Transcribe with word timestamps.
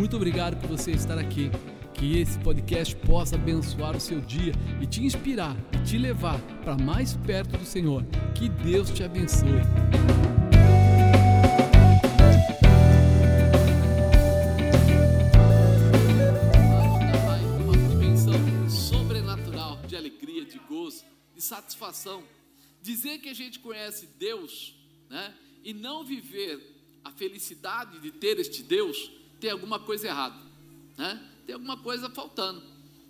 Muito 0.00 0.16
obrigado 0.16 0.58
por 0.58 0.66
você 0.66 0.92
estar 0.92 1.18
aqui. 1.18 1.50
Que 1.92 2.18
esse 2.18 2.38
podcast 2.38 2.96
possa 2.96 3.34
abençoar 3.36 3.94
o 3.94 4.00
seu 4.00 4.18
dia 4.18 4.54
e 4.80 4.86
te 4.86 5.04
inspirar 5.04 5.54
e 5.74 5.84
te 5.84 5.98
levar 5.98 6.40
para 6.64 6.74
mais 6.74 7.18
perto 7.18 7.58
do 7.58 7.66
Senhor. 7.66 8.02
Que 8.34 8.48
Deus 8.48 8.88
te 8.88 9.02
abençoe. 9.02 9.60
Uma 17.62 17.76
dimensão 17.76 18.70
sobrenatural 18.70 19.82
de 19.86 19.96
alegria, 19.96 20.46
de 20.46 20.58
gozo, 20.60 21.04
de 21.34 21.42
satisfação. 21.42 22.22
Dizer 22.80 23.18
que 23.18 23.28
a 23.28 23.34
gente 23.34 23.58
conhece 23.58 24.08
Deus, 24.18 24.74
né, 25.10 25.34
e 25.62 25.74
não 25.74 26.02
viver 26.02 26.58
a 27.04 27.12
felicidade 27.12 27.98
de 27.98 28.10
ter 28.10 28.38
este 28.38 28.62
Deus, 28.62 29.19
tem 29.40 29.50
alguma 29.50 29.78
coisa 29.78 30.06
errada, 30.06 30.36
né? 30.96 31.20
Tem 31.46 31.54
alguma 31.54 31.76
coisa 31.76 32.10
faltando. 32.10 32.62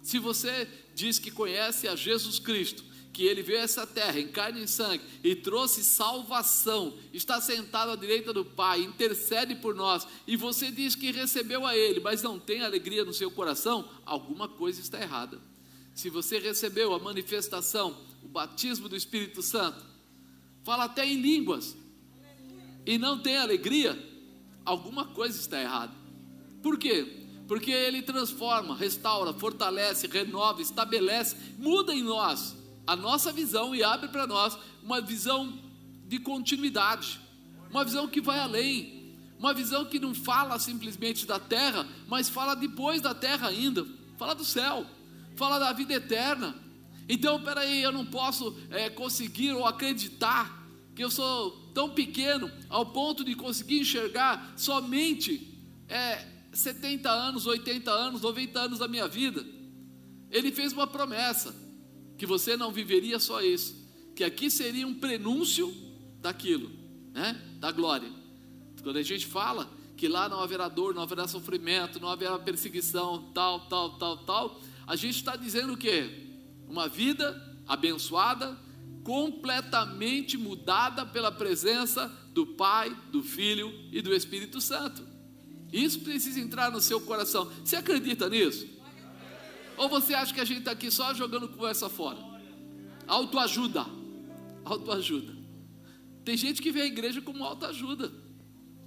Se 0.02 0.18
você 0.18 0.68
diz 0.94 1.18
que 1.18 1.30
conhece 1.30 1.88
a 1.88 1.96
Jesus 1.96 2.38
Cristo, 2.38 2.84
que 3.12 3.24
ele 3.24 3.42
veio 3.42 3.58
a 3.58 3.62
essa 3.62 3.86
terra 3.86 4.18
em 4.18 4.28
carne 4.28 4.62
e 4.62 4.68
sangue 4.68 5.04
e 5.22 5.34
trouxe 5.34 5.82
salvação, 5.82 6.96
está 7.12 7.40
sentado 7.40 7.90
à 7.90 7.96
direita 7.96 8.32
do 8.32 8.44
Pai, 8.44 8.80
intercede 8.80 9.56
por 9.56 9.74
nós, 9.74 10.06
e 10.26 10.36
você 10.36 10.70
diz 10.70 10.94
que 10.94 11.10
recebeu 11.10 11.66
a 11.66 11.76
ele, 11.76 12.00
mas 12.00 12.22
não 12.22 12.38
tem 12.38 12.62
alegria 12.62 13.04
no 13.04 13.12
seu 13.12 13.30
coração, 13.30 13.88
alguma 14.06 14.48
coisa 14.48 14.80
está 14.80 15.00
errada. 15.00 15.40
Se 15.94 16.08
você 16.08 16.38
recebeu 16.38 16.94
a 16.94 16.98
manifestação, 16.98 17.96
o 18.22 18.28
batismo 18.28 18.88
do 18.88 18.96
Espírito 18.96 19.42
Santo, 19.42 19.84
fala 20.62 20.84
até 20.84 21.04
em 21.04 21.20
línguas, 21.20 21.76
e 22.86 22.96
não 22.96 23.18
tem 23.18 23.36
alegria, 23.36 23.98
alguma 24.64 25.04
coisa 25.04 25.38
está 25.38 25.60
errada. 25.60 25.99
Por 26.62 26.78
quê? 26.78 27.26
Porque 27.48 27.70
ele 27.70 28.02
transforma, 28.02 28.76
restaura, 28.76 29.32
fortalece, 29.32 30.06
renova, 30.06 30.62
estabelece, 30.62 31.36
muda 31.58 31.94
em 31.94 32.02
nós 32.02 32.56
a 32.86 32.96
nossa 32.96 33.32
visão 33.32 33.74
e 33.74 33.82
abre 33.82 34.08
para 34.08 34.26
nós 34.26 34.58
uma 34.82 35.00
visão 35.00 35.58
de 36.06 36.18
continuidade, 36.18 37.20
uma 37.70 37.84
visão 37.84 38.08
que 38.08 38.20
vai 38.20 38.40
além, 38.40 39.16
uma 39.38 39.54
visão 39.54 39.84
que 39.84 39.98
não 39.98 40.14
fala 40.14 40.58
simplesmente 40.58 41.24
da 41.26 41.38
terra, 41.38 41.86
mas 42.08 42.28
fala 42.28 42.54
depois 42.54 43.00
da 43.00 43.14
terra 43.14 43.48
ainda, 43.48 43.86
fala 44.18 44.34
do 44.34 44.44
céu, 44.44 44.84
fala 45.36 45.58
da 45.58 45.72
vida 45.72 45.94
eterna. 45.94 46.54
Então, 47.08 47.40
peraí, 47.42 47.82
eu 47.82 47.92
não 47.92 48.04
posso 48.04 48.56
é, 48.70 48.90
conseguir 48.90 49.52
ou 49.52 49.64
acreditar 49.64 50.60
que 50.94 51.02
eu 51.02 51.10
sou 51.10 51.52
tão 51.72 51.90
pequeno 51.90 52.50
ao 52.68 52.86
ponto 52.86 53.24
de 53.24 53.34
conseguir 53.34 53.80
enxergar 53.80 54.52
somente 54.56 55.58
é, 55.88 56.26
70 56.52 57.10
anos, 57.10 57.46
80 57.46 57.90
anos, 57.90 58.20
90 58.22 58.60
anos 58.60 58.78
da 58.78 58.88
minha 58.88 59.06
vida. 59.06 59.44
Ele 60.30 60.52
fez 60.52 60.72
uma 60.72 60.86
promessa 60.86 61.54
que 62.16 62.26
você 62.26 62.56
não 62.56 62.70
viveria 62.70 63.18
só 63.18 63.40
isso, 63.42 63.88
que 64.14 64.22
aqui 64.22 64.50
seria 64.50 64.86
um 64.86 64.94
prenúncio 64.94 65.74
daquilo, 66.20 66.70
né? 67.12 67.40
Da 67.58 67.72
glória. 67.72 68.10
Quando 68.82 68.96
a 68.96 69.02
gente 69.02 69.26
fala 69.26 69.70
que 69.96 70.08
lá 70.08 70.28
não 70.28 70.40
haverá 70.40 70.68
dor, 70.68 70.94
não 70.94 71.02
haverá 71.02 71.28
sofrimento, 71.28 72.00
não 72.00 72.08
haverá 72.08 72.38
perseguição, 72.38 73.30
tal, 73.34 73.68
tal, 73.68 73.98
tal, 73.98 74.16
tal, 74.18 74.60
a 74.86 74.96
gente 74.96 75.16
está 75.16 75.36
dizendo 75.36 75.74
o 75.74 75.76
quê? 75.76 76.28
Uma 76.68 76.88
vida 76.88 77.58
abençoada, 77.66 78.58
completamente 79.04 80.36
mudada 80.36 81.04
pela 81.06 81.30
presença 81.30 82.08
do 82.32 82.46
Pai, 82.46 82.96
do 83.10 83.22
Filho 83.22 83.72
e 83.92 84.00
do 84.00 84.14
Espírito 84.14 84.60
Santo. 84.60 85.09
Isso 85.72 86.00
precisa 86.00 86.40
entrar 86.40 86.70
no 86.70 86.80
seu 86.80 87.00
coração. 87.00 87.50
Você 87.64 87.76
acredita 87.76 88.28
nisso? 88.28 88.66
Ou 89.76 89.88
você 89.88 90.14
acha 90.14 90.34
que 90.34 90.40
a 90.40 90.44
gente 90.44 90.58
está 90.60 90.72
aqui 90.72 90.90
só 90.90 91.14
jogando 91.14 91.48
conversa 91.48 91.88
fora? 91.88 92.18
Autoajuda. 93.06 93.86
Autoajuda. 94.64 95.36
Tem 96.24 96.36
gente 96.36 96.60
que 96.60 96.70
vê 96.70 96.82
a 96.82 96.86
igreja 96.86 97.22
como 97.22 97.44
autoajuda. 97.44 98.12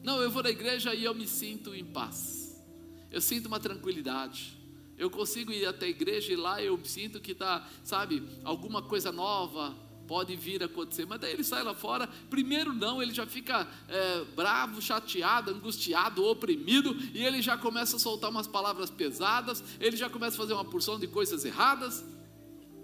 Não, 0.04 0.22
eu 0.22 0.30
vou 0.30 0.44
na 0.44 0.50
igreja 0.50 0.94
e 0.94 1.04
eu 1.04 1.16
me 1.16 1.28
sinto 1.28 1.74
em 1.74 1.86
paz. 1.86 2.62
Eu 3.10 3.22
sinto 3.22 3.48
uma 3.48 3.60
tranquilidade. 3.60 4.58
Eu 4.98 5.10
consigo 5.10 5.52
ir 5.52 5.66
até 5.66 5.86
a 5.88 5.90
igreja 5.90 6.32
e 6.32 6.36
lá 6.36 6.62
eu 6.62 6.80
sinto 6.86 7.20
que 7.20 7.32
está, 7.32 7.68
sabe, 7.84 8.24
alguma 8.44 8.82
coisa 8.82 9.12
nova, 9.12 9.76
pode 10.08 10.36
vir 10.36 10.62
a 10.62 10.66
acontecer, 10.66 11.06
mas 11.06 11.20
daí 11.20 11.34
ele 11.34 11.44
sai 11.44 11.64
lá 11.64 11.74
fora, 11.74 12.08
primeiro 12.30 12.74
não, 12.74 13.02
ele 13.02 13.14
já 13.14 13.26
fica 13.26 13.68
é, 13.88 14.24
bravo, 14.36 14.82
chateado, 14.82 15.52
angustiado, 15.52 16.24
oprimido, 16.26 16.96
e 17.14 17.24
ele 17.24 17.42
já 17.42 17.58
começa 17.58 17.96
a 17.96 18.00
soltar 18.00 18.30
umas 18.30 18.48
palavras 18.48 18.90
pesadas, 18.90 19.64
ele 19.80 19.96
já 19.96 20.10
começa 20.10 20.36
a 20.36 20.38
fazer 20.38 20.54
uma 20.54 20.66
porção 20.66 21.00
de 21.00 21.08
coisas 21.08 21.46
erradas, 21.46 22.04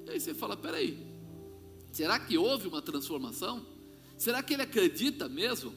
e 0.06 0.10
aí 0.12 0.20
você 0.20 0.34
fala: 0.34 0.58
peraí, 0.58 0.98
será 1.92 2.20
que 2.20 2.38
houve 2.38 2.68
uma 2.68 2.82
transformação? 2.82 3.66
Será 4.18 4.42
que 4.42 4.54
ele 4.54 4.64
acredita 4.64 5.30
mesmo? 5.30 5.74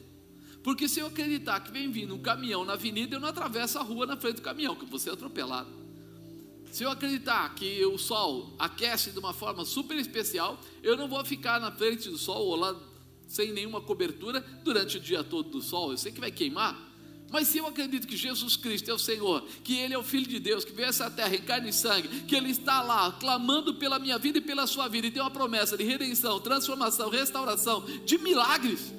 Porque 0.63 0.89
se 0.89 1.01
eu 1.01 1.07
acreditar 1.07 1.61
que 1.61 1.73
vem 1.73 1.91
vindo 1.91 2.15
um 2.15 2.23
caminhão 2.23 2.65
na 2.65 2.75
avenida, 2.75 3.17
eu 3.17 3.21
não 3.21 3.29
atravesso 3.29 3.79
a 3.79 3.83
rua 3.83 4.07
na 4.07 4.17
frente 4.17 4.37
do 4.37 4.43
caminhão, 4.43 4.77
que 4.77 4.87
vou 4.87 4.99
ser 4.99 5.11
atropelado. 5.11 5.82
Se 6.73 6.85
eu 6.85 6.91
acreditar 6.91 7.55
que 7.55 7.85
o 7.85 7.99
sol 7.99 8.57
aquece 8.59 9.11
de 9.11 9.19
uma 9.19 9.35
forma 9.35 9.63
super 9.63 9.95
especial, 9.99 10.59
eu 10.83 10.97
não 10.97 11.07
vou 11.07 11.23
ficar 11.23 11.61
na 11.61 11.71
frente 11.71 12.09
do 12.09 12.17
sol 12.17 12.47
ou 12.47 12.57
lá 12.57 12.75
sem 13.29 13.53
nenhuma 13.53 13.79
cobertura 13.79 14.41
durante 14.65 14.97
o 14.97 15.01
dia 15.01 15.23
todo 15.23 15.51
do 15.51 15.61
sol. 15.61 15.91
Eu 15.91 15.99
sei 15.99 16.11
que 16.11 16.19
vai 16.19 16.33
queimar. 16.33 16.75
Mas 17.31 17.49
se 17.49 17.59
eu 17.59 17.67
acredito 17.67 18.07
que 18.07 18.17
Jesus 18.17 18.57
Cristo 18.57 18.91
é 18.91 18.95
o 18.95 18.99
Senhor, 18.99 19.43
que 19.63 19.77
Ele 19.77 19.93
é 19.93 19.99
o 19.99 20.03
Filho 20.03 20.27
de 20.27 20.39
Deus, 20.41 20.65
que 20.65 20.73
veio 20.73 20.87
a 20.87 20.89
essa 20.89 21.11
terra 21.11 21.35
em 21.35 21.43
carne 21.43 21.69
e 21.69 21.73
sangue, 21.75 22.23
que 22.23 22.35
Ele 22.35 22.51
está 22.51 22.83
lá 22.83 23.13
clamando 23.21 23.75
pela 23.75 23.99
minha 23.99 24.17
vida 24.17 24.39
e 24.39 24.41
pela 24.41 24.67
sua 24.67 24.89
vida, 24.89 25.07
e 25.07 25.11
tem 25.11 25.21
uma 25.21 25.31
promessa 25.31 25.77
de 25.77 25.85
redenção, 25.85 26.41
transformação, 26.41 27.11
restauração, 27.11 27.85
de 28.07 28.17
milagres, 28.17 28.93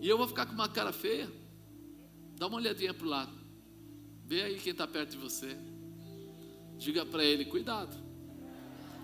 e 0.00 0.08
eu 0.08 0.18
vou 0.18 0.26
ficar 0.26 0.46
com 0.46 0.54
uma 0.54 0.68
cara 0.68 0.92
feia, 0.92 1.32
dá 2.36 2.48
uma 2.48 2.56
olhadinha 2.56 2.92
para 2.92 3.06
o 3.06 3.10
lado, 3.10 3.32
vê 4.24 4.42
aí 4.42 4.58
quem 4.58 4.72
está 4.72 4.88
perto 4.88 5.12
de 5.12 5.18
você. 5.18 5.56
Diga 6.78 7.04
para 7.04 7.24
ele: 7.24 7.44
cuidado. 7.44 7.96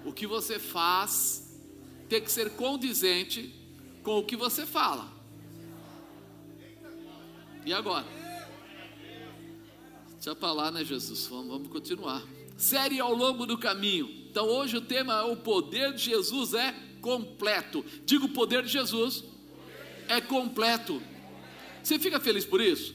O 0.05 0.13
que 0.13 0.27
você 0.27 0.59
faz 0.59 1.59
tem 2.09 2.21
que 2.21 2.31
ser 2.31 2.51
condizente 2.51 3.55
com 4.03 4.19
o 4.19 4.25
que 4.25 4.37
você 4.37 4.67
fala. 4.67 5.11
E 7.65 7.73
agora? 7.73 8.07
Deixa 10.15 10.35
para 10.35 10.53
lá, 10.53 10.71
né, 10.71 10.85
Jesus? 10.85 11.27
Vamos, 11.27 11.49
vamos 11.49 11.69
continuar. 11.69 12.23
Série 12.57 13.01
ao 13.01 13.15
longo 13.15 13.47
do 13.47 13.57
caminho. 13.57 14.09
Então, 14.31 14.47
hoje 14.47 14.77
o 14.77 14.81
tema 14.81 15.21
é: 15.21 15.23
o 15.23 15.37
poder 15.37 15.95
de 15.95 16.03
Jesus 16.03 16.55
é 16.55 16.75
completo. 17.01 17.85
Diga: 18.05 18.25
o 18.25 18.29
poder 18.31 18.63
de 18.63 18.69
Jesus 18.69 19.25
é 20.09 20.21
completo. 20.21 21.03
Você 21.83 21.99
fica 21.99 22.21
feliz 22.21 22.45
por 22.45 22.61
isso? 22.61 22.95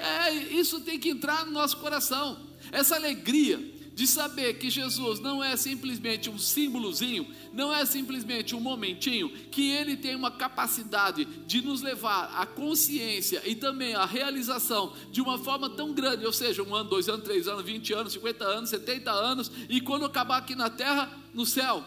É, 0.00 0.32
isso 0.32 0.80
tem 0.80 0.98
que 0.98 1.08
entrar 1.08 1.44
no 1.46 1.52
nosso 1.52 1.76
coração. 1.78 2.47
Essa 2.72 2.96
alegria 2.96 3.76
de 3.94 4.06
saber 4.06 4.54
que 4.58 4.70
Jesus 4.70 5.18
não 5.18 5.42
é 5.42 5.56
simplesmente 5.56 6.30
um 6.30 6.38
símbolozinho, 6.38 7.26
não 7.52 7.74
é 7.74 7.84
simplesmente 7.84 8.54
um 8.54 8.60
momentinho, 8.60 9.28
que 9.50 9.72
ele 9.72 9.96
tem 9.96 10.14
uma 10.14 10.30
capacidade 10.30 11.24
de 11.24 11.60
nos 11.62 11.82
levar 11.82 12.32
à 12.36 12.46
consciência 12.46 13.42
e 13.44 13.56
também 13.56 13.96
à 13.96 14.04
realização 14.04 14.94
de 15.10 15.20
uma 15.20 15.36
forma 15.36 15.68
tão 15.68 15.92
grande, 15.92 16.24
ou 16.24 16.32
seja, 16.32 16.62
um 16.62 16.76
ano, 16.76 16.88
dois 16.88 17.08
anos, 17.08 17.24
três 17.24 17.48
anos, 17.48 17.64
vinte 17.64 17.92
anos, 17.92 18.12
cinquenta 18.12 18.44
anos, 18.44 18.70
setenta 18.70 19.10
anos, 19.10 19.50
e 19.68 19.80
quando 19.80 20.04
acabar 20.04 20.36
aqui 20.36 20.54
na 20.54 20.70
terra, 20.70 21.10
no 21.34 21.44
céu. 21.44 21.84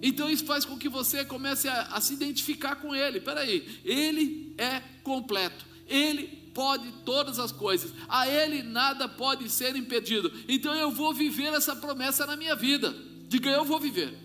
Então 0.00 0.30
isso 0.30 0.46
faz 0.46 0.64
com 0.64 0.78
que 0.78 0.88
você 0.88 1.26
comece 1.26 1.68
a, 1.68 1.82
a 1.92 2.00
se 2.00 2.14
identificar 2.14 2.76
com 2.76 2.94
ele. 2.94 3.20
Peraí, 3.20 3.80
ele 3.84 4.54
é 4.56 4.80
completo, 5.02 5.66
ele 5.86 6.41
pode 6.54 6.90
todas 7.04 7.38
as 7.38 7.52
coisas, 7.52 7.92
a 8.08 8.28
Ele 8.28 8.62
nada 8.62 9.08
pode 9.08 9.48
ser 9.48 9.74
impedido. 9.76 10.32
Então 10.48 10.74
eu 10.74 10.90
vou 10.90 11.12
viver 11.12 11.52
essa 11.52 11.74
promessa 11.74 12.26
na 12.26 12.36
minha 12.36 12.54
vida. 12.54 12.94
Diga, 13.28 13.50
eu 13.50 13.64
vou 13.64 13.80
viver. 13.80 14.16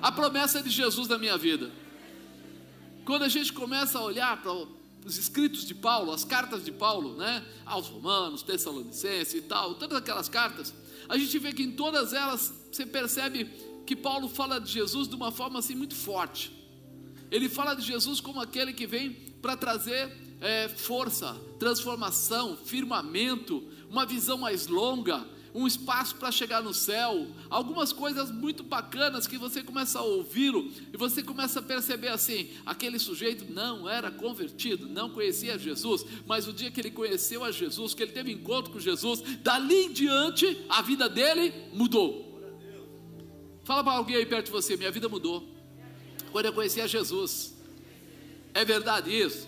A 0.00 0.12
promessa 0.12 0.62
de 0.62 0.70
Jesus 0.70 1.08
na 1.08 1.18
minha 1.18 1.36
vida. 1.36 1.70
Quando 3.04 3.22
a 3.22 3.28
gente 3.28 3.52
começa 3.52 3.98
a 3.98 4.02
olhar 4.02 4.40
para 4.40 4.52
os 5.04 5.18
escritos 5.18 5.66
de 5.66 5.74
Paulo, 5.74 6.12
as 6.12 6.24
cartas 6.24 6.64
de 6.64 6.72
Paulo, 6.72 7.16
né, 7.16 7.44
aos 7.66 7.88
Romanos, 7.88 8.42
Tessalonicenses 8.42 9.34
e 9.34 9.42
tal, 9.42 9.74
todas 9.74 9.98
aquelas 9.98 10.28
cartas, 10.28 10.72
a 11.08 11.18
gente 11.18 11.38
vê 11.38 11.52
que 11.52 11.62
em 11.62 11.72
todas 11.72 12.12
elas 12.12 12.52
você 12.72 12.86
percebe 12.86 13.44
que 13.86 13.94
Paulo 13.94 14.28
fala 14.28 14.58
de 14.58 14.72
Jesus 14.72 15.06
de 15.06 15.14
uma 15.14 15.30
forma 15.30 15.58
assim 15.58 15.74
muito 15.74 15.94
forte. 15.94 16.63
Ele 17.34 17.48
fala 17.48 17.74
de 17.74 17.82
Jesus 17.82 18.20
como 18.20 18.40
aquele 18.40 18.72
que 18.72 18.86
vem 18.86 19.10
para 19.42 19.56
trazer 19.56 20.08
é, 20.40 20.68
força, 20.68 21.34
transformação, 21.58 22.56
firmamento, 22.56 23.60
uma 23.90 24.06
visão 24.06 24.38
mais 24.38 24.68
longa, 24.68 25.26
um 25.52 25.66
espaço 25.66 26.14
para 26.14 26.30
chegar 26.30 26.62
no 26.62 26.72
céu, 26.72 27.26
algumas 27.50 27.92
coisas 27.92 28.30
muito 28.30 28.62
bacanas 28.62 29.26
que 29.26 29.36
você 29.36 29.64
começa 29.64 29.98
a 29.98 30.02
ouvi-lo 30.02 30.70
e 30.92 30.96
você 30.96 31.24
começa 31.24 31.58
a 31.58 31.62
perceber 31.62 32.06
assim: 32.06 32.50
aquele 32.64 33.00
sujeito 33.00 33.52
não 33.52 33.88
era 33.88 34.12
convertido, 34.12 34.88
não 34.88 35.10
conhecia 35.10 35.58
Jesus, 35.58 36.06
mas 36.26 36.46
o 36.46 36.52
dia 36.52 36.70
que 36.70 36.80
ele 36.80 36.92
conheceu 36.92 37.42
a 37.42 37.50
Jesus, 37.50 37.94
que 37.94 38.04
ele 38.04 38.12
teve 38.12 38.30
encontro 38.30 38.72
com 38.72 38.78
Jesus, 38.78 39.20
dali 39.42 39.86
em 39.86 39.92
diante 39.92 40.64
a 40.68 40.80
vida 40.82 41.08
dele 41.08 41.52
mudou. 41.72 42.32
Fala 43.64 43.82
para 43.82 43.94
alguém 43.94 44.14
aí 44.14 44.24
perto 44.24 44.46
de 44.46 44.52
você: 44.52 44.76
minha 44.76 44.92
vida 44.92 45.08
mudou 45.08 45.53
quando 46.34 46.46
eu 46.46 46.52
conheci 46.52 46.80
a 46.80 46.86
Jesus. 46.88 47.54
É 48.52 48.64
verdade 48.64 49.08
isso? 49.08 49.46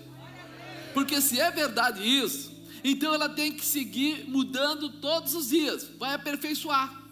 Porque 0.95 1.21
se 1.21 1.41
é 1.41 1.51
verdade 1.51 2.01
isso, 2.01 2.53
então 2.85 3.13
ela 3.13 3.29
tem 3.29 3.53
que 3.53 3.67
seguir 3.67 4.25
mudando 4.29 4.89
todos 4.89 5.35
os 5.35 5.49
dias, 5.49 5.91
vai 5.99 6.15
aperfeiçoar, 6.15 7.03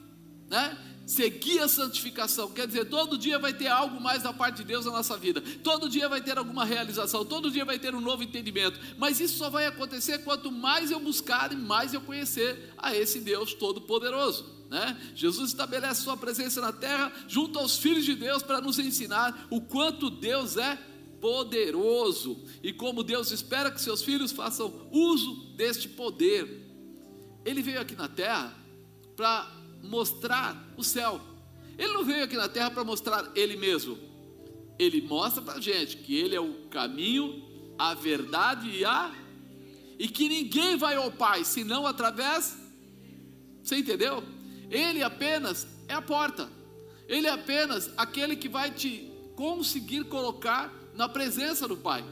né? 0.48 0.78
Seguir 1.04 1.58
a 1.58 1.66
santificação, 1.66 2.52
quer 2.52 2.68
dizer, 2.68 2.84
todo 2.84 3.18
dia 3.18 3.36
vai 3.36 3.52
ter 3.52 3.66
algo 3.66 4.00
mais 4.00 4.22
da 4.22 4.32
parte 4.32 4.58
de 4.58 4.64
Deus 4.64 4.86
na 4.86 4.92
nossa 4.92 5.16
vida, 5.16 5.42
todo 5.64 5.88
dia 5.88 6.08
vai 6.08 6.20
ter 6.20 6.38
alguma 6.38 6.64
realização, 6.64 7.24
todo 7.24 7.50
dia 7.50 7.64
vai 7.64 7.76
ter 7.76 7.96
um 7.96 8.00
novo 8.00 8.22
entendimento, 8.22 8.78
mas 8.96 9.18
isso 9.18 9.36
só 9.36 9.50
vai 9.50 9.66
acontecer 9.66 10.18
quanto 10.18 10.52
mais 10.52 10.92
eu 10.92 11.00
buscar 11.00 11.52
e 11.52 11.56
mais 11.56 11.92
eu 11.92 12.00
conhecer 12.00 12.72
a 12.78 12.94
esse 12.94 13.18
Deus 13.18 13.52
Todo-Poderoso. 13.54 14.53
Né? 14.70 15.12
Jesus 15.14 15.50
estabelece 15.50 16.02
sua 16.02 16.16
presença 16.16 16.60
na 16.60 16.72
terra 16.72 17.12
junto 17.28 17.58
aos 17.58 17.76
filhos 17.76 18.04
de 18.04 18.14
Deus 18.14 18.42
para 18.42 18.60
nos 18.60 18.78
ensinar 18.78 19.46
o 19.50 19.60
quanto 19.60 20.10
Deus 20.10 20.56
é 20.56 20.76
poderoso 21.20 22.44
e 22.62 22.72
como 22.72 23.02
Deus 23.02 23.30
espera 23.30 23.70
que 23.70 23.80
seus 23.80 24.02
filhos 24.02 24.32
façam 24.32 24.88
uso 24.90 25.54
deste 25.56 25.88
poder. 25.88 26.62
Ele 27.44 27.62
veio 27.62 27.80
aqui 27.80 27.94
na 27.94 28.08
terra 28.08 28.54
para 29.16 29.50
mostrar 29.82 30.72
o 30.76 30.84
céu. 30.84 31.20
Ele 31.78 31.92
não 31.92 32.04
veio 32.04 32.24
aqui 32.24 32.36
na 32.36 32.48
terra 32.48 32.70
para 32.70 32.84
mostrar 32.84 33.30
ele 33.34 33.56
mesmo. 33.56 33.98
Ele 34.78 35.00
mostra 35.00 35.42
para 35.42 35.54
a 35.54 35.60
gente 35.60 35.98
que 35.98 36.14
ele 36.14 36.34
é 36.34 36.40
o 36.40 36.66
caminho, 36.68 37.42
a 37.78 37.94
verdade 37.94 38.68
e 38.70 38.84
a 38.84 39.14
e 39.98 40.08
que 40.08 40.28
ninguém 40.28 40.76
vai 40.76 40.96
ao 40.96 41.10
Pai 41.10 41.44
senão 41.44 41.86
através. 41.86 42.56
Você 43.62 43.76
entendeu? 43.76 44.22
Ele 44.74 45.04
apenas 45.04 45.68
é 45.86 45.94
a 45.94 46.02
porta. 46.02 46.50
Ele 47.08 47.28
é 47.28 47.30
apenas 47.30 47.90
aquele 47.96 48.34
que 48.34 48.48
vai 48.48 48.72
te 48.72 49.08
conseguir 49.36 50.04
colocar 50.04 50.74
na 50.94 51.08
presença 51.08 51.68
do 51.68 51.76
Pai. 51.76 52.04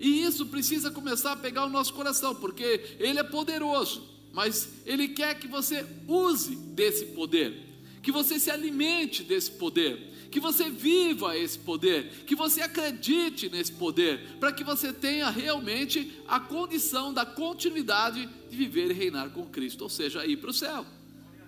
E 0.00 0.24
isso 0.24 0.46
precisa 0.46 0.90
começar 0.90 1.32
a 1.32 1.36
pegar 1.36 1.64
o 1.64 1.70
nosso 1.70 1.94
coração, 1.94 2.34
porque 2.34 2.96
Ele 2.98 3.20
é 3.20 3.22
poderoso, 3.22 4.02
mas 4.32 4.68
Ele 4.84 5.06
quer 5.08 5.38
que 5.38 5.46
você 5.46 5.86
use 6.08 6.56
desse 6.56 7.06
poder, 7.06 7.54
que 8.02 8.10
você 8.10 8.40
se 8.40 8.50
alimente 8.50 9.22
desse 9.22 9.52
poder, 9.52 10.12
que 10.32 10.40
você 10.40 10.68
viva 10.68 11.38
esse 11.38 11.60
poder, 11.60 12.24
que 12.26 12.34
você 12.34 12.60
acredite 12.60 13.48
nesse 13.48 13.70
poder, 13.70 14.36
para 14.40 14.52
que 14.52 14.64
você 14.64 14.92
tenha 14.92 15.30
realmente 15.30 16.12
a 16.26 16.40
condição 16.40 17.14
da 17.14 17.24
continuidade 17.24 18.28
de 18.50 18.56
viver 18.56 18.90
e 18.90 18.94
reinar 18.94 19.30
com 19.30 19.46
Cristo, 19.46 19.82
ou 19.82 19.88
seja, 19.88 20.26
ir 20.26 20.38
para 20.38 20.50
o 20.50 20.52
céu. 20.52 20.84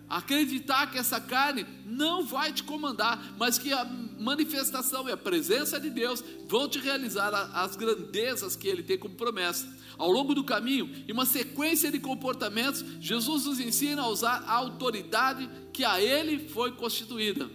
Acreditar 0.09 0.91
que 0.91 0.99
essa 0.99 1.21
carne 1.21 1.67
não 1.85 2.25
vai 2.25 2.53
te 2.53 2.63
comandar, 2.63 3.35
mas 3.37 3.59
que 3.59 3.73
a 3.73 3.85
manifestação 3.85 5.09
e 5.09 5.13
a 5.13 5.17
presença 5.17 5.81
de 5.81 5.91
Deus 5.91 6.23
vão 6.49 6.69
te 6.69 6.79
realizar 6.79 7.35
as 7.53 7.75
grandezas 7.75 8.55
que 8.55 8.69
Ele 8.69 8.83
tem 8.83 8.97
como 8.97 9.17
promessa. 9.17 9.67
Ao 9.99 10.11
longo 10.11 10.35
do 10.35 10.45
caminho, 10.45 11.05
em 11.09 11.13
uma 11.13 11.27
sequência 11.27 11.91
de 11.91 11.99
comportamentos, 11.99 12.85
Jesus 13.01 13.47
nos 13.47 13.59
ensina 13.59 14.03
a 14.03 14.09
usar 14.09 14.45
a 14.47 14.53
autoridade 14.53 15.49
que 15.73 15.85
a 15.85 16.01
Ele 16.01 16.49
foi 16.49 16.73
constituída. 16.73 17.51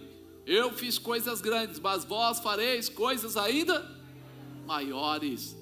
Eu 0.46 0.72
fiz 0.72 0.98
coisas 0.98 1.40
grandes, 1.40 1.78
mas 1.78 2.04
vós 2.04 2.40
fareis 2.40 2.88
coisas 2.88 3.36
ainda 3.36 3.88
maiores. 4.66 5.56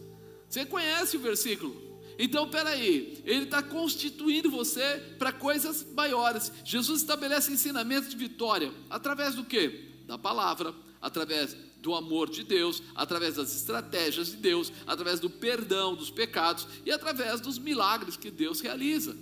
Você 0.48 0.64
conhece 0.66 1.16
o 1.16 1.20
versículo? 1.20 1.89
Então, 2.22 2.46
peraí, 2.46 3.22
ele 3.24 3.44
está 3.44 3.62
constituindo 3.62 4.50
você 4.50 5.02
para 5.18 5.32
coisas 5.32 5.86
maiores. 5.94 6.52
Jesus 6.62 7.00
estabelece 7.00 7.50
ensinamentos 7.50 8.10
de 8.10 8.16
vitória 8.16 8.70
através 8.90 9.34
do 9.34 9.42
que? 9.42 9.88
Da 10.06 10.18
palavra, 10.18 10.74
através 11.00 11.56
do 11.78 11.94
amor 11.94 12.28
de 12.28 12.44
Deus, 12.44 12.82
através 12.94 13.36
das 13.36 13.56
estratégias 13.56 14.32
de 14.32 14.36
Deus, 14.36 14.70
através 14.86 15.18
do 15.18 15.30
perdão 15.30 15.94
dos 15.94 16.10
pecados 16.10 16.68
e 16.84 16.92
através 16.92 17.40
dos 17.40 17.58
milagres 17.58 18.18
que 18.18 18.30
Deus 18.30 18.60
realiza. 18.60 19.16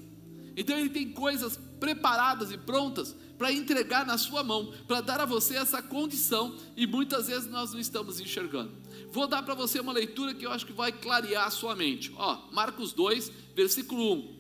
Então 0.56 0.76
ele 0.76 0.90
tem 0.90 1.12
coisas 1.12 1.56
preparadas 1.78 2.50
e 2.50 2.58
prontas 2.58 3.14
para 3.38 3.52
entregar 3.52 4.04
na 4.04 4.18
sua 4.18 4.42
mão, 4.42 4.74
para 4.88 5.00
dar 5.00 5.20
a 5.20 5.24
você 5.24 5.54
essa 5.54 5.80
condição 5.80 6.56
e 6.76 6.84
muitas 6.84 7.28
vezes 7.28 7.48
nós 7.48 7.72
não 7.72 7.78
estamos 7.78 8.18
enxergando. 8.18 8.72
Vou 9.10 9.26
dar 9.26 9.42
para 9.42 9.54
você 9.54 9.80
uma 9.80 9.92
leitura 9.92 10.34
que 10.34 10.44
eu 10.44 10.52
acho 10.52 10.66
que 10.66 10.72
vai 10.72 10.92
clarear 10.92 11.46
a 11.46 11.50
sua 11.50 11.74
mente. 11.74 12.12
Ó, 12.16 12.50
Marcos 12.52 12.92
2, 12.92 13.32
versículo 13.54 14.12
1. 14.14 14.38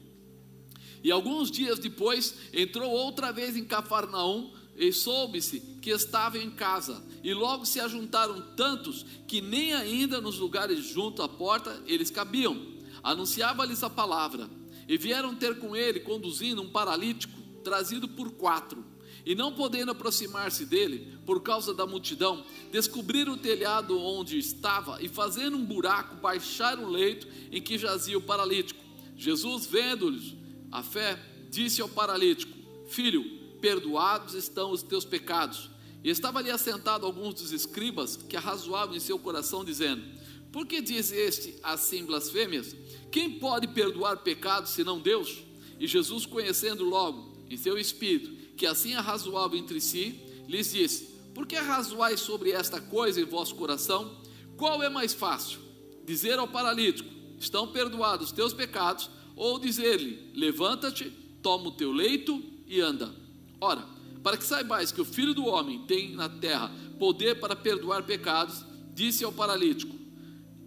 E 1.04 1.10
alguns 1.10 1.50
dias 1.50 1.78
depois 1.78 2.34
entrou 2.52 2.90
outra 2.90 3.32
vez 3.32 3.56
em 3.56 3.64
Cafarnaum 3.64 4.52
e 4.76 4.92
soube-se 4.92 5.60
que 5.80 5.90
estava 5.90 6.38
em 6.38 6.50
casa. 6.50 7.02
E 7.22 7.32
logo 7.32 7.64
se 7.64 7.80
ajuntaram 7.80 8.40
tantos 8.54 9.06
que 9.26 9.40
nem 9.40 9.72
ainda 9.72 10.20
nos 10.20 10.38
lugares 10.38 10.84
junto 10.84 11.22
à 11.22 11.28
porta 11.28 11.82
eles 11.86 12.10
cabiam. 12.10 12.60
Anunciava-lhes 13.02 13.82
a 13.82 13.90
palavra. 13.90 14.48
E 14.86 14.96
vieram 14.96 15.34
ter 15.34 15.58
com 15.58 15.76
ele, 15.76 16.00
conduzindo 16.00 16.62
um 16.62 16.70
paralítico, 16.70 17.38
trazido 17.62 18.08
por 18.08 18.32
quatro 18.32 18.87
e 19.28 19.34
não 19.34 19.52
podendo 19.52 19.90
aproximar-se 19.90 20.64
dele 20.64 21.18
por 21.26 21.42
causa 21.42 21.74
da 21.74 21.86
multidão, 21.86 22.42
descobriram 22.72 23.34
o 23.34 23.36
telhado 23.36 24.00
onde 24.00 24.38
estava 24.38 25.02
e, 25.02 25.06
fazendo 25.06 25.54
um 25.54 25.66
buraco, 25.66 26.16
baixaram 26.16 26.84
o 26.84 26.88
leito 26.88 27.28
em 27.52 27.60
que 27.60 27.76
jazia 27.76 28.16
o 28.16 28.22
paralítico. 28.22 28.82
Jesus, 29.14 29.66
vendo-lhes 29.66 30.34
a 30.72 30.82
fé, 30.82 31.22
disse 31.50 31.82
ao 31.82 31.90
paralítico: 31.90 32.56
Filho, 32.88 33.22
perdoados 33.60 34.32
estão 34.32 34.70
os 34.70 34.82
teus 34.82 35.04
pecados. 35.04 35.68
E 36.02 36.08
estava 36.08 36.38
ali 36.38 36.50
assentado 36.50 37.04
alguns 37.04 37.34
dos 37.34 37.52
escribas 37.52 38.16
que 38.16 38.34
arrazoavam 38.34 38.96
em 38.96 39.00
seu 39.00 39.18
coração, 39.18 39.62
dizendo: 39.62 40.02
Por 40.50 40.66
que 40.66 40.80
diz 40.80 41.12
este 41.12 41.54
assim 41.62 42.02
blasfêmias? 42.02 42.74
Quem 43.12 43.38
pode 43.38 43.68
perdoar 43.68 44.22
pecados 44.22 44.70
senão 44.70 44.98
Deus? 44.98 45.44
E 45.78 45.86
Jesus, 45.86 46.24
conhecendo 46.24 46.82
logo 46.82 47.36
em 47.50 47.58
seu 47.58 47.76
espírito 47.76 48.37
que 48.58 48.66
assim 48.66 48.92
arrazoavam 48.94 49.56
entre 49.56 49.80
si, 49.80 50.20
lhes 50.48 50.72
disse: 50.72 51.04
Por 51.32 51.46
que 51.46 51.56
arrazoais 51.56 52.20
sobre 52.20 52.50
esta 52.50 52.80
coisa 52.80 53.20
em 53.20 53.24
vosso 53.24 53.54
coração? 53.54 54.18
Qual 54.56 54.82
é 54.82 54.90
mais 54.90 55.14
fácil? 55.14 55.60
Dizer 56.04 56.38
ao 56.38 56.48
paralítico: 56.48 57.08
Estão 57.38 57.68
perdoados 57.68 58.26
os 58.26 58.32
teus 58.32 58.52
pecados, 58.52 59.08
ou 59.36 59.58
dizer-lhe: 59.58 60.32
Levanta-te, 60.34 61.10
toma 61.40 61.68
o 61.68 61.72
teu 61.72 61.92
leito 61.92 62.42
e 62.66 62.80
anda. 62.80 63.14
Ora, 63.60 63.86
para 64.22 64.36
que 64.36 64.44
saibais 64.44 64.90
que 64.90 65.00
o 65.00 65.04
filho 65.04 65.32
do 65.32 65.46
homem 65.46 65.84
tem 65.86 66.14
na 66.14 66.28
terra 66.28 66.72
poder 66.98 67.38
para 67.38 67.54
perdoar 67.54 68.02
pecados, 68.02 68.64
disse 68.92 69.22
ao 69.22 69.32
paralítico: 69.32 69.94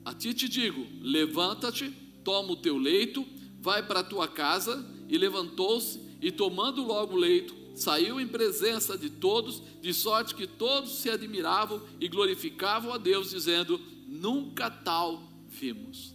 A 0.05 0.13
ti 0.13 0.33
te 0.33 0.47
digo: 0.47 0.87
Levanta-te, 1.01 1.89
toma 2.23 2.53
o 2.53 2.55
teu 2.55 2.77
leito, 2.77 3.27
vai 3.59 3.85
para 3.85 3.99
a 3.99 4.03
tua 4.03 4.29
casa. 4.29 4.89
E 5.09 5.17
levantou-se 5.17 5.99
e, 6.21 6.31
tomando 6.31 6.85
logo 6.85 7.15
o 7.15 7.19
leito, 7.19 7.53
saiu 7.81 8.19
em 8.19 8.27
presença 8.27 8.97
de 8.97 9.09
todos, 9.09 9.61
de 9.81 9.93
sorte 9.93 10.35
que 10.35 10.47
todos 10.47 10.99
se 10.99 11.09
admiravam 11.09 11.81
e 11.99 12.07
glorificavam 12.07 12.93
a 12.93 12.97
Deus, 12.97 13.31
dizendo: 13.31 13.79
Nunca 14.07 14.69
tal 14.69 15.23
vimos. 15.47 16.13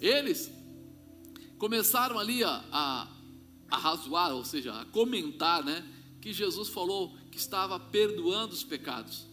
Eles 0.00 0.50
começaram 1.58 2.18
ali 2.18 2.42
a, 2.44 2.64
a, 2.70 3.08
a 3.70 3.76
razoar, 3.76 4.34
ou 4.34 4.44
seja, 4.44 4.72
a 4.80 4.84
comentar, 4.86 5.64
né, 5.64 5.86
que 6.20 6.32
Jesus 6.32 6.68
falou 6.68 7.16
que 7.30 7.38
estava 7.38 7.78
perdoando 7.78 8.52
os 8.52 8.64
pecados. 8.64 9.26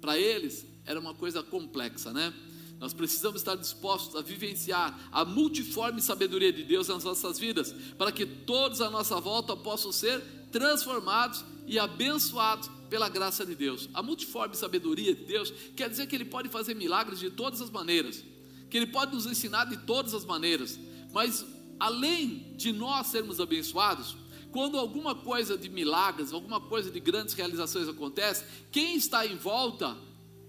Para 0.00 0.18
eles 0.18 0.66
era 0.84 0.98
uma 0.98 1.14
coisa 1.14 1.42
complexa, 1.42 2.12
né? 2.12 2.32
Nós 2.78 2.92
precisamos 2.92 3.40
estar 3.40 3.54
dispostos 3.54 4.16
a 4.16 4.22
vivenciar 4.22 4.98
a 5.12 5.24
multiforme 5.24 6.02
sabedoria 6.02 6.52
de 6.52 6.64
Deus 6.64 6.88
nas 6.88 7.04
nossas 7.04 7.38
vidas, 7.38 7.72
para 7.96 8.10
que 8.10 8.26
todos 8.26 8.80
à 8.80 8.90
nossa 8.90 9.20
volta 9.20 9.56
possam 9.56 9.92
ser 9.92 10.20
transformados 10.52 11.44
e 11.66 11.78
abençoados 11.78 12.70
pela 12.88 13.08
graça 13.08 13.44
de 13.44 13.54
Deus. 13.54 13.88
A 13.94 14.02
multiforme 14.02 14.54
sabedoria 14.54 15.14
de 15.14 15.24
Deus 15.24 15.50
quer 15.74 15.88
dizer 15.88 16.06
que 16.06 16.14
Ele 16.14 16.26
pode 16.26 16.48
fazer 16.50 16.74
milagres 16.74 17.18
de 17.18 17.30
todas 17.30 17.60
as 17.60 17.70
maneiras, 17.70 18.22
que 18.70 18.76
Ele 18.76 18.86
pode 18.86 19.14
nos 19.14 19.26
ensinar 19.26 19.64
de 19.64 19.78
todas 19.78 20.12
as 20.14 20.24
maneiras, 20.24 20.78
mas 21.12 21.44
além 21.80 22.54
de 22.56 22.72
nós 22.72 23.08
sermos 23.08 23.40
abençoados, 23.40 24.16
quando 24.52 24.78
alguma 24.78 25.14
coisa 25.14 25.56
de 25.56 25.70
milagres, 25.70 26.32
alguma 26.32 26.60
coisa 26.60 26.90
de 26.90 27.00
grandes 27.00 27.34
realizações 27.34 27.88
acontece, 27.88 28.44
quem 28.70 28.94
está 28.94 29.26
em 29.26 29.36
volta 29.36 29.96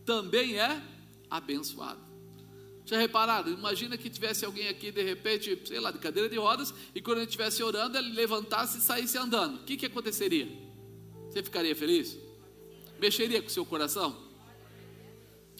também 0.05 0.59
é 0.59 0.83
abençoado. 1.29 2.12
Já 2.85 2.97
repararam? 2.97 3.51
Imagina 3.51 3.97
que 3.97 4.09
tivesse 4.09 4.43
alguém 4.45 4.67
aqui 4.67 4.91
de 4.91 5.01
repente, 5.01 5.57
sei 5.65 5.79
lá, 5.79 5.91
de 5.91 5.99
cadeira 5.99 6.27
de 6.27 6.37
rodas, 6.37 6.73
e 6.93 7.01
quando 7.01 7.17
ele 7.19 7.25
estivesse 7.25 7.63
orando, 7.63 7.97
ele 7.97 8.11
levantasse 8.11 8.77
e 8.77 8.81
saísse 8.81 9.17
andando. 9.17 9.61
O 9.61 9.63
que, 9.63 9.77
que 9.77 9.85
aconteceria? 9.85 10.47
Você 11.29 11.41
ficaria 11.41 11.75
feliz? 11.75 12.17
Mexeria 12.99 13.41
com 13.41 13.47
o 13.47 13.51
seu 13.51 13.65
coração? 13.65 14.21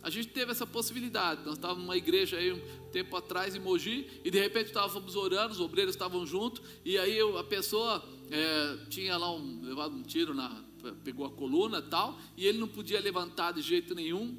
A 0.01 0.09
gente 0.09 0.27
teve 0.27 0.51
essa 0.51 0.67
possibilidade. 0.67 1.45
Nós 1.45 1.53
estávamos 1.53 1.83
numa 1.83 1.95
igreja 1.95 2.35
aí 2.35 2.51
um 2.51 2.89
tempo 2.91 3.15
atrás 3.15 3.55
em 3.55 3.59
Mogi, 3.59 4.05
e 4.23 4.29
de 4.29 4.37
repente 4.37 4.67
estávamos 4.67 5.15
orando, 5.15 5.53
os 5.53 5.61
obreiros 5.61 5.95
estavam 5.95 6.25
juntos, 6.25 6.61
e 6.83 6.97
aí 6.97 7.19
a 7.39 7.43
pessoa 7.45 8.03
é, 8.29 8.77
tinha 8.89 9.15
lá 9.15 9.33
um, 9.33 9.61
levado 9.61 9.95
um 9.95 10.03
tiro 10.03 10.33
na. 10.33 10.61
pegou 11.05 11.25
a 11.25 11.31
coluna 11.31 11.81
tal, 11.81 12.19
e 12.35 12.45
ele 12.45 12.57
não 12.57 12.67
podia 12.67 12.99
levantar 12.99 13.53
de 13.53 13.61
jeito 13.61 13.95
nenhum 13.95 14.37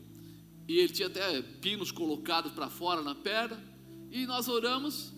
e 0.66 0.78
ele 0.78 0.92
tinha 0.92 1.09
até 1.09 1.42
pinos 1.42 1.90
colocados 1.90 2.52
para 2.52 2.71
fora 2.71 3.02
na 3.02 3.14
perna, 3.14 3.62
e 4.11 4.26
nós 4.26 4.49
oramos, 4.49 5.12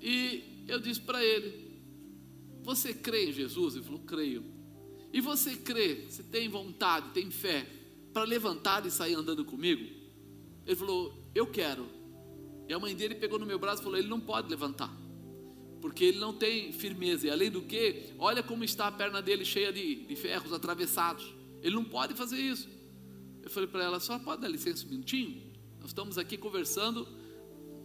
e 0.00 0.64
eu 0.66 0.80
disse 0.80 1.00
para 1.00 1.24
ele: 1.24 1.80
Você 2.62 2.92
crê 2.92 3.30
em 3.30 3.32
Jesus? 3.32 3.74
Ele 3.74 3.84
falou: 3.84 4.00
Creio. 4.00 4.44
E 5.12 5.20
você 5.20 5.56
crê, 5.56 6.06
você 6.08 6.22
tem 6.22 6.48
vontade, 6.48 7.10
tem 7.10 7.30
fé, 7.30 7.66
para 8.12 8.24
levantar 8.24 8.84
e 8.86 8.90
sair 8.90 9.14
andando 9.14 9.44
comigo? 9.44 9.84
Ele 10.66 10.76
falou: 10.76 11.30
Eu 11.34 11.46
quero. 11.46 11.86
E 12.68 12.72
a 12.72 12.78
mãe 12.78 12.94
dele 12.94 13.14
pegou 13.14 13.38
no 13.38 13.46
meu 13.46 13.58
braço 13.58 13.80
e 13.82 13.84
falou: 13.84 13.98
Ele 13.98 14.08
não 14.08 14.20
pode 14.20 14.48
levantar, 14.48 14.94
porque 15.80 16.04
ele 16.04 16.18
não 16.18 16.32
tem 16.32 16.72
firmeza, 16.72 17.26
e 17.26 17.30
além 17.30 17.50
do 17.50 17.62
que, 17.62 18.12
olha 18.18 18.42
como 18.42 18.64
está 18.64 18.88
a 18.88 18.92
perna 18.92 19.22
dele 19.22 19.44
cheia 19.44 19.72
de, 19.72 20.06
de 20.06 20.16
ferros 20.16 20.52
atravessados, 20.52 21.32
ele 21.62 21.74
não 21.74 21.84
pode 21.84 22.14
fazer 22.14 22.38
isso. 22.38 22.68
Eu 23.42 23.50
falei 23.50 23.68
para 23.68 23.82
ela: 23.82 24.00
só 24.00 24.18
pode 24.18 24.42
dar 24.42 24.48
licença 24.48 24.86
um 24.86 24.90
minutinho? 24.90 25.42
Nós 25.80 25.90
estamos 25.90 26.18
aqui 26.18 26.36
conversando 26.36 27.06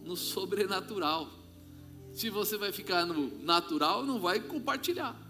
no 0.04 0.16
sobrenatural. 0.16 1.30
Se 2.12 2.30
você 2.30 2.56
vai 2.56 2.70
ficar 2.70 3.04
no 3.04 3.42
natural, 3.42 4.04
não 4.04 4.20
vai 4.20 4.40
compartilhar. 4.40 5.20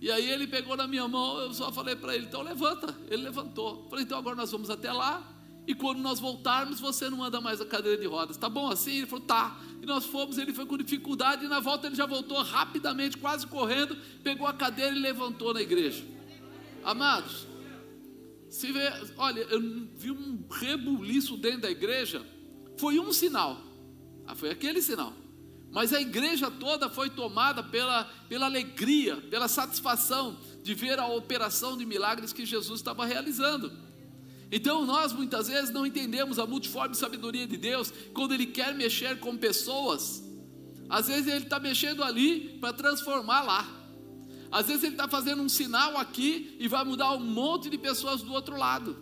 E 0.00 0.10
aí 0.10 0.30
ele 0.30 0.46
pegou 0.46 0.76
na 0.76 0.86
minha 0.86 1.08
mão, 1.08 1.38
eu 1.38 1.54
só 1.54 1.72
falei 1.72 1.96
para 1.96 2.14
ele: 2.14 2.26
então 2.26 2.42
levanta. 2.42 2.94
Ele 3.08 3.22
levantou. 3.22 3.86
Falei: 3.88 4.04
então 4.04 4.18
agora 4.18 4.36
nós 4.36 4.50
vamos 4.50 4.70
até 4.70 4.92
lá. 4.92 5.32
E 5.66 5.74
quando 5.74 5.98
nós 5.98 6.20
voltarmos, 6.20 6.78
você 6.78 7.10
não 7.10 7.24
anda 7.24 7.40
mais 7.40 7.60
a 7.60 7.66
cadeira 7.66 8.00
de 8.00 8.06
rodas. 8.06 8.36
Tá 8.36 8.48
bom 8.48 8.68
assim? 8.70 8.98
Ele 8.98 9.06
falou: 9.06 9.24
tá. 9.24 9.58
E 9.82 9.86
nós 9.86 10.04
fomos, 10.04 10.38
ele 10.38 10.52
foi 10.52 10.66
com 10.66 10.76
dificuldade. 10.76 11.44
E 11.44 11.48
na 11.48 11.60
volta 11.60 11.86
ele 11.86 11.96
já 11.96 12.06
voltou 12.06 12.40
rapidamente, 12.42 13.16
quase 13.16 13.46
correndo. 13.46 13.96
Pegou 14.22 14.46
a 14.46 14.52
cadeira 14.52 14.94
e 14.94 14.98
levantou 14.98 15.54
na 15.54 15.62
igreja. 15.62 16.04
Amados, 16.84 17.46
se 18.48 18.72
vê, 18.72 18.92
olha, 19.16 19.40
eu 19.40 19.60
vi 19.96 20.10
um 20.10 20.44
rebuliço 20.50 21.36
dentro 21.36 21.62
da 21.62 21.70
igreja. 21.70 22.24
Foi 22.76 22.98
um 22.98 23.12
sinal. 23.12 23.60
Ah, 24.26 24.34
foi 24.34 24.50
aquele 24.50 24.80
sinal. 24.80 25.12
Mas 25.70 25.92
a 25.92 26.00
igreja 26.00 26.50
toda 26.50 26.88
foi 26.88 27.10
tomada 27.10 27.62
pela, 27.62 28.04
pela 28.28 28.46
alegria, 28.46 29.16
pela 29.16 29.48
satisfação 29.48 30.38
de 30.62 30.74
ver 30.74 30.98
a 30.98 31.06
operação 31.06 31.76
de 31.76 31.84
milagres 31.84 32.32
que 32.32 32.46
Jesus 32.46 32.80
estava 32.80 33.04
realizando. 33.04 33.70
Então 34.50 34.86
nós 34.86 35.12
muitas 35.12 35.48
vezes 35.48 35.70
não 35.70 35.84
entendemos 35.84 36.38
a 36.38 36.46
multiforme 36.46 36.94
sabedoria 36.94 37.46
de 37.46 37.56
Deus 37.56 37.92
quando 38.14 38.32
Ele 38.32 38.46
quer 38.46 38.74
mexer 38.74 39.18
com 39.18 39.36
pessoas. 39.36 40.22
Às 40.88 41.08
vezes 41.08 41.26
Ele 41.26 41.44
está 41.44 41.58
mexendo 41.58 42.02
ali 42.02 42.58
para 42.60 42.72
transformar 42.72 43.42
lá. 43.42 43.85
Às 44.56 44.68
vezes 44.68 44.84
ele 44.84 44.94
está 44.94 45.06
fazendo 45.06 45.42
um 45.42 45.50
sinal 45.50 45.98
aqui 45.98 46.56
e 46.58 46.66
vai 46.66 46.82
mudar 46.82 47.12
um 47.12 47.20
monte 47.20 47.68
de 47.68 47.76
pessoas 47.76 48.22
do 48.22 48.32
outro 48.32 48.56
lado. 48.56 48.96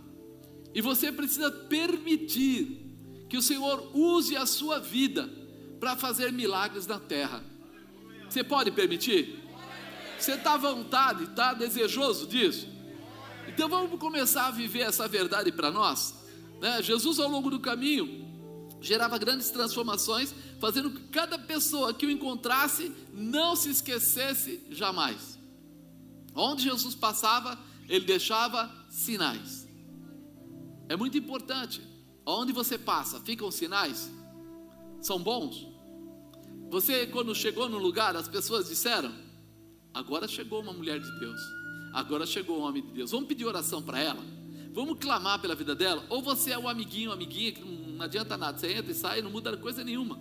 E 0.75 0.80
você 0.80 1.12
precisa 1.12 1.49
permitir 1.49 2.92
que 3.28 3.37
o 3.37 3.42
Senhor 3.42 3.88
use 3.94 4.37
a 4.37 4.46
sua 4.46 4.80
vida 4.80 5.30
para 5.78 5.94
fazer 5.94 6.32
milagres 6.32 6.88
na 6.88 6.99
terra. 6.99 7.40
Você 8.28 8.42
pode 8.42 8.73
permitir? 8.73 9.44
Você 10.18 10.32
está 10.32 10.54
à 10.54 10.56
vontade, 10.56 11.23
está 11.23 11.54
desejoso 11.54 12.26
disso? 12.26 12.66
Então 13.46 13.68
vamos 13.68 13.96
começar 14.00 14.49
a 14.49 14.50
viver 14.50 14.80
essa 14.80 15.06
verdade 15.06 15.52
para 15.52 15.70
nós. 15.70 16.16
Né? 16.61 16.82
Jesus, 16.82 17.20
ao 17.20 17.28
longo 17.28 17.49
do 17.49 17.61
caminho, 17.61 18.26
gerava 18.80 19.16
grandes 19.18 19.50
transformações, 19.50 20.34
fazendo 20.58 20.90
que 20.90 21.02
cada 21.12 21.38
pessoa 21.38 21.94
que 21.94 22.06
o 22.06 22.11
encontrasse 22.11 22.90
não 23.12 23.54
se 23.54 23.70
esquecesse 23.70 24.61
jamais. 24.68 25.34
Onde 26.35 26.64
Jesus 26.64 26.95
passava, 26.95 27.59
ele 27.88 28.05
deixava 28.05 28.71
sinais. 28.88 29.69
É 30.88 30.97
muito 30.97 31.17
importante. 31.17 31.81
Onde 32.26 32.53
você 32.53 32.79
passa, 32.79 33.21
ficam 33.21 33.50
sinais? 33.50 34.11
São 35.00 35.19
bons? 35.19 35.67
Você, 36.71 37.07
quando 37.07 37.35
chegou 37.35 37.69
no 37.69 37.79
lugar, 37.79 38.17
as 38.17 38.26
pessoas 38.26 38.69
disseram: 38.69 39.12
Agora 39.93 40.26
chegou 40.26 40.61
uma 40.61 40.73
mulher 40.73 40.99
de 40.99 41.21
Deus. 41.21 41.41
Agora 41.93 42.26
chegou 42.26 42.59
um 42.59 42.62
homem 42.62 42.83
de 42.83 42.93
Deus. 42.93 43.12
Vamos 43.12 43.29
pedir 43.29 43.45
oração 43.45 43.81
para 43.81 44.00
ela? 44.00 44.21
Vamos 44.73 44.99
clamar 44.99 45.41
pela 45.41 45.55
vida 45.55 45.75
dela? 45.75 46.05
Ou 46.09 46.21
você 46.21 46.50
é 46.50 46.59
o 46.59 46.69
amiguinho, 46.69 47.12
amiguinha, 47.12 47.53
que 47.53 47.62
não 47.62 48.05
adianta 48.05 48.37
nada, 48.37 48.59
você 48.59 48.73
entra 48.73 48.91
e 48.91 48.95
sai, 48.95 49.23
não 49.23 49.31
muda 49.31 49.57
coisa 49.57 49.85
nenhuma. 49.85 50.19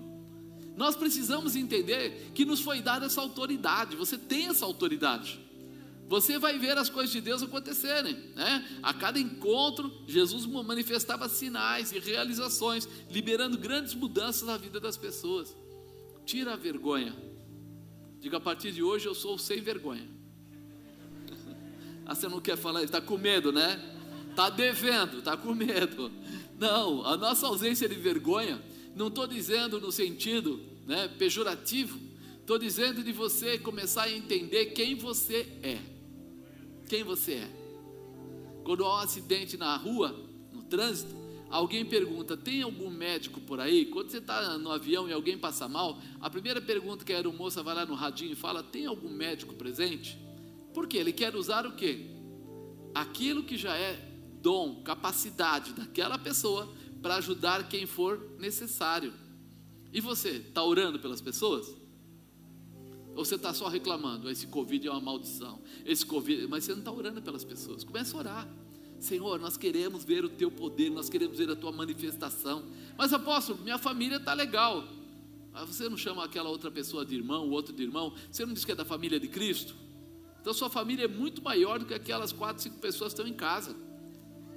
Nós 0.78 0.96
precisamos 0.96 1.56
entender 1.56 2.32
que 2.36 2.46
nos 2.46 2.62
foi 2.62 2.82
dada 2.82 3.08
essa 3.08 3.20
autoridade. 3.20 3.96
Você 3.96 4.18
tem 4.18 4.48
essa 4.48 4.66
autoridade 4.66 5.40
você 6.08 6.38
vai 6.38 6.60
ver 6.60 6.78
as 6.78 6.90
coisas 6.90 7.12
de 7.12 7.22
Deus 7.22 7.42
acontecerem, 7.42 8.16
né? 8.36 8.68
A 8.82 8.94
cada 8.94 9.20
encontro, 9.20 9.92
Jesus 10.06 10.46
manifestava 10.46 11.30
sinais 11.30 11.92
e 11.92 12.00
realizações, 12.00 12.88
liberando 13.10 13.58
grandes 13.58 13.94
mudanças 13.94 14.44
na 14.44 14.58
vida 14.58 14.80
das 14.80 14.98
pessoas. 14.98 15.56
Tira 16.26 16.54
a 16.54 16.56
vergonha. 16.56 17.16
Diga 18.20 18.38
a 18.38 18.40
partir 18.40 18.72
de 18.72 18.84
hoje 18.84 19.08
eu 19.08 19.16
sou 19.16 19.38
sem 19.38 19.62
vergonha. 19.62 20.08
ah, 22.06 22.14
você 22.14 22.28
não 22.28 22.40
quer 22.40 22.58
falar, 22.58 22.84
está 22.84 23.02
com 23.02 23.18
medo, 23.18 23.52
né? 23.52 23.82
Está 24.30 24.50
devendo, 24.50 25.20
está 25.20 25.38
com 25.38 25.54
medo. 25.54 26.12
Não, 26.60 27.06
a 27.06 27.18
nossa 27.18 27.48
ausência 27.48 27.88
de 27.88 27.96
vergonha, 27.96 28.62
não 28.96 29.08
estou 29.08 29.26
dizendo 29.26 29.80
no 29.80 29.92
sentido 29.92 30.62
né, 30.86 31.08
pejorativo, 31.08 32.00
estou 32.40 32.58
dizendo 32.58 33.04
de 33.04 33.12
você 33.12 33.58
começar 33.58 34.04
a 34.04 34.12
entender 34.12 34.68
quem 34.68 34.96
você 34.96 35.48
é 35.64 35.93
quem 36.88 37.04
você 37.04 37.34
é. 37.34 37.64
Quando 38.64 38.86
há 38.86 38.96
um 38.96 39.00
acidente 39.00 39.58
na 39.58 39.76
rua, 39.76 40.16
no 40.52 40.64
trânsito, 40.64 41.16
alguém 41.50 41.86
pergunta: 41.86 42.38
tem 42.38 42.62
algum 42.62 42.90
médico 42.90 43.42
por 43.42 43.60
aí? 43.60 43.86
Quando 43.86 44.10
você 44.10 44.18
está 44.18 44.58
no 44.58 44.72
avião 44.72 45.08
e 45.08 45.14
alguém 45.14 45.38
passa 45.38 45.68
mal, 45.68 46.00
a 46.20 46.30
primeira 46.30 46.62
pergunta 46.62 47.04
que 47.04 47.14
a 47.14 47.18
aeromoça 47.18 47.62
vai 47.62 47.76
lá 47.76 47.86
no 47.86 47.96
radinho 47.96 48.32
e 48.32 48.36
fala: 48.36 48.64
tem 48.64 48.86
algum 48.86 49.10
médico 49.10 49.54
presente? 49.56 50.18
Porque 50.74 50.98
ele 50.98 51.14
quer 51.14 51.36
usar 51.36 51.66
o 51.66 51.76
quê? 51.76 52.08
Aquilo 52.94 53.44
que 53.44 53.58
já 53.58 53.76
é 53.76 54.14
dom, 54.42 54.82
capacidade 54.84 55.74
daquela 55.74 56.18
pessoa 56.18 56.74
para 57.02 57.16
ajudar 57.16 57.68
quem 57.68 57.86
for 57.86 58.20
necessário. 58.40 59.14
E 59.92 60.02
você, 60.02 60.30
está 60.38 60.64
orando 60.64 61.00
pelas 61.00 61.22
pessoas? 61.22 61.83
Ou 63.16 63.24
você 63.24 63.36
está 63.36 63.54
só 63.54 63.68
reclamando, 63.68 64.30
esse 64.30 64.48
Covid 64.48 64.88
é 64.88 64.92
uma 64.92 65.02
maldição, 65.02 65.60
esse 65.86 66.06
Covid, 66.06 66.48
mas 66.48 66.64
você 66.64 66.72
não 66.72 66.80
está 66.80 66.92
orando 66.92 67.22
pelas 67.22 67.44
pessoas. 67.44 67.84
Começa 67.84 68.16
a 68.16 68.20
orar. 68.20 68.48
Senhor, 69.00 69.40
nós 69.40 69.58
queremos 69.58 70.04
ver 70.04 70.24
o 70.24 70.30
teu 70.30 70.50
poder, 70.50 70.90
nós 70.90 71.10
queremos 71.10 71.38
ver 71.38 71.50
a 71.52 71.56
tua 71.56 71.72
manifestação. 71.72 72.64
Mas 72.98 73.12
apóstolo, 73.12 73.60
minha 73.62 73.78
família 73.78 74.18
está 74.18 74.34
legal. 74.34 74.88
Ah, 75.54 75.66
você 75.66 75.88
não 75.88 75.98
chama 75.98 76.24
aquela 76.24 76.50
outra 76.50 76.72
pessoa 76.72 77.06
de 77.06 77.16
irmão, 77.16 77.48
o 77.48 77.52
outro 77.52 77.74
de 77.74 77.84
irmão? 77.84 78.14
Você 78.32 78.46
não 78.46 78.54
diz 78.54 78.66
que 78.66 78.72
é 78.72 78.76
da 78.76 78.86
família 78.86 79.20
de 79.20 79.28
Cristo? 79.28 79.76
Então 80.42 80.54
sua 80.54 80.70
família 80.70 81.06
é 81.06 81.08
muito 81.08 81.44
maior 81.44 81.80
do 81.80 81.86
que 81.86 81.94
aquelas 81.94 82.32
quatro, 82.32 82.64
cinco 82.64 82.80
pessoas 82.80 83.14
que 83.14 83.20
estão 83.20 83.32
em 83.32 83.36
casa. 83.36 83.76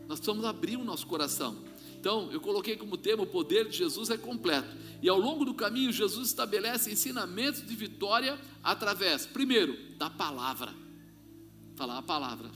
Nós 0.08 0.18
precisamos 0.20 0.44
abrir 0.44 0.76
o 0.76 0.84
nosso 0.84 1.06
coração. 1.06 1.56
Então, 1.98 2.30
eu 2.32 2.40
coloquei 2.40 2.76
como 2.76 2.96
tema: 2.96 3.22
o 3.22 3.26
poder 3.26 3.68
de 3.68 3.76
Jesus 3.76 4.10
é 4.10 4.16
completo. 4.16 4.68
E 5.02 5.08
ao 5.08 5.18
longo 5.18 5.44
do 5.44 5.54
caminho, 5.54 5.92
Jesus 5.92 6.28
estabelece 6.28 6.90
ensinamentos 6.90 7.66
de 7.66 7.74
vitória 7.74 8.38
através, 8.62 9.26
primeiro, 9.26 9.76
da 9.96 10.08
palavra. 10.08 10.74
Falar 11.74 11.98
a 11.98 12.02
palavra. 12.02 12.50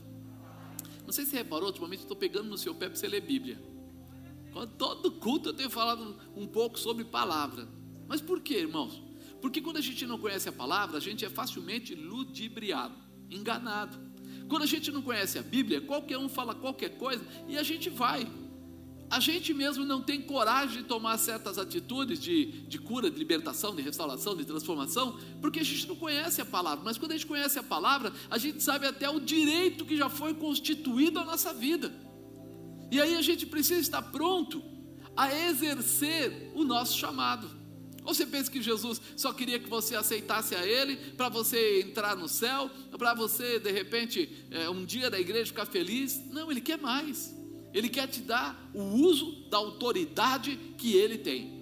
Não 1.05 1.11
sei 1.11 1.25
se 1.25 1.31
você 1.31 1.37
reparou, 1.37 1.67
ultimamente 1.67 2.01
estou 2.01 2.15
pegando 2.15 2.49
no 2.49 2.57
seu 2.57 2.73
pé 2.73 2.87
para 2.87 2.95
você 2.95 3.07
ler 3.07 3.21
Bíblia. 3.21 3.61
Todo 4.77 5.11
culto 5.11 5.49
eu 5.49 5.53
tenho 5.53 5.69
falado 5.69 6.15
um 6.35 6.47
pouco 6.47 6.79
sobre 6.79 7.03
palavra. 7.03 7.67
Mas 8.07 8.21
por 8.21 8.41
quê, 8.41 8.59
irmãos? 8.59 9.01
Porque 9.41 9.61
quando 9.61 9.77
a 9.77 9.81
gente 9.81 10.05
não 10.05 10.19
conhece 10.19 10.49
a 10.49 10.51
palavra, 10.51 10.97
a 10.97 11.01
gente 11.01 11.25
é 11.25 11.29
facilmente 11.29 11.95
ludibriado, 11.95 12.95
enganado. 13.29 13.97
Quando 14.47 14.63
a 14.63 14.67
gente 14.67 14.91
não 14.91 15.01
conhece 15.01 15.39
a 15.39 15.41
Bíblia, 15.41 15.81
qualquer 15.81 16.17
um 16.17 16.27
fala 16.27 16.53
qualquer 16.53 16.97
coisa 16.97 17.25
e 17.47 17.57
a 17.57 17.63
gente 17.63 17.89
vai 17.89 18.27
a 19.11 19.19
gente 19.19 19.53
mesmo 19.53 19.83
não 19.83 20.01
tem 20.01 20.21
coragem 20.21 20.77
de 20.77 20.83
tomar 20.85 21.17
certas 21.17 21.57
atitudes 21.57 22.17
de, 22.17 22.45
de 22.45 22.79
cura, 22.79 23.11
de 23.11 23.19
libertação, 23.19 23.75
de 23.75 23.81
restauração, 23.81 24.37
de 24.37 24.45
transformação, 24.45 25.19
porque 25.41 25.59
a 25.59 25.63
gente 25.63 25.85
não 25.85 25.97
conhece 25.97 26.39
a 26.39 26.45
palavra. 26.45 26.81
Mas 26.85 26.97
quando 26.97 27.11
a 27.11 27.15
gente 27.15 27.27
conhece 27.27 27.59
a 27.59 27.63
palavra, 27.63 28.13
a 28.29 28.37
gente 28.37 28.63
sabe 28.63 28.87
até 28.87 29.09
o 29.09 29.19
direito 29.19 29.83
que 29.83 29.97
já 29.97 30.09
foi 30.09 30.33
constituído 30.33 31.19
à 31.19 31.25
nossa 31.25 31.53
vida. 31.53 31.93
E 32.89 33.01
aí 33.01 33.17
a 33.17 33.21
gente 33.21 33.45
precisa 33.45 33.81
estar 33.81 34.01
pronto 34.01 34.63
a 35.15 35.35
exercer 35.35 36.49
o 36.55 36.63
nosso 36.63 36.97
chamado. 36.97 37.51
Ou 38.05 38.13
você 38.13 38.25
pensa 38.25 38.49
que 38.49 38.61
Jesus 38.61 39.01
só 39.17 39.33
queria 39.33 39.59
que 39.59 39.69
você 39.69 39.93
aceitasse 39.93 40.55
a 40.55 40.65
Ele 40.65 40.95
para 41.17 41.27
você 41.27 41.81
entrar 41.81 42.15
no 42.15 42.29
céu, 42.29 42.71
para 42.97 43.13
você 43.13 43.59
de 43.59 43.71
repente 43.71 44.47
é, 44.49 44.69
um 44.69 44.85
dia 44.85 45.09
da 45.09 45.19
igreja 45.19 45.47
ficar 45.47 45.65
feliz? 45.65 46.25
Não, 46.29 46.49
Ele 46.49 46.61
quer 46.61 46.77
mais. 46.79 47.40
Ele 47.73 47.89
quer 47.89 48.07
te 48.07 48.21
dar 48.21 48.69
o 48.73 48.81
uso 48.81 49.49
da 49.49 49.57
autoridade 49.57 50.57
que 50.77 50.93
Ele 50.93 51.17
tem. 51.17 51.61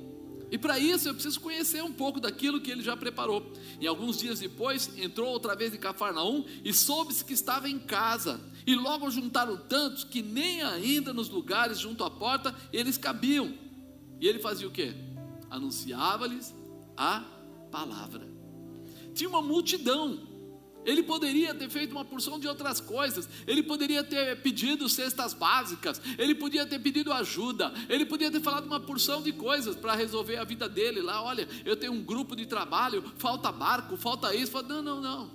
E 0.52 0.58
para 0.58 0.80
isso 0.80 1.08
eu 1.08 1.14
preciso 1.14 1.40
conhecer 1.40 1.84
um 1.84 1.94
pouco 1.94 2.20
daquilo 2.20 2.60
que 2.60 2.72
ele 2.72 2.82
já 2.82 2.98
preparou. 2.98 3.52
E 3.80 3.86
alguns 3.86 4.18
dias 4.18 4.40
depois, 4.40 4.90
entrou 4.98 5.30
outra 5.30 5.56
vez 5.56 5.74
em 5.74 5.78
Cafarnaum 5.78 6.44
e 6.64 6.74
soube-se 6.74 7.24
que 7.24 7.34
estava 7.34 7.70
em 7.70 7.78
casa. 7.78 8.42
E 8.66 8.76
logo 8.76 9.10
juntaram 9.12 9.58
tantos 9.58 10.04
que 10.04 10.22
nem 10.22 10.62
ainda 10.62 11.14
nos 11.14 11.30
lugares 11.30 11.80
junto 11.80 12.04
à 12.04 12.10
porta 12.10 12.56
eles 12.74 12.98
cabiam. 12.98 13.54
E 14.20 14.28
ele 14.28 14.40
fazia 14.40 14.68
o 14.68 14.72
quê? 14.72 14.94
Anunciava-lhes 15.50 16.54
a 16.98 17.24
palavra. 17.72 18.28
Tinha 19.14 19.30
uma 19.30 19.42
multidão 19.42 20.29
ele 20.86 21.04
poderia 21.04 21.54
ter 21.54 21.70
feito 21.70 21.92
uma 21.92 22.06
porção 22.06 22.40
de 22.40 22.48
outras 22.48 22.80
coisas. 22.80 23.30
Ele 23.46 23.62
poderia 23.62 24.04
ter 24.04 24.42
pedido 24.42 24.88
cestas 24.88 25.34
básicas. 25.34 26.02
Ele 26.18 26.34
podia 26.34 26.66
ter 26.66 26.80
pedido 26.80 27.12
ajuda. 27.12 27.74
Ele 27.88 28.06
podia 28.06 28.32
ter 28.32 28.42
falado 28.42 28.66
uma 28.66 28.80
porção 28.80 29.22
de 29.22 29.32
coisas 29.32 29.76
para 29.76 29.94
resolver 29.94 30.38
a 30.38 30.44
vida 30.44 30.70
dele 30.70 31.02
lá. 31.02 31.22
Olha, 31.22 31.48
eu 31.66 31.76
tenho 31.76 31.94
um 31.94 32.04
grupo 32.04 32.36
de 32.36 32.46
trabalho. 32.46 33.04
Falta 33.18 33.52
barco, 33.52 33.98
falta 33.98 34.34
isso. 34.34 34.62
Não, 34.64 34.82
não, 34.82 35.02
não. 35.02 35.32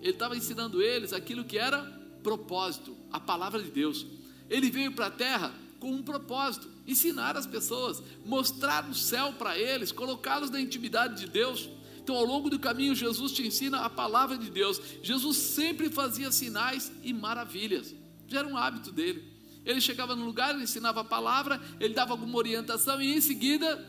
Ele 0.00 0.10
estava 0.10 0.36
ensinando 0.36 0.82
eles 0.82 1.12
aquilo 1.12 1.44
que 1.44 1.58
era 1.58 1.82
propósito, 2.22 2.96
a 3.10 3.18
palavra 3.18 3.62
de 3.62 3.70
Deus. 3.70 4.06
Ele 4.50 4.70
veio 4.70 4.92
para 4.92 5.06
a 5.06 5.10
terra 5.10 5.52
com 5.80 5.90
um 5.90 6.02
propósito: 6.02 6.68
ensinar 6.86 7.36
as 7.36 7.46
pessoas, 7.46 8.02
mostrar 8.24 8.88
o 8.88 8.94
céu 8.94 9.32
para 9.32 9.58
eles, 9.58 9.90
colocá-los 9.90 10.50
na 10.50 10.60
intimidade 10.60 11.20
de 11.20 11.26
Deus. 11.28 11.68
Então, 12.06 12.14
ao 12.14 12.24
longo 12.24 12.48
do 12.48 12.56
caminho, 12.56 12.94
Jesus 12.94 13.32
te 13.32 13.44
ensina 13.44 13.80
a 13.80 13.90
palavra 13.90 14.38
de 14.38 14.48
Deus. 14.48 14.80
Jesus 15.02 15.38
sempre 15.38 15.90
fazia 15.90 16.30
sinais 16.30 16.92
e 17.02 17.12
maravilhas, 17.12 17.92
já 18.28 18.38
era 18.38 18.46
um 18.46 18.56
hábito 18.56 18.92
dele. 18.92 19.24
Ele 19.64 19.80
chegava 19.80 20.14
no 20.14 20.24
lugar, 20.24 20.54
ele 20.54 20.62
ensinava 20.62 21.00
a 21.00 21.04
palavra, 21.04 21.60
ele 21.80 21.94
dava 21.94 22.12
alguma 22.12 22.38
orientação 22.38 23.02
e 23.02 23.12
em 23.12 23.20
seguida 23.20 23.84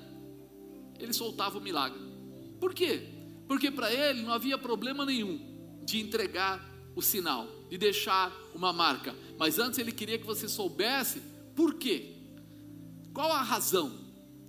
ele 0.98 1.14
soltava 1.14 1.60
o 1.60 1.62
milagre. 1.62 2.00
Por 2.60 2.74
quê? 2.74 3.08
Porque 3.48 3.70
para 3.70 3.94
ele 3.94 4.24
não 4.24 4.34
havia 4.34 4.58
problema 4.58 5.06
nenhum 5.06 5.40
de 5.86 6.00
entregar 6.00 6.68
o 6.96 7.04
sinal, 7.04 7.48
de 7.70 7.78
deixar 7.78 8.36
uma 8.56 8.74
marca. 8.74 9.16
Mas 9.38 9.60
antes 9.60 9.78
ele 9.78 9.92
queria 9.92 10.18
que 10.18 10.26
você 10.26 10.50
soubesse 10.50 11.22
por 11.56 11.76
quê. 11.76 12.16
Qual 13.14 13.32
a 13.32 13.44
razão 13.44 13.94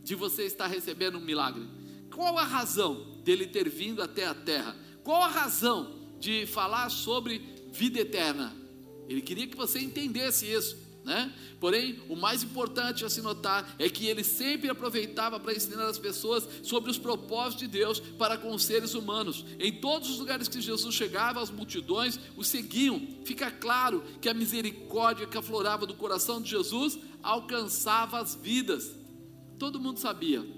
de 0.03 0.15
você 0.15 0.45
estar 0.45 0.69
recebendo 0.69 1.19
um 1.19 1.21
milagre? 1.21 1.69
Qual 2.11 2.39
a 2.39 2.45
razão 2.45 3.18
dele 3.29 3.47
ter 3.47 3.69
vindo 3.69 4.01
até 4.01 4.27
a 4.27 4.33
terra. 4.33 4.75
Qual 5.05 5.23
a 5.23 5.29
razão 5.29 5.99
de 6.19 6.47
falar 6.47 6.89
sobre 6.89 7.43
vida 7.71 8.01
eterna? 8.01 8.57
Ele 9.07 9.21
queria 9.21 9.47
que 9.47 9.57
você 9.57 9.79
entendesse 9.79 10.51
isso. 10.51 10.79
Né? 11.05 11.31
Porém, 11.61 12.01
o 12.09 12.17
mais 12.17 12.43
importante 12.43 13.05
a 13.05 13.11
se 13.11 13.21
notar 13.21 13.77
é 13.79 13.89
que 13.91 14.07
ele 14.07 14.25
sempre 14.25 14.71
aproveitava 14.71 15.39
para 15.39 15.53
ensinar 15.53 15.87
as 15.87 15.99
pessoas 15.99 16.49
sobre 16.63 16.91
os 16.91 16.97
propósitos 16.97 17.59
de 17.59 17.69
Deus 17.69 18.01
para 18.01 18.39
com 18.39 18.55
os 18.55 18.65
seres 18.65 18.95
humanos. 18.95 19.45
Em 19.59 19.73
todos 19.73 20.09
os 20.09 20.19
lugares 20.19 20.49
que 20.49 20.61
Jesus 20.61 20.95
chegava, 20.95 21.43
as 21.43 21.51
multidões 21.51 22.19
o 22.35 22.43
seguiam. 22.43 23.07
Fica 23.27 23.51
claro 23.51 24.03
que 24.23 24.29
a 24.31 24.35
misericórdia 24.35 25.27
que 25.27 25.37
aflorava 25.37 25.85
do 25.85 25.95
coração 25.95 26.41
de 26.41 26.49
Jesus 26.49 26.99
alcançava 27.23 28.21
as 28.21 28.35
vidas. 28.35 28.95
Todo 29.59 29.81
mundo 29.81 29.99
sabia 29.99 30.58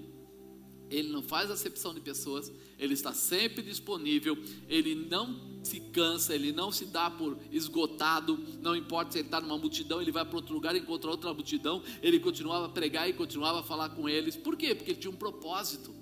ele 0.91 1.09
não 1.09 1.23
faz 1.23 1.49
acepção 1.49 1.93
de 1.93 2.01
pessoas, 2.01 2.51
ele 2.77 2.93
está 2.93 3.13
sempre 3.13 3.63
disponível, 3.63 4.37
ele 4.67 4.93
não 4.93 5.63
se 5.63 5.79
cansa, 5.79 6.35
ele 6.35 6.51
não 6.51 6.71
se 6.71 6.85
dá 6.85 7.09
por 7.09 7.37
esgotado, 7.49 8.37
não 8.61 8.75
importa 8.75 9.13
se 9.13 9.19
ele 9.19 9.27
está 9.27 9.39
numa 9.39 9.57
multidão, 9.57 10.01
ele 10.01 10.11
vai 10.11 10.25
para 10.25 10.35
outro 10.35 10.53
lugar, 10.53 10.75
encontra 10.75 11.09
outra 11.09 11.33
multidão, 11.33 11.81
ele 12.01 12.19
continuava 12.19 12.65
a 12.65 12.69
pregar 12.69 13.09
e 13.09 13.13
continuava 13.13 13.61
a 13.61 13.63
falar 13.63 13.89
com 13.89 14.09
eles, 14.09 14.35
por 14.35 14.57
quê? 14.57 14.75
Porque 14.75 14.91
ele 14.91 14.99
tinha 14.99 15.11
um 15.11 15.15
propósito, 15.15 15.95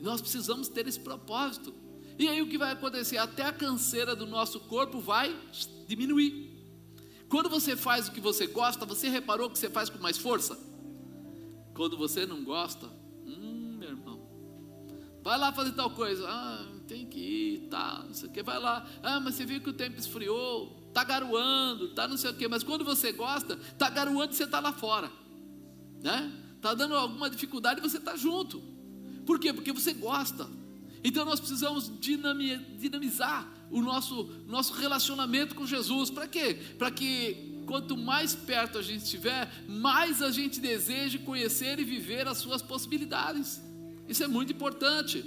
nós 0.00 0.20
precisamos 0.20 0.66
ter 0.66 0.88
esse 0.88 1.00
propósito, 1.00 1.74
e 2.18 2.26
aí 2.28 2.40
o 2.40 2.48
que 2.48 2.56
vai 2.56 2.72
acontecer? 2.72 3.18
Até 3.18 3.42
a 3.42 3.52
canseira 3.52 4.16
do 4.16 4.26
nosso 4.26 4.60
corpo 4.60 5.00
vai 5.00 5.36
diminuir. 5.86 6.54
Quando 7.28 7.50
você 7.50 7.76
faz 7.76 8.08
o 8.08 8.12
que 8.12 8.20
você 8.20 8.46
gosta, 8.46 8.86
você 8.86 9.08
reparou 9.08 9.50
que 9.50 9.58
você 9.58 9.68
faz 9.68 9.90
com 9.90 9.98
mais 9.98 10.16
força? 10.16 10.56
Quando 11.74 11.96
você 11.98 12.24
não 12.24 12.44
gosta, 12.44 12.88
Vai 15.24 15.38
lá 15.38 15.50
fazer 15.52 15.72
tal 15.72 15.88
coisa. 15.88 16.28
Ah, 16.28 16.66
tem 16.86 17.06
que 17.06 17.18
ir, 17.18 17.68
tá, 17.70 18.04
não 18.06 18.12
sei 18.12 18.28
o 18.28 18.32
que. 18.32 18.42
Vai 18.42 18.58
lá. 18.58 18.86
Ah, 19.02 19.18
mas 19.18 19.34
você 19.34 19.46
viu 19.46 19.58
que 19.58 19.70
o 19.70 19.72
tempo 19.72 19.98
esfriou, 19.98 20.90
tá 20.92 21.02
garoando, 21.02 21.88
tá 21.94 22.06
não 22.06 22.18
sei 22.18 22.30
o 22.30 22.34
que. 22.34 22.46
Mas 22.46 22.62
quando 22.62 22.84
você 22.84 23.10
gosta, 23.10 23.56
tá 23.78 23.88
garoando 23.88 24.34
e 24.34 24.36
você 24.36 24.46
tá 24.46 24.60
lá 24.60 24.70
fora, 24.70 25.10
né? 26.02 26.30
Tá 26.60 26.74
dando 26.74 26.94
alguma 26.94 27.30
dificuldade 27.30 27.80
e 27.80 27.82
você 27.82 27.98
tá 27.98 28.16
junto. 28.16 28.62
Por 29.24 29.38
quê? 29.40 29.50
Porque 29.50 29.72
você 29.72 29.94
gosta. 29.94 30.46
Então 31.02 31.24
nós 31.24 31.40
precisamos 31.40 31.90
dinamizar 31.98 33.50
o 33.70 33.80
nosso, 33.80 34.24
nosso 34.46 34.74
relacionamento 34.74 35.54
com 35.54 35.66
Jesus. 35.66 36.10
Para 36.10 36.28
quê? 36.28 36.60
Para 36.78 36.90
que 36.90 37.62
quanto 37.66 37.96
mais 37.96 38.34
perto 38.34 38.76
a 38.76 38.82
gente 38.82 39.04
estiver, 39.04 39.50
mais 39.66 40.20
a 40.20 40.30
gente 40.30 40.60
deseje 40.60 41.18
conhecer 41.18 41.78
e 41.78 41.84
viver 41.84 42.28
as 42.28 42.36
suas 42.36 42.60
possibilidades. 42.60 43.63
Isso 44.08 44.22
é 44.22 44.26
muito 44.26 44.52
importante. 44.52 45.24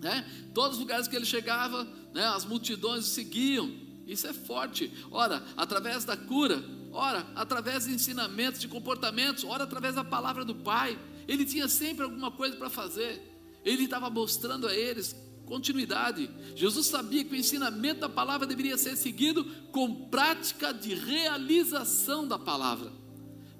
Né? 0.00 0.24
Todos 0.52 0.76
os 0.76 0.80
lugares 0.80 1.08
que 1.08 1.16
ele 1.16 1.24
chegava, 1.24 1.88
né, 2.12 2.26
as 2.26 2.44
multidões 2.44 3.06
seguiam. 3.06 3.72
Isso 4.06 4.26
é 4.26 4.32
forte. 4.32 4.92
Ora, 5.10 5.42
através 5.56 6.04
da 6.04 6.16
cura, 6.16 6.62
ora, 6.92 7.26
através 7.34 7.86
de 7.86 7.92
ensinamentos, 7.92 8.60
de 8.60 8.68
comportamentos, 8.68 9.44
ora, 9.44 9.64
através 9.64 9.94
da 9.94 10.04
palavra 10.04 10.44
do 10.44 10.54
Pai. 10.54 10.98
Ele 11.26 11.44
tinha 11.46 11.68
sempre 11.68 12.04
alguma 12.04 12.30
coisa 12.30 12.54
para 12.56 12.68
fazer. 12.68 13.22
Ele 13.64 13.84
estava 13.84 14.10
mostrando 14.10 14.68
a 14.68 14.74
eles 14.74 15.16
continuidade. 15.46 16.30
Jesus 16.54 16.86
sabia 16.86 17.24
que 17.24 17.32
o 17.32 17.36
ensinamento 17.36 18.00
da 18.00 18.08
palavra 18.08 18.46
deveria 18.46 18.76
ser 18.76 18.96
seguido 18.96 19.44
com 19.72 20.06
prática 20.08 20.72
de 20.72 20.94
realização 20.94 22.28
da 22.28 22.38
palavra. 22.38 22.92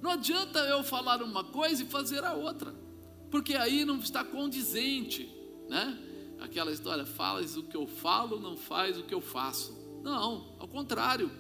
Não 0.03 0.11
adianta 0.11 0.59
eu 0.61 0.85
falar 0.85 1.23
uma 1.23 1.45
coisa 1.45 1.83
e 1.83 1.87
fazer 1.87 2.23
a 2.23 2.35
outra 2.35 2.84
porque 3.35 3.57
aí 3.57 3.85
não 3.85 3.99
está 3.99 4.23
condizente, 4.23 5.29
né? 5.69 5.99
Aquela 6.41 6.71
história, 6.71 7.05
falas 7.05 7.57
o 7.57 7.65
que 7.65 7.77
eu 7.77 7.85
falo, 7.85 8.39
não 8.39 8.57
faz 8.57 8.97
o 8.97 9.03
que 9.03 9.13
eu 9.13 9.21
faço. 9.21 9.77
Não, 10.05 10.55
ao 10.57 10.69
contrário. 10.69 11.33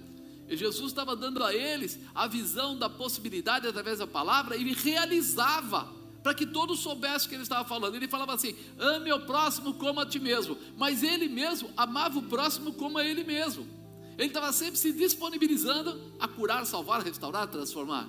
Jesus 0.48 0.88
estava 0.88 1.14
dando 1.14 1.44
a 1.44 1.54
eles 1.54 2.00
a 2.12 2.26
visão 2.26 2.76
da 2.76 2.90
possibilidade 2.90 3.68
através 3.68 4.00
da 4.00 4.08
palavra 4.08 4.56
e 4.56 4.72
realizava 4.72 5.88
para 6.20 6.34
que 6.34 6.44
todos 6.44 6.80
soubessem 6.80 7.26
o 7.26 7.28
que 7.28 7.36
ele 7.36 7.44
estava 7.44 7.64
falando. 7.64 7.94
Ele 7.94 8.08
falava 8.08 8.34
assim: 8.34 8.56
ame 8.76 9.12
o 9.12 9.20
próximo 9.20 9.74
como 9.74 10.00
a 10.00 10.04
ti 10.04 10.18
mesmo. 10.18 10.58
Mas 10.76 11.00
ele 11.00 11.28
mesmo 11.28 11.70
amava 11.76 12.18
o 12.18 12.22
próximo 12.22 12.72
como 12.72 12.98
a 12.98 13.04
ele 13.04 13.22
mesmo. 13.22 13.68
Ele 14.18 14.26
estava 14.26 14.52
sempre 14.52 14.78
se 14.78 14.92
disponibilizando 14.92 16.12
a 16.18 16.26
curar, 16.26 16.66
salvar, 16.66 17.02
restaurar, 17.02 17.46
transformar. 17.46 18.08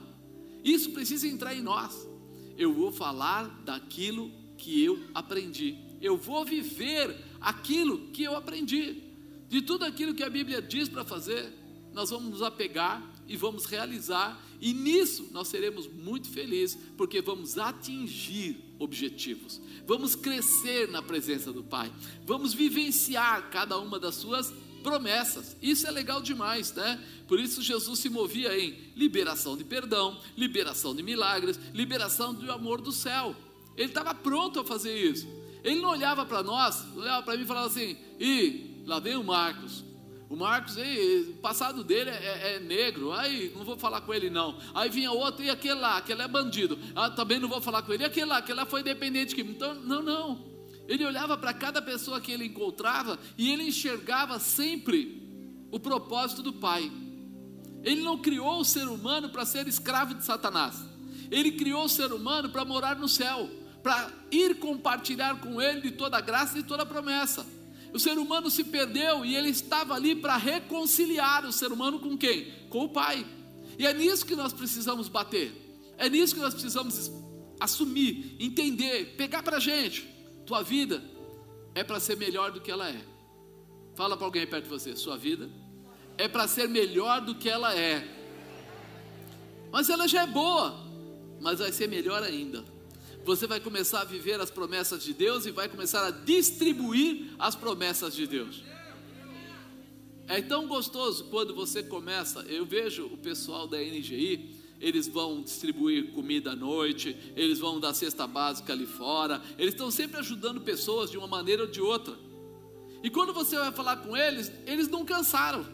Isso 0.63 0.89
precisa 0.89 1.27
entrar 1.27 1.53
em 1.53 1.61
nós 1.61 2.14
eu 2.57 2.73
vou 2.73 2.91
falar 2.91 3.47
daquilo 3.65 4.31
que 4.57 4.83
eu 4.83 4.99
aprendi. 5.13 5.77
Eu 6.01 6.17
vou 6.17 6.45
viver 6.45 7.15
aquilo 7.41 8.07
que 8.07 8.23
eu 8.23 8.35
aprendi. 8.35 9.01
De 9.47 9.61
tudo 9.61 9.85
aquilo 9.85 10.13
que 10.13 10.23
a 10.23 10.29
Bíblia 10.29 10.61
diz 10.61 10.89
para 10.89 11.05
fazer, 11.05 11.51
nós 11.93 12.09
vamos 12.09 12.29
nos 12.29 12.41
apegar 12.41 13.01
e 13.27 13.37
vamos 13.37 13.65
realizar, 13.65 14.39
e 14.61 14.73
nisso 14.73 15.29
nós 15.31 15.47
seremos 15.47 15.87
muito 15.87 16.29
felizes, 16.29 16.77
porque 16.97 17.21
vamos 17.21 17.57
atingir 17.57 18.57
objetivos, 18.77 19.61
vamos 19.87 20.15
crescer 20.15 20.89
na 20.89 21.01
presença 21.01 21.51
do 21.51 21.63
Pai, 21.63 21.91
vamos 22.25 22.53
vivenciar 22.53 23.49
cada 23.49 23.77
uma 23.79 23.99
das 23.99 24.15
suas 24.15 24.53
promessas. 24.85 25.57
Isso 25.63 25.87
é 25.87 25.91
legal 25.91 26.21
demais, 26.21 26.71
né? 26.71 27.03
Por 27.27 27.39
isso 27.39 27.63
Jesus 27.63 27.97
se 27.97 28.07
movia 28.07 28.55
em 28.55 28.77
liberação 28.95 29.57
de 29.57 29.63
perdão, 29.63 30.21
liberação 30.37 30.95
de 30.95 31.01
milagres, 31.01 31.59
liberação 31.73 32.35
do 32.35 32.51
amor 32.51 32.79
do 32.79 32.91
céu. 32.91 33.35
Ele 33.75 33.87
estava 33.87 34.13
pronto 34.13 34.59
a 34.59 34.63
fazer 34.63 34.95
isso. 34.95 35.27
Ele 35.63 35.81
não 35.81 35.89
olhava 35.89 36.23
para 36.23 36.43
nós, 36.43 36.85
olhava 36.95 37.23
para 37.23 37.35
mim 37.35 37.43
e 37.43 37.47
falava 37.47 37.65
assim: 37.65 37.97
"E 38.19 38.83
lá 38.85 38.99
vem 38.99 39.15
o 39.15 39.23
Marcos. 39.23 39.83
O 40.29 40.35
Marcos, 40.35 40.77
ei, 40.77 41.21
o 41.31 41.33
passado 41.37 41.83
dele 41.83 42.11
é, 42.11 42.13
é, 42.13 42.55
é, 42.55 42.59
negro, 42.59 43.11
aí 43.11 43.51
não 43.55 43.63
vou 43.63 43.77
falar 43.77 44.01
com 44.01 44.13
ele 44.13 44.29
não. 44.29 44.57
Aí 44.73 44.89
vinha 44.89 45.11
outro, 45.11 45.43
e 45.43 45.49
aquele 45.49 45.79
lá, 45.79 45.97
aquele 45.97 46.21
é 46.21 46.27
bandido, 46.27 46.77
ah, 46.95 47.09
também 47.09 47.39
não 47.39 47.49
vou 47.49 47.61
falar 47.61 47.81
com 47.81 47.91
ele. 47.91 48.03
E 48.03 48.05
aquele 48.05 48.27
lá, 48.27 48.37
aquele 48.37 48.57
lá 48.57 48.65
foi 48.65 48.83
dependente. 48.83 49.39
Então, 49.39 49.73
não, 49.75 50.01
não. 50.01 50.54
Ele 50.87 51.05
olhava 51.05 51.37
para 51.37 51.53
cada 51.53 51.81
pessoa 51.81 52.21
que 52.21 52.31
ele 52.31 52.45
encontrava 52.45 53.19
e 53.37 53.51
ele 53.51 53.63
enxergava 53.63 54.39
sempre 54.39 55.23
o 55.71 55.79
propósito 55.79 56.43
do 56.43 56.53
Pai. 56.53 56.91
Ele 57.83 58.01
não 58.01 58.17
criou 58.17 58.59
o 58.59 58.65
ser 58.65 58.87
humano 58.87 59.29
para 59.29 59.45
ser 59.45 59.67
escravo 59.67 60.13
de 60.13 60.23
Satanás. 60.23 60.75
Ele 61.29 61.51
criou 61.51 61.85
o 61.85 61.89
ser 61.89 62.11
humano 62.11 62.49
para 62.49 62.65
morar 62.65 62.95
no 62.97 63.07
céu, 63.07 63.49
para 63.83 64.11
ir 64.31 64.59
compartilhar 64.59 65.39
com 65.39 65.61
ele 65.61 65.81
de 65.81 65.91
toda 65.91 66.17
a 66.17 66.21
graça 66.21 66.57
e 66.57 66.61
de 66.61 66.67
toda 66.67 66.83
a 66.83 66.85
promessa. 66.85 67.45
O 67.93 67.99
ser 67.99 68.17
humano 68.17 68.49
se 68.49 68.63
perdeu 68.63 69.23
e 69.23 69.35
ele 69.35 69.49
estava 69.49 69.93
ali 69.93 70.15
para 70.15 70.35
reconciliar 70.35 71.45
o 71.45 71.51
ser 71.51 71.71
humano 71.71 71.99
com 71.99 72.17
quem? 72.17 72.51
Com 72.69 72.85
o 72.85 72.89
Pai. 72.89 73.25
E 73.77 73.85
é 73.85 73.93
nisso 73.93 74.25
que 74.25 74.35
nós 74.35 74.53
precisamos 74.53 75.07
bater. 75.07 75.53
É 75.97 76.09
nisso 76.09 76.35
que 76.35 76.41
nós 76.41 76.53
precisamos 76.53 77.11
assumir, 77.59 78.35
entender, 78.39 79.15
pegar 79.15 79.43
para 79.43 79.57
a 79.57 79.59
gente. 79.59 80.14
Tua 80.45 80.61
vida 80.61 81.03
é 81.73 81.83
para 81.83 81.99
ser 81.99 82.17
melhor 82.17 82.51
do 82.51 82.61
que 82.61 82.71
ela 82.71 82.89
é. 82.89 83.01
Fala 83.95 84.15
para 84.15 84.25
alguém 84.25 84.45
perto 84.45 84.65
de 84.65 84.69
você, 84.69 84.95
sua 84.95 85.17
vida 85.17 85.49
é 86.17 86.27
para 86.27 86.47
ser 86.47 86.67
melhor 86.67 87.21
do 87.21 87.35
que 87.35 87.49
ela 87.49 87.75
é. 87.75 88.07
Mas 89.71 89.89
ela 89.89 90.07
já 90.07 90.23
é 90.23 90.27
boa, 90.27 90.75
mas 91.41 91.59
vai 91.59 91.71
ser 91.71 91.87
melhor 91.87 92.23
ainda. 92.23 92.63
Você 93.23 93.47
vai 93.47 93.59
começar 93.59 94.01
a 94.01 94.05
viver 94.05 94.39
as 94.39 94.51
promessas 94.51 95.03
de 95.03 95.13
Deus 95.13 95.45
e 95.45 95.51
vai 95.51 95.67
começar 95.67 96.05
a 96.05 96.11
distribuir 96.11 97.33
as 97.39 97.55
promessas 97.55 98.15
de 98.15 98.27
Deus. 98.27 98.63
É 100.27 100.41
tão 100.41 100.67
gostoso 100.67 101.25
quando 101.25 101.53
você 101.53 101.83
começa. 101.83 102.41
Eu 102.41 102.65
vejo 102.65 103.05
o 103.07 103.17
pessoal 103.17 103.67
da 103.67 103.77
NGI, 103.77 104.54
eles 104.79 105.07
vão 105.07 105.41
distribuir 105.41 106.11
comida 106.11 106.51
à 106.51 106.55
noite, 106.55 107.15
eles 107.35 107.59
vão 107.59 107.79
dar 107.79 107.93
cesta 107.93 108.27
básica 108.27 108.73
ali 108.73 108.85
fora, 108.85 109.41
eles 109.57 109.73
estão 109.73 109.89
sempre 109.89 110.19
ajudando 110.19 110.61
pessoas 110.61 111.09
de 111.09 111.17
uma 111.17 111.27
maneira 111.27 111.63
ou 111.63 111.69
de 111.69 111.81
outra. 111.81 112.17
E 113.03 113.09
quando 113.09 113.33
você 113.33 113.57
vai 113.57 113.71
falar 113.71 113.97
com 113.97 114.15
eles, 114.15 114.51
eles 114.65 114.87
não 114.87 115.05
cansaram. 115.05 115.65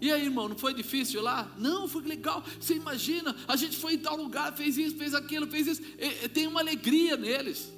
E 0.00 0.12
aí, 0.12 0.24
irmão, 0.24 0.48
não 0.48 0.56
foi 0.56 0.72
difícil 0.72 1.20
lá? 1.20 1.52
Não, 1.58 1.88
foi 1.88 2.02
legal. 2.02 2.44
Você 2.60 2.74
imagina, 2.74 3.34
a 3.48 3.56
gente 3.56 3.76
foi 3.76 3.94
em 3.94 3.98
tal 3.98 4.16
lugar, 4.16 4.56
fez 4.56 4.78
isso, 4.78 4.96
fez 4.96 5.12
aquilo, 5.14 5.46
fez 5.46 5.66
isso. 5.66 5.82
E, 5.98 6.28
tem 6.28 6.46
uma 6.46 6.60
alegria 6.60 7.16
neles. 7.16 7.72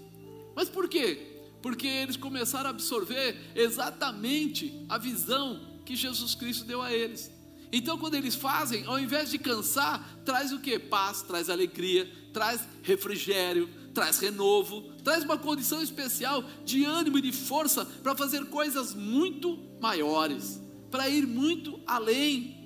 Mas 0.54 0.68
por 0.68 0.88
quê? 0.88 1.18
Porque 1.62 1.86
eles 1.86 2.16
começaram 2.16 2.66
a 2.66 2.70
absorver 2.70 3.36
exatamente 3.54 4.84
a 4.88 4.98
visão 4.98 5.60
que 5.84 5.96
Jesus 5.96 6.34
Cristo 6.34 6.64
deu 6.64 6.82
a 6.82 6.92
eles. 6.92 7.30
Então, 7.72 7.96
quando 7.96 8.14
eles 8.14 8.34
fazem, 8.34 8.84
ao 8.84 8.98
invés 8.98 9.30
de 9.30 9.38
cansar, 9.38 10.20
traz 10.24 10.52
o 10.52 10.58
que? 10.58 10.78
Paz, 10.78 11.22
traz 11.22 11.48
alegria, 11.48 12.10
traz 12.32 12.66
refrigério, 12.82 13.68
traz 13.94 14.18
renovo, 14.18 14.82
traz 15.04 15.24
uma 15.24 15.38
condição 15.38 15.82
especial 15.82 16.42
de 16.64 16.84
ânimo 16.84 17.18
e 17.18 17.22
de 17.22 17.32
força 17.32 17.84
para 17.84 18.16
fazer 18.16 18.44
coisas 18.46 18.94
muito 18.94 19.58
maiores, 19.80 20.60
para 20.90 21.08
ir 21.08 21.26
muito 21.26 21.80
além. 21.86 22.58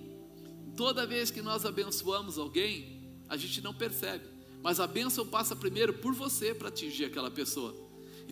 Toda 0.76 1.06
vez 1.06 1.30
que 1.30 1.42
nós 1.42 1.64
abençoamos 1.66 2.38
alguém, 2.38 3.14
a 3.28 3.36
gente 3.36 3.60
não 3.60 3.74
percebe, 3.74 4.24
mas 4.62 4.80
a 4.80 4.86
bênção 4.86 5.26
passa 5.26 5.54
primeiro 5.54 5.92
por 5.94 6.14
você 6.14 6.54
para 6.54 6.68
atingir 6.68 7.04
aquela 7.04 7.30
pessoa. 7.30 7.83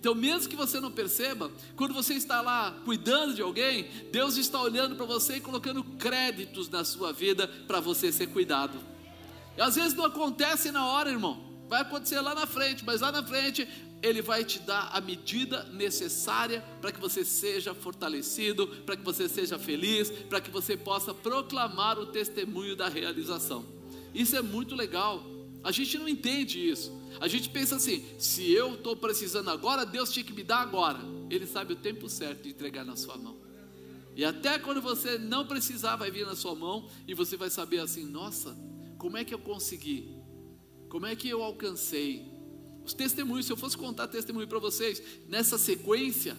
Então, 0.03 0.17
mesmo 0.17 0.49
que 0.49 0.57
você 0.57 0.81
não 0.81 0.91
perceba, 0.91 1.49
quando 1.77 1.95
você 1.95 2.15
está 2.15 2.41
lá 2.41 2.77
cuidando 2.85 3.37
de 3.37 3.41
alguém, 3.41 3.89
Deus 4.11 4.37
está 4.37 4.61
olhando 4.61 4.97
para 4.97 5.07
você 5.07 5.37
e 5.37 5.41
colocando 5.41 5.85
créditos 5.85 6.69
na 6.69 6.83
sua 6.83 7.13
vida 7.13 7.47
para 7.69 7.79
você 7.79 8.11
ser 8.11 8.27
cuidado. 8.27 8.81
E 9.57 9.61
às 9.61 9.77
vezes 9.77 9.95
não 9.95 10.05
acontece 10.05 10.73
na 10.73 10.85
hora, 10.85 11.09
irmão. 11.09 11.41
Vai 11.69 11.83
acontecer 11.83 12.21
lá 12.21 12.35
na 12.35 12.49
frente, 12.49 12.85
mas 12.85 13.01
lá 13.01 13.13
na 13.13 13.23
frente 13.23 13.69
ele 14.03 14.21
vai 14.21 14.45
te 14.45 14.59
dar 14.59 14.91
a 14.93 15.01
medida 15.01 15.63
necessária 15.73 16.65
para 16.81 16.91
que 16.91 16.99
você 16.99 17.25
seja 17.25 17.73
fortalecido, 17.73 18.67
para 18.85 18.97
que 18.97 19.05
você 19.05 19.29
seja 19.29 19.57
feliz, 19.57 20.11
para 20.11 20.41
que 20.41 20.51
você 20.51 20.77
possa 20.77 21.15
proclamar 21.15 21.97
o 22.01 22.07
testemunho 22.07 22.75
da 22.75 22.89
realização. 22.89 23.65
Isso 24.13 24.35
é 24.35 24.43
muito 24.43 24.75
legal. 24.75 25.32
A 25.63 25.71
gente 25.71 25.97
não 25.97 26.09
entende 26.09 26.59
isso. 26.59 26.93
A 27.21 27.29
gente 27.29 27.49
pensa 27.49 27.77
assim: 27.77 28.05
se 28.19 28.51
eu 28.53 28.75
estou 28.75 28.97
precisando 28.97 29.51
agora, 29.51 29.87
Deus 29.87 30.13
tinha 30.13 30.25
que 30.25 30.33
me 30.33 30.43
dar 30.43 30.59
agora. 30.59 31.01
Ele 31.31 31.47
sabe 31.47 31.73
o 31.73 31.77
tempo 31.77 32.09
certo 32.09 32.43
de 32.43 32.51
entregar 32.51 32.85
na 32.85 32.97
sua 32.97 33.17
mão. 33.17 33.37
E 34.15 34.25
até 34.25 34.59
quando 34.59 34.83
você 34.83 35.19
não 35.19 35.47
precisar, 35.47 35.97
vai 35.97 36.11
vir 36.11 36.27
na 36.27 36.35
sua 36.35 36.55
mão 36.55 36.89
e 37.07 37.15
você 37.15 37.37
vai 37.37 37.49
saber 37.49 37.79
assim: 37.79 38.05
nossa, 38.05 38.57
como 38.99 39.17
é 39.17 39.25
que 39.25 39.33
eu 39.33 39.39
consegui? 39.39 40.17
Como 40.89 41.07
é 41.07 41.15
que 41.17 41.29
eu 41.29 41.43
alcancei? 41.43 42.31
Os 42.85 42.93
testemunhos, 42.93 43.47
se 43.47 43.53
eu 43.53 43.57
fosse 43.57 43.77
contar 43.77 44.09
testemunho 44.09 44.49
para 44.49 44.59
vocês, 44.59 45.01
nessa 45.29 45.57
sequência 45.57 46.37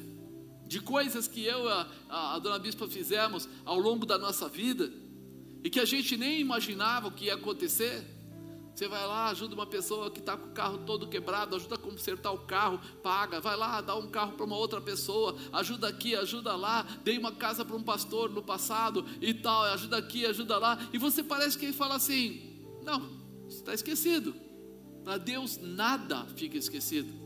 de 0.68 0.80
coisas 0.82 1.28
que 1.28 1.46
eu 1.46 1.66
e 1.66 1.72
a, 1.72 1.92
a, 2.10 2.36
a 2.36 2.40
dona 2.40 2.60
Bispa 2.60 2.88
fizemos 2.88 3.48
ao 3.64 3.80
longo 3.80 4.06
da 4.06 4.18
nossa 4.18 4.50
vida, 4.50 4.92
e 5.64 5.70
que 5.70 5.80
a 5.80 5.86
gente 5.86 6.18
nem 6.18 6.42
imaginava 6.42 7.08
o 7.08 7.12
que 7.12 7.26
ia 7.26 7.36
acontecer, 7.36 8.04
você 8.74 8.88
vai 8.88 9.06
lá, 9.06 9.30
ajuda 9.30 9.54
uma 9.54 9.68
pessoa 9.68 10.10
que 10.10 10.20
está 10.20 10.36
com 10.36 10.48
o 10.48 10.52
carro 10.52 10.80
todo 10.80 11.08
quebrado, 11.08 11.56
ajuda 11.56 11.76
a 11.76 11.78
consertar 11.78 12.32
o 12.32 12.40
carro, 12.40 12.80
paga. 13.04 13.40
Vai 13.40 13.56
lá, 13.56 13.82
dá 13.82 13.96
um 13.96 14.10
carro 14.10 14.34
para 14.34 14.46
uma 14.46 14.58
outra 14.58 14.82
pessoa, 14.82 15.36
ajuda 15.52 15.88
aqui, 15.88 16.16
ajuda 16.16 16.56
lá. 16.56 16.82
Dei 17.04 17.18
uma 17.18 17.32
casa 17.32 17.64
para 17.64 17.76
um 17.76 17.84
pastor 17.84 18.32
no 18.32 18.42
passado 18.42 19.06
e 19.22 19.32
tal, 19.32 19.64
ajuda 19.66 19.98
aqui, 19.98 20.26
ajuda 20.26 20.58
lá. 20.58 20.80
E 20.92 20.98
você 20.98 21.24
parece 21.24 21.56
que 21.56 21.72
fala 21.72 21.96
assim: 21.96 22.42
não, 22.84 23.12
está 23.48 23.76
esquecido. 23.76 24.34
Para 25.04 25.20
Deus 25.20 25.60
nada 25.62 26.26
fica 26.36 26.58
esquecido. 26.58 27.22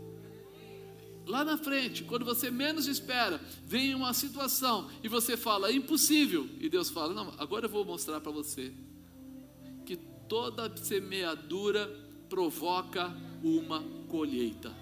Lá 1.25 1.45
na 1.45 1.57
frente, 1.57 2.03
quando 2.03 2.25
você 2.25 2.51
menos 2.51 2.87
espera, 2.87 3.39
vem 3.65 3.95
uma 3.95 4.13
situação 4.13 4.89
e 5.03 5.09
você 5.09 5.35
fala, 5.37 5.69
é 5.69 5.73
impossível. 5.73 6.49
E 6.59 6.69
Deus 6.69 6.89
fala, 6.89 7.13
não, 7.13 7.33
agora 7.37 7.65
eu 7.65 7.69
vou 7.69 7.83
mostrar 7.83 8.21
para 8.21 8.31
você 8.31 8.73
toda 10.27 10.75
semeadura 10.77 11.87
provoca 12.29 13.15
uma 13.43 13.83
colheita. 14.07 14.73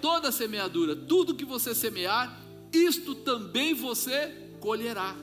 Toda 0.00 0.32
semeadura, 0.32 0.96
tudo 0.96 1.34
que 1.34 1.44
você 1.44 1.74
semear, 1.74 2.40
isto 2.72 3.14
também 3.14 3.72
você 3.72 4.50
colherá. 4.60 5.14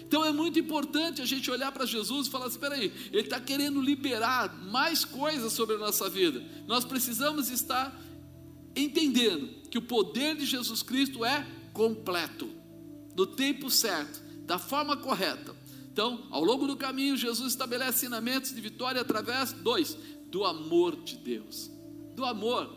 Então 0.00 0.24
é 0.24 0.32
muito 0.32 0.58
importante 0.58 1.22
a 1.22 1.24
gente 1.24 1.50
olhar 1.50 1.72
para 1.72 1.86
Jesus 1.86 2.26
e 2.26 2.30
falar 2.30 2.46
assim: 2.46 2.58
peraí, 2.58 2.92
Ele 3.12 3.22
está 3.22 3.40
querendo 3.40 3.80
liberar 3.80 4.54
mais 4.64 5.04
coisas 5.04 5.52
sobre 5.52 5.76
a 5.76 5.78
nossa 5.78 6.10
vida. 6.10 6.42
Nós 6.66 6.84
precisamos 6.84 7.50
estar 7.50 8.00
entendendo 8.76 9.48
que 9.70 9.78
o 9.78 9.82
poder 9.82 10.36
de 10.36 10.44
Jesus 10.44 10.82
Cristo 10.82 11.24
é 11.24 11.46
completo, 11.72 12.48
no 13.16 13.26
tempo 13.26 13.70
certo, 13.70 14.20
da 14.44 14.58
forma 14.58 14.96
correta. 14.96 15.53
Então, 15.94 16.26
ao 16.28 16.42
longo 16.42 16.66
do 16.66 16.76
caminho, 16.76 17.16
Jesus 17.16 17.52
estabelece 17.52 17.98
ensinamentos 17.98 18.52
de 18.52 18.60
vitória 18.60 19.00
através, 19.00 19.52
dois, 19.52 19.96
do 20.26 20.44
amor 20.44 20.96
de 20.96 21.16
Deus. 21.16 21.70
Do 22.16 22.24
amor. 22.24 22.68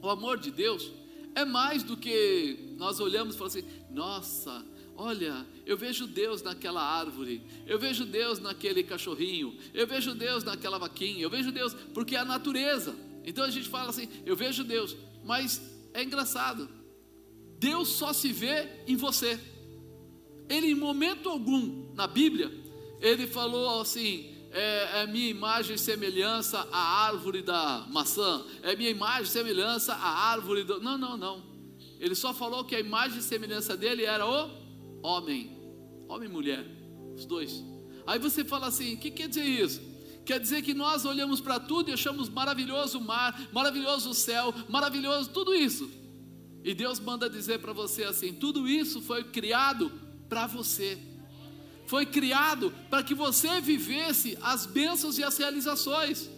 O 0.00 0.08
amor 0.08 0.38
de 0.38 0.52
Deus 0.52 0.92
é 1.34 1.44
mais 1.44 1.82
do 1.82 1.96
que 1.96 2.72
nós 2.76 3.00
olhamos 3.00 3.34
e 3.34 3.38
falamos 3.38 3.56
assim: 3.56 3.66
nossa, 3.90 4.64
olha, 4.94 5.44
eu 5.66 5.76
vejo 5.76 6.06
Deus 6.06 6.40
naquela 6.40 6.80
árvore, 6.80 7.42
eu 7.66 7.80
vejo 7.80 8.06
Deus 8.06 8.38
naquele 8.38 8.84
cachorrinho, 8.84 9.58
eu 9.74 9.84
vejo 9.84 10.14
Deus 10.14 10.44
naquela 10.44 10.78
vaquinha, 10.78 11.24
eu 11.24 11.28
vejo 11.28 11.50
Deus, 11.50 11.74
porque 11.92 12.14
é 12.14 12.20
a 12.20 12.24
natureza. 12.24 12.94
Então 13.24 13.44
a 13.44 13.50
gente 13.50 13.68
fala 13.68 13.90
assim: 13.90 14.08
eu 14.24 14.36
vejo 14.36 14.62
Deus, 14.62 14.96
mas 15.24 15.60
é 15.92 16.00
engraçado, 16.00 16.68
Deus 17.58 17.88
só 17.88 18.12
se 18.12 18.32
vê 18.32 18.68
em 18.86 18.94
você. 18.94 19.55
Ele, 20.48 20.68
em 20.68 20.74
momento 20.74 21.28
algum 21.28 21.92
na 21.94 22.06
Bíblia, 22.06 22.52
ele 23.00 23.26
falou 23.26 23.80
assim: 23.80 24.36
é, 24.50 25.02
é, 25.02 25.06
minha 25.06 25.28
imagem 25.28 25.76
e 25.76 25.78
semelhança 25.78 26.66
à 26.72 27.06
árvore 27.06 27.42
da 27.42 27.86
maçã, 27.90 28.44
é 28.62 28.74
minha 28.74 28.90
imagem 28.90 29.24
e 29.24 29.26
semelhança 29.26 29.92
à 29.94 30.30
árvore 30.30 30.64
do. 30.64 30.80
Não, 30.80 30.96
não, 30.96 31.16
não. 31.16 31.42
Ele 31.98 32.14
só 32.14 32.32
falou 32.32 32.64
que 32.64 32.74
a 32.74 32.80
imagem 32.80 33.18
e 33.18 33.22
semelhança 33.22 33.76
dele 33.76 34.04
era 34.04 34.26
o 34.26 34.50
homem, 35.02 35.56
homem 36.08 36.28
e 36.28 36.32
mulher, 36.32 36.64
os 37.14 37.26
dois. 37.26 37.62
Aí 38.06 38.18
você 38.18 38.44
fala 38.44 38.68
assim: 38.68 38.94
o 38.94 38.98
que 38.98 39.10
quer 39.10 39.28
dizer 39.28 39.44
isso? 39.44 39.80
Quer 40.24 40.40
dizer 40.40 40.62
que 40.62 40.74
nós 40.74 41.04
olhamos 41.04 41.40
para 41.40 41.60
tudo 41.60 41.90
e 41.90 41.92
achamos 41.92 42.28
maravilhoso 42.28 42.98
o 42.98 43.00
mar, 43.00 43.48
maravilhoso 43.52 44.10
o 44.10 44.14
céu, 44.14 44.52
maravilhoso 44.68 45.30
tudo 45.30 45.54
isso. 45.54 45.88
E 46.64 46.74
Deus 46.74 46.98
manda 46.98 47.28
dizer 47.28 47.60
para 47.60 47.72
você 47.72 48.04
assim: 48.04 48.32
tudo 48.32 48.66
isso 48.66 49.00
foi 49.00 49.22
criado 49.22 49.92
para 50.28 50.46
você. 50.46 50.98
Foi 51.86 52.04
criado 52.04 52.72
para 52.90 53.02
que 53.02 53.14
você 53.14 53.60
vivesse 53.60 54.36
as 54.42 54.66
bênçãos 54.66 55.18
e 55.18 55.24
as 55.24 55.36
realizações. 55.36 56.28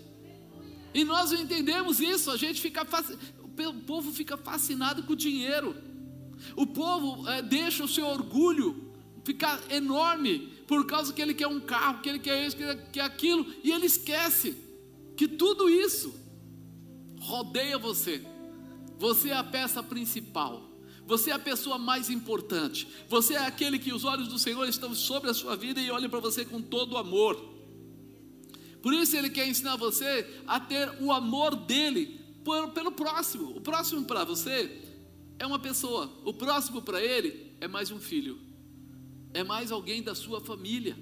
E 0.93 1.05
nós 1.05 1.33
entendemos 1.33 2.01
isso, 2.01 2.31
a 2.31 2.37
gente 2.37 2.61
fica 2.61 2.87
o 3.67 3.75
povo 3.81 4.13
fica 4.13 4.37
fascinado 4.37 5.03
com 5.03 5.15
o 5.15 5.17
dinheiro. 5.17 5.75
O 6.55 6.67
povo 6.67 7.29
é, 7.29 7.43
deixa 7.43 7.83
o 7.83 7.89
seu 7.89 8.07
orgulho 8.07 8.93
ficar 9.25 9.61
enorme 9.71 10.53
por 10.67 10.87
causa 10.87 11.13
que 11.13 11.21
ele 11.21 11.35
quer 11.35 11.49
um 11.49 11.61
carro, 11.61 12.01
que 12.01 12.09
ele 12.09 12.19
quer 12.19 12.47
isso, 12.47 12.57
que 12.57 12.63
ele 12.63 12.83
quer 12.93 13.01
aquilo, 13.01 13.47
e 13.65 13.71
ele 13.71 13.87
esquece 13.87 14.57
que 15.17 15.27
tudo 15.27 15.69
isso 15.69 16.15
rodeia 17.21 17.79
você. 17.79 18.25
Você 18.99 19.31
é 19.31 19.37
a 19.37 19.45
peça 19.45 19.83
principal. 19.83 20.68
Você 21.09 21.31
é 21.31 21.33
a 21.33 21.39
pessoa 21.39 21.79
mais 21.79 22.11
importante. 22.11 22.87
Você 23.09 23.33
é 23.33 23.39
aquele 23.39 23.79
que 23.79 23.95
os 23.95 24.05
olhos 24.05 24.29
do 24.29 24.39
Senhor 24.39 24.69
estão 24.69 24.95
sobre 24.95 25.31
a 25.31 25.35
sua 25.35 25.57
vida 25.57 25.81
e 25.81 25.91
olham 25.91 26.11
para 26.11 26.21
você 26.21 26.45
com 26.45 26.61
todo 26.61 26.93
o 26.93 26.99
amor. 26.99 27.35
Por 28.83 28.93
isso 28.93 29.17
ele 29.17 29.31
quer 29.31 29.49
ensinar 29.49 29.77
você 29.77 30.29
a 30.47 30.61
ter 30.61 30.87
o 31.01 31.11
amor 31.11 31.57
dele 31.57 32.21
pelo 32.75 32.93
próximo. 32.93 33.57
O 33.57 33.61
próximo 33.63 34.05
para 34.05 34.23
você 34.23 34.83
é 35.39 35.47
uma 35.47 35.59
pessoa, 35.59 36.13
o 36.27 36.35
próximo 36.35 36.83
para 36.83 37.03
ele 37.03 37.57
é 37.59 37.67
mais 37.67 37.91
um 37.91 37.99
filho, 37.99 38.39
é 39.33 39.43
mais 39.43 39.73
alguém 39.73 40.03
da 40.03 40.15
sua 40.15 40.43
família. 40.43 40.95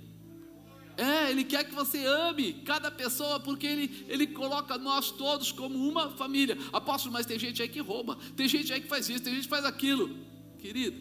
É, 0.97 1.31
Ele 1.31 1.45
quer 1.45 1.65
que 1.65 1.75
você 1.75 2.05
ame 2.07 2.55
cada 2.65 2.91
pessoa, 2.91 3.39
porque 3.39 3.67
Ele, 3.67 4.07
ele 4.09 4.27
coloca 4.27 4.79
nós 4.79 5.11
todos 5.11 5.53
como 5.53 5.77
uma 5.87 6.11
família. 6.11 6.57
Apóstolo, 6.73 7.13
mas 7.13 7.27
tem 7.27 7.39
gente 7.39 7.61
aí 7.61 7.69
que 7.69 7.81
rouba, 7.81 8.17
tem 8.35 8.49
gente 8.49 8.73
aí 8.73 8.81
que 8.81 8.89
faz 8.89 9.09
isso, 9.09 9.23
tem 9.23 9.35
gente 9.35 9.45
que 9.45 9.51
faz 9.51 9.65
aquilo. 9.65 10.17
Querido, 10.59 11.01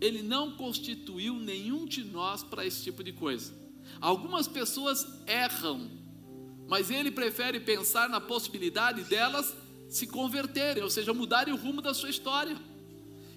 Ele 0.00 0.22
não 0.22 0.52
constituiu 0.52 1.34
nenhum 1.34 1.86
de 1.86 2.04
nós 2.04 2.44
para 2.44 2.64
esse 2.64 2.84
tipo 2.84 3.02
de 3.02 3.12
coisa. 3.12 3.52
Algumas 4.00 4.46
pessoas 4.46 5.06
erram, 5.26 5.90
mas 6.68 6.90
Ele 6.90 7.10
prefere 7.10 7.58
pensar 7.58 8.08
na 8.08 8.20
possibilidade 8.20 9.02
delas 9.04 9.56
se 9.88 10.06
converterem, 10.06 10.82
ou 10.82 10.90
seja, 10.90 11.12
mudarem 11.12 11.52
o 11.52 11.56
rumo 11.56 11.80
da 11.80 11.94
sua 11.94 12.10
história. 12.10 12.56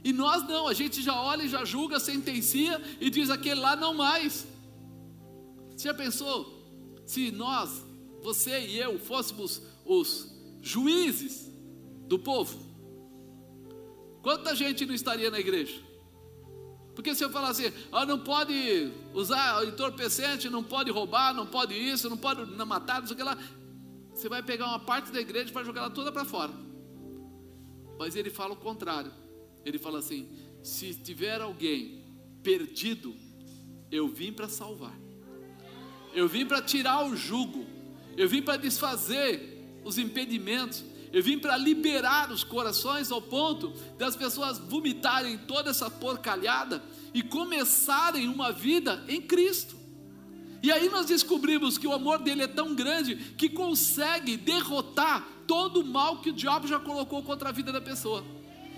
E 0.03 0.13
nós 0.13 0.47
não, 0.47 0.67
a 0.67 0.73
gente 0.73 1.01
já 1.01 1.19
olha 1.19 1.43
e 1.43 1.49
já 1.49 1.65
julga, 1.65 1.99
sentencia 1.99 2.81
e 3.01 3.09
diz 3.09 3.29
aquele 3.29 3.59
lá 3.59 3.75
não 3.75 3.93
mais. 3.93 4.47
Você 5.79 5.87
já 5.87 5.93
pensou 5.93 6.61
se 7.05 7.31
nós, 7.31 7.85
você 8.21 8.67
e 8.67 8.77
eu, 8.77 8.99
fôssemos 8.99 9.61
os 9.85 10.29
juízes 10.61 11.49
do 12.05 12.19
povo? 12.19 12.59
Quanta 14.21 14.53
gente 14.53 14.85
não 14.85 14.93
estaria 14.93 15.31
na 15.31 15.39
igreja? 15.39 15.81
Porque 16.93 17.15
se 17.15 17.23
eu 17.23 17.29
falar 17.29 17.51
assim, 17.51 17.71
ah, 17.93 18.05
não 18.05 18.19
pode 18.19 18.91
usar 19.13 19.65
entorpecente, 19.65 20.49
não 20.49 20.61
pode 20.61 20.91
roubar, 20.91 21.33
não 21.33 21.47
pode 21.47 21.75
isso, 21.75 22.09
não 22.09 22.17
pode 22.17 22.41
matar, 22.65 22.99
não 22.99 23.07
sei 23.07 23.13
o 23.13 23.17
que 23.17 23.23
lá, 23.23 23.37
você 24.13 24.27
vai 24.27 24.43
pegar 24.43 24.67
uma 24.67 24.79
parte 24.79 25.13
da 25.13 25.21
igreja 25.21 25.49
e 25.49 25.53
vai 25.53 25.63
jogar 25.63 25.83
ela 25.83 25.89
toda 25.89 26.11
para 26.11 26.25
fora. 26.25 26.51
Mas 27.97 28.17
ele 28.17 28.29
fala 28.29 28.51
o 28.51 28.57
contrário. 28.57 29.13
Ele 29.63 29.79
fala 29.79 29.99
assim: 29.99 30.27
se 30.61 30.93
tiver 30.93 31.39
alguém 31.39 32.03
perdido, 32.43 33.15
eu 33.89 34.09
vim 34.09 34.33
para 34.33 34.49
salvar. 34.49 34.98
Eu 36.13 36.27
vim 36.27 36.45
para 36.45 36.61
tirar 36.61 37.05
o 37.05 37.15
jugo. 37.15 37.65
Eu 38.17 38.27
vim 38.27 38.41
para 38.41 38.57
desfazer 38.57 39.79
os 39.83 39.97
impedimentos. 39.97 40.83
Eu 41.11 41.23
vim 41.23 41.39
para 41.39 41.57
liberar 41.57 42.31
os 42.31 42.43
corações 42.43 43.11
ao 43.11 43.21
ponto 43.21 43.73
das 43.97 44.15
pessoas 44.15 44.59
vomitarem 44.59 45.37
toda 45.37 45.71
essa 45.71 45.89
porcalhada 45.89 46.83
e 47.13 47.23
começarem 47.23 48.27
uma 48.27 48.51
vida 48.51 49.03
em 49.07 49.21
Cristo. 49.21 49.75
E 50.61 50.71
aí 50.71 50.89
nós 50.89 51.05
descobrimos 51.05 51.77
que 51.77 51.87
o 51.87 51.93
amor 51.93 52.19
dele 52.19 52.43
é 52.43 52.47
tão 52.47 52.75
grande 52.75 53.15
que 53.15 53.49
consegue 53.49 54.37
derrotar 54.37 55.27
todo 55.47 55.81
o 55.81 55.85
mal 55.85 56.21
que 56.21 56.29
o 56.29 56.33
diabo 56.33 56.67
já 56.67 56.79
colocou 56.79 57.23
contra 57.23 57.49
a 57.49 57.51
vida 57.51 57.71
da 57.71 57.81
pessoa. 57.81 58.23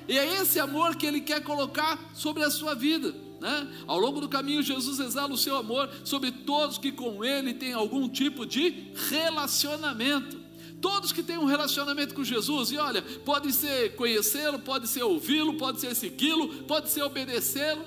E 0.07 0.17
é 0.17 0.41
esse 0.41 0.59
amor 0.59 0.95
que 0.95 1.05
ele 1.05 1.21
quer 1.21 1.43
colocar 1.43 1.99
sobre 2.13 2.43
a 2.43 2.51
sua 2.51 2.75
vida. 2.75 3.13
Né? 3.41 3.67
Ao 3.87 3.99
longo 3.99 4.21
do 4.21 4.29
caminho, 4.29 4.61
Jesus 4.61 4.99
exala 4.99 5.33
o 5.33 5.37
seu 5.37 5.57
amor 5.57 5.89
sobre 6.03 6.31
todos 6.31 6.77
que 6.77 6.91
com 6.91 7.25
Ele 7.25 7.55
têm 7.55 7.73
algum 7.73 8.07
tipo 8.07 8.45
de 8.45 8.91
relacionamento. 9.09 10.39
Todos 10.79 11.11
que 11.11 11.23
têm 11.23 11.39
um 11.39 11.45
relacionamento 11.45 12.13
com 12.13 12.23
Jesus, 12.23 12.71
e 12.71 12.77
olha, 12.77 13.01
pode 13.25 13.51
ser 13.51 13.95
conhecê-lo, 13.95 14.59
pode 14.59 14.87
ser 14.87 15.01
ouvi-lo, 15.01 15.55
pode 15.55 15.81
ser 15.81 15.95
segui-lo, 15.95 16.65
pode 16.65 16.91
ser 16.91 17.01
obedecê-lo. 17.01 17.83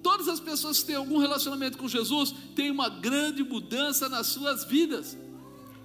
Todas 0.00 0.28
as 0.28 0.38
pessoas 0.38 0.78
que 0.78 0.86
têm 0.86 0.96
algum 0.96 1.18
relacionamento 1.18 1.76
com 1.76 1.88
Jesus 1.88 2.32
têm 2.54 2.70
uma 2.70 2.88
grande 2.88 3.42
mudança 3.42 4.08
nas 4.08 4.28
suas 4.28 4.64
vidas 4.64 5.16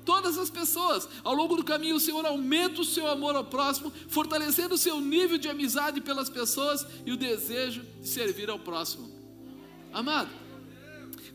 todas 0.10 0.40
as 0.40 0.50
pessoas. 0.50 1.08
Ao 1.24 1.36
longo 1.36 1.56
do 1.56 1.64
caminho, 1.64 1.98
o 1.98 2.00
Senhor 2.00 2.26
aumenta 2.26 2.82
o 2.82 2.86
seu 2.96 3.06
amor 3.08 3.36
ao 3.36 3.44
próximo, 3.44 3.94
fortalecendo 4.08 4.74
o 4.74 4.78
seu 4.78 5.00
nível 5.00 5.38
de 5.38 5.48
amizade 5.48 6.02
pelas 6.02 6.32
pessoas 6.32 6.84
e 7.06 7.12
o 7.12 7.18
desejo 7.18 7.86
de 8.02 8.08
servir 8.08 8.50
ao 8.50 8.58
próximo. 8.58 9.08
Amado, 9.94 10.32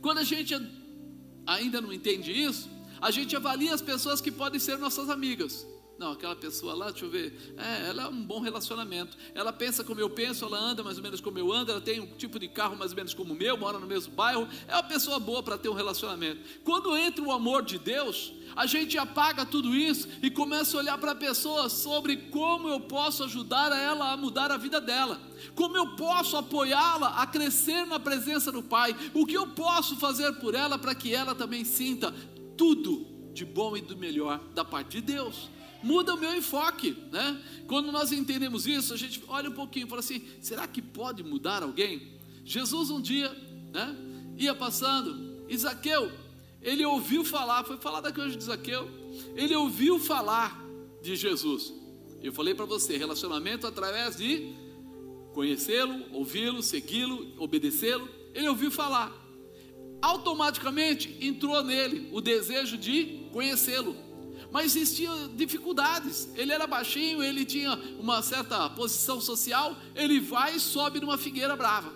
quando 0.03 0.19
a 0.19 0.25
gente 0.25 0.53
ainda 1.47 1.81
não 1.81 1.93
entende 1.93 2.33
isso, 2.33 2.69
a 3.01 3.13
gente 3.13 3.37
avalia 3.37 3.73
as 3.73 3.81
pessoas 3.81 4.21
que 4.21 4.33
podem 4.33 4.59
ser 4.59 4.77
nossas 4.77 5.09
amigas. 5.09 5.65
Não, 5.97 6.11
aquela 6.11 6.35
pessoa 6.35 6.75
lá, 6.75 6.91
deixa 6.91 7.05
eu 7.05 7.11
ver, 7.11 7.55
é, 7.57 7.89
ela 7.89 8.03
é 8.03 8.09
um 8.09 8.23
bom 8.23 8.41
relacionamento. 8.41 9.17
Ela 9.33 9.53
pensa 9.53 9.85
como 9.85 10.01
eu 10.01 10.11
penso, 10.11 10.45
ela 10.45 10.59
anda 10.59 10.83
mais 10.83 10.97
ou 10.97 11.03
menos 11.05 11.21
como 11.21 11.39
eu 11.39 11.53
ando, 11.53 11.71
ela 11.71 11.81
tem 11.81 12.01
um 12.01 12.07
tipo 12.17 12.37
de 12.39 12.49
carro 12.49 12.77
mais 12.77 12.91
ou 12.91 12.97
menos 12.97 13.15
como 13.15 13.33
o 13.33 13.37
meu, 13.37 13.57
mora 13.57 13.79
no 13.79 13.87
mesmo 13.87 14.13
bairro. 14.13 14.49
É 14.67 14.75
uma 14.75 14.83
pessoa 14.83 15.21
boa 15.21 15.41
para 15.41 15.57
ter 15.57 15.69
um 15.69 15.75
relacionamento. 15.75 16.41
Quando 16.65 16.97
entra 16.97 17.23
o 17.23 17.31
amor 17.31 17.63
de 17.63 17.79
Deus, 17.79 18.33
a 18.57 18.67
gente 18.67 18.99
apaga 18.99 19.47
tudo 19.47 19.75
isso 19.75 20.09
e 20.21 20.31
começa 20.31 20.77
a 20.77 20.81
olhar 20.81 20.99
para 20.99 21.13
a 21.13 21.17
pessoa 21.17 21.69
sobre 21.69 22.17
como 22.17 22.69
eu 22.69 22.81
posso 22.81 23.23
ajudar 23.25 23.71
ela 23.71 24.13
a 24.13 24.17
mudar 24.17 24.51
a 24.51 24.57
vida 24.57 24.81
dela, 24.81 25.21
como 25.55 25.77
eu 25.77 25.95
posso 25.95 26.37
apoiá-la 26.37 27.21
a 27.23 27.27
crescer 27.27 27.87
na 27.87 28.01
presença 28.01 28.51
do 28.51 28.65
Pai, 28.65 28.97
o 29.15 29.25
que 29.25 29.35
eu 29.35 29.47
posso 29.47 29.97
fazer 29.97 30.33
por 30.35 30.57
ela 30.57 30.77
para 30.77 30.95
que 30.95 31.15
ela 31.15 31.37
também 31.37 31.65
sinta 31.65 32.13
tudo 32.57 33.07
de 33.33 33.45
bom 33.45 33.77
e 33.77 33.81
do 33.81 33.97
melhor 33.97 34.41
da 34.55 34.65
parte 34.65 34.93
de 34.93 35.01
Deus. 35.01 35.51
Muda 35.85 36.15
o 36.15 36.17
meu 36.19 36.35
enfoque, 36.35 36.97
né? 37.13 37.41
Quando 37.67 37.93
nós 37.93 38.11
entendemos 38.11 38.67
isso, 38.67 38.95
a 38.95 38.97
gente 38.97 39.23
olha 39.29 39.51
um 39.51 39.53
pouquinho 39.53 39.87
e 39.87 39.89
fala 39.89 40.01
assim: 40.01 40.27
será 40.41 40.67
que 40.67 40.81
pode 40.81 41.23
mudar 41.23 41.63
alguém? 41.63 42.15
Jesus 42.43 42.91
um 42.91 43.01
dia, 43.01 43.31
né? 43.71 43.95
Ia 44.39 44.55
passando, 44.55 45.45
Isaqueu, 45.47 46.11
ele 46.63 46.85
ouviu 46.87 47.23
falar, 47.23 47.63
foi 47.65 47.77
falar 47.77 48.01
da 48.01 48.11
coisa 48.11 48.35
de 48.35 48.43
Zaqueu, 48.43 48.91
ele 49.37 49.55
ouviu 49.55 49.99
falar 49.99 50.65
de 51.03 51.15
Jesus. 51.15 51.73
Eu 52.23 52.33
falei 52.33 52.55
para 52.55 52.65
você, 52.65 52.97
relacionamento 52.97 53.67
através 53.67 54.17
de 54.17 54.55
conhecê-lo, 55.35 56.07
ouvi-lo, 56.13 56.63
segui-lo, 56.63 57.35
obedecê-lo. 57.37 58.09
Ele 58.33 58.49
ouviu 58.49 58.71
falar. 58.71 59.13
Automaticamente 60.01 61.15
entrou 61.21 61.63
nele 61.63 62.09
o 62.13 62.23
desejo 62.23 62.79
de 62.79 63.29
conhecê-lo. 63.31 63.95
Mas 64.55 64.77
existiam 64.77 65.35
dificuldades. 65.35 66.29
Ele 66.37 66.53
era 66.53 66.65
baixinho, 66.65 67.21
ele 67.21 67.45
tinha 67.45 67.75
uma 67.99 68.23
certa 68.23 68.71
posição 68.71 69.21
social. 69.21 69.77
Ele 69.97 70.21
vai 70.21 70.55
e 70.55 70.61
sobe 70.61 71.01
numa 71.01 71.19
figueira 71.19 71.57
brava. 71.57 71.93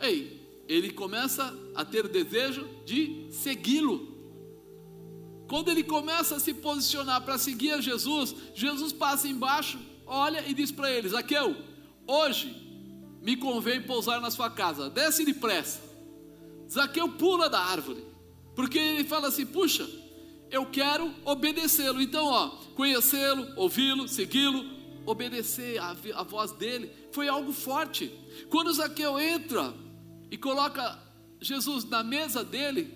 Ei, 0.00 0.64
ele 0.66 0.90
começa 0.90 1.56
a 1.72 1.84
ter 1.84 2.08
desejo 2.08 2.68
de 2.84 3.28
segui-lo. 3.30 4.08
Quando 5.46 5.70
ele 5.70 5.84
começa 5.84 6.34
a 6.34 6.40
se 6.40 6.52
posicionar 6.52 7.22
para 7.22 7.38
seguir 7.38 7.74
a 7.74 7.80
Jesus, 7.80 8.34
Jesus 8.52 8.92
passa 8.92 9.28
embaixo, 9.28 9.78
olha 10.06 10.44
e 10.48 10.52
diz 10.52 10.72
para 10.72 10.90
ele: 10.90 11.10
Zaqueu, 11.10 11.54
hoje 12.08 12.56
me 13.22 13.36
convém 13.36 13.80
pousar 13.80 14.20
na 14.20 14.32
sua 14.32 14.50
casa, 14.50 14.90
desce 14.90 15.24
depressa. 15.24 15.80
Zaqueu 16.68 17.08
pula 17.08 17.48
da 17.48 17.60
árvore, 17.60 18.04
porque 18.56 18.80
ele 18.80 19.04
fala 19.04 19.28
assim: 19.28 19.46
puxa, 19.46 19.99
eu 20.50 20.66
quero 20.66 21.14
obedecê-lo. 21.24 22.00
Então, 22.02 22.26
ó, 22.26 22.48
conhecê-lo, 22.74 23.46
ouvi-lo, 23.56 24.08
segui-lo, 24.08 24.64
obedecer 25.06 25.78
a, 25.78 25.96
a 26.14 26.22
voz 26.22 26.52
dele, 26.52 26.90
foi 27.12 27.28
algo 27.28 27.52
forte. 27.52 28.12
Quando 28.48 28.72
Zaqueu 28.72 29.18
entra 29.18 29.74
e 30.30 30.36
coloca 30.36 30.98
Jesus 31.40 31.84
na 31.84 32.02
mesa 32.02 32.44
dele, 32.44 32.92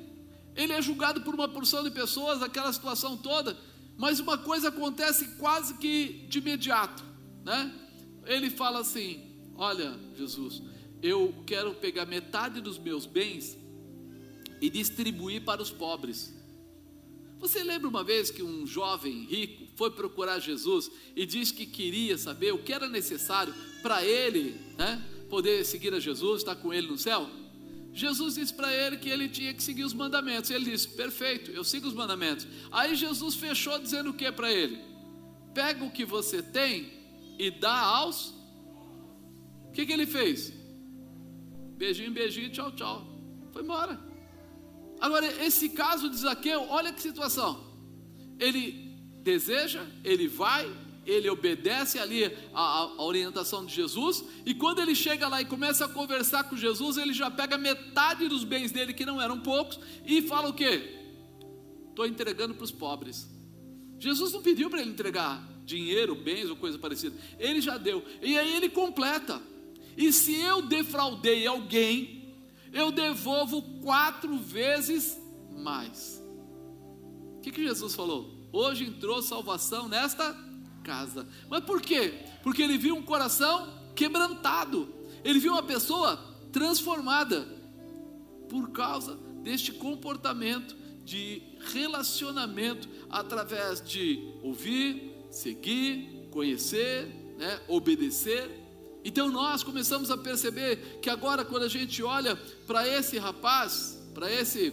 ele 0.55 0.73
é 0.73 0.83
julgado 0.83 1.23
por 1.23 1.35
uma 1.35 1.49
porção 1.49 1.83
de 1.83 1.91
pessoas, 1.91 2.43
aquela 2.43 2.73
situação 2.73 3.17
toda, 3.17 3.57
mas 3.97 4.21
uma 4.21 4.37
coisa 4.37 4.69
acontece 4.69 5.37
quase 5.37 5.75
que 5.75 6.27
de 6.29 6.39
imediato, 6.39 7.03
né? 7.45 7.73
Ele 8.27 8.51
fala 8.51 8.81
assim: 8.81 9.21
Olha, 9.57 9.99
Jesus, 10.17 10.63
eu 11.03 11.35
quero 11.47 11.75
pegar 11.75 12.07
metade 12.07 12.61
dos 12.61 12.79
meus 12.79 13.07
bens 13.07 13.57
e 14.61 14.71
distribuir 14.71 15.45
para 15.45 15.63
os 15.63 15.71
pobres. 15.71 16.34
Você 17.45 17.63
lembra 17.63 17.87
uma 17.87 18.03
vez 18.03 18.31
que 18.31 18.43
um 18.43 18.67
jovem 18.67 19.27
rico 19.27 19.67
foi 19.77 19.91
procurar 19.91 20.39
Jesus 20.39 20.91
e 21.15 21.27
disse 21.27 21.53
que 21.53 21.67
queria 21.67 22.17
saber 22.17 22.55
o 22.55 22.63
que 22.63 22.73
era 22.73 22.89
necessário 22.89 23.55
para 23.83 24.03
ele, 24.03 24.59
né? 24.79 25.05
poder 25.29 25.63
seguir 25.63 25.93
a 25.93 26.01
Jesus, 26.01 26.41
estar 26.41 26.57
com 26.57 26.73
Ele 26.73 26.87
no 26.87 26.97
céu? 26.97 27.29
Jesus 27.93 28.37
disse 28.37 28.55
para 28.55 28.75
ele 28.75 28.97
que 28.97 29.11
ele 29.11 29.29
tinha 29.29 29.53
que 29.53 29.63
seguir 29.63 29.85
os 29.85 29.93
mandamentos. 29.93 30.51
Ele 30.51 30.71
disse: 30.71 30.89
Perfeito, 30.89 31.51
eu 31.51 31.63
sigo 31.63 31.87
os 31.87 31.93
mandamentos. 31.93 32.47
Aí 32.73 32.95
Jesus 32.95 33.35
fechou 33.35 33.79
dizendo 33.79 34.09
o 34.09 34.15
que 34.15 34.33
para 34.33 34.51
ele? 34.51 34.79
Pega 35.53 35.85
o 35.85 35.91
que 35.91 36.07
você 36.07 36.43
tem 36.43 36.91
e 37.39 37.51
dá 37.51 37.79
aos. 37.79 38.33
O 39.69 39.73
que, 39.75 39.85
que 39.85 39.93
ele 39.93 40.07
fez? 40.07 40.51
Beijinho, 41.77 42.11
beijinho, 42.11 42.51
tchau, 42.51 42.73
tchau. 42.73 43.07
Foi 43.53 43.63
embora. 43.63 44.14
Agora, 45.05 45.27
esse 45.45 45.69
caso 45.69 46.09
de 46.09 46.17
Zaqueu, 46.17 46.67
olha 46.71 46.91
que 46.91 46.99
situação. 46.99 47.63
Ele 48.41 48.97
deseja, 49.23 49.85
ele 50.03 50.27
vai, 50.27 50.67
ele 51.05 51.29
obedece 51.29 51.99
ali 51.99 52.25
a, 52.55 52.63
a, 52.63 53.03
orientação 53.03 53.67
de 53.67 53.75
Jesus, 53.75 54.25
e 54.47 54.55
quando 54.55 54.81
ele 54.81 54.95
chega 54.95 55.29
lá 55.29 55.43
e 55.43 55.45
começa 55.45 55.85
a 55.85 55.89
conversar 55.89 56.45
com 56.45 56.57
Jesus, 56.57 56.97
ele 56.97 57.13
já 57.13 57.31
pega 57.31 57.59
metade 57.59 58.27
dos 58.29 58.45
bens 58.45 58.73
dele, 58.73 58.95
que 58.95 59.05
não 59.05 59.21
eram 59.21 59.39
poucos, 59.41 59.79
e 60.07 60.23
fala 60.23 60.49
o 60.49 60.55
quê? 60.55 61.03
estou 61.91 62.07
entregando 62.07 62.55
para 62.55 62.65
os 62.65 62.73
pobres. 62.73 63.29
Jesus 63.99 64.33
não 64.33 64.41
pediu 64.41 64.71
para 64.71 64.81
ele 64.81 64.91
entregar 64.91 65.47
dinheiro, 65.67 66.15
bens 66.15 66.49
ou 66.49 66.57
coisa 66.57 66.79
parecida. 66.79 67.15
Ele 67.39 67.61
já 67.61 67.77
deu. 67.77 68.03
E 68.23 68.39
aí 68.39 68.57
ele 68.57 68.71
completa. 68.71 69.39
E 69.99 70.11
se 70.15 70.35
eu 70.41 70.63
defraudei 70.63 71.47
alguém, 71.47 72.24
eu 72.75 72.91
devolvo 72.91 73.63
quatro 73.81 74.37
vezes 74.37 75.17
mais. 75.57 76.21
O 77.39 77.41
que, 77.41 77.53
que 77.53 77.63
Jesus 77.63 77.95
falou? 77.95 78.49
Hoje 78.53 78.85
entrou 78.85 79.23
salvação 79.23 79.89
nesta 79.89 80.37
casa. 80.83 81.27
Mas 81.49 81.65
por 81.65 81.81
quê? 81.81 82.15
Porque 82.43 82.63
ele 82.63 82.77
viu 82.77 82.97
um 82.97 83.03
coração 83.03 83.73
quebrantado. 83.95 84.93
Ele 85.23 85.39
viu 85.39 85.53
uma 85.53 85.63
pessoa 85.63 86.17
transformada 86.53 87.47
por 88.49 88.71
causa 88.71 89.17
deste 89.43 89.73
comportamento 89.73 90.77
de 91.05 91.43
relacionamento 91.73 92.89
através 93.11 93.81
de 93.81 94.33
ouvir, 94.43 95.15
seguir, 95.31 96.29
conhecer, 96.31 97.07
né, 97.39 97.61
obedecer. 97.69 98.64
Então 99.05 99.31
nós 99.31 99.63
começamos 99.63 100.11
a 100.11 100.17
perceber 100.17 100.99
que 101.03 101.11
agora, 101.11 101.45
quando 101.45 101.65
a 101.65 101.69
gente 101.69 102.03
olha 102.03 102.35
para 102.67 102.89
esse 102.89 103.19
rapaz, 103.19 104.03
para 104.15 104.33
esse 104.33 104.73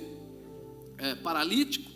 é, 0.97 1.15
paralítico, 1.15 1.91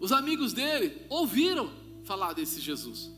os 0.00 0.10
amigos 0.10 0.52
dele 0.52 1.02
ouviram 1.10 1.70
falar 2.04 2.32
desse 2.32 2.60
Jesus 2.60 3.10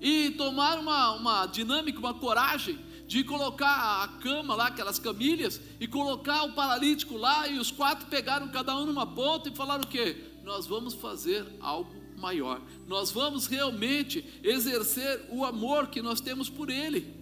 e 0.00 0.30
tomaram 0.30 0.82
uma, 0.82 1.12
uma 1.12 1.46
dinâmica, 1.46 1.98
uma 1.98 2.14
coragem 2.14 2.78
de 3.06 3.22
colocar 3.22 4.02
a 4.02 4.08
cama 4.20 4.54
lá, 4.54 4.68
aquelas 4.68 4.98
camilhas, 4.98 5.60
e 5.80 5.86
colocar 5.86 6.44
o 6.44 6.52
paralítico 6.52 7.16
lá, 7.16 7.48
e 7.48 7.58
os 7.58 7.70
quatro 7.70 8.06
pegaram 8.06 8.48
cada 8.48 8.76
um 8.76 8.86
numa 8.86 9.04
ponta 9.04 9.48
e 9.48 9.54
falaram 9.54 9.82
o 9.82 9.86
quê? 9.86 10.16
Nós 10.44 10.64
vamos 10.64 10.94
fazer 10.94 11.44
algo 11.60 11.92
maior. 12.16 12.62
Nós 12.86 13.10
vamos 13.10 13.46
realmente 13.46 14.24
exercer 14.44 15.26
o 15.28 15.44
amor 15.44 15.88
que 15.88 16.00
nós 16.00 16.20
temos 16.20 16.48
por 16.48 16.70
ele. 16.70 17.19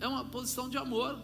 É 0.00 0.08
uma 0.08 0.24
posição 0.24 0.68
de 0.68 0.78
amor. 0.78 1.18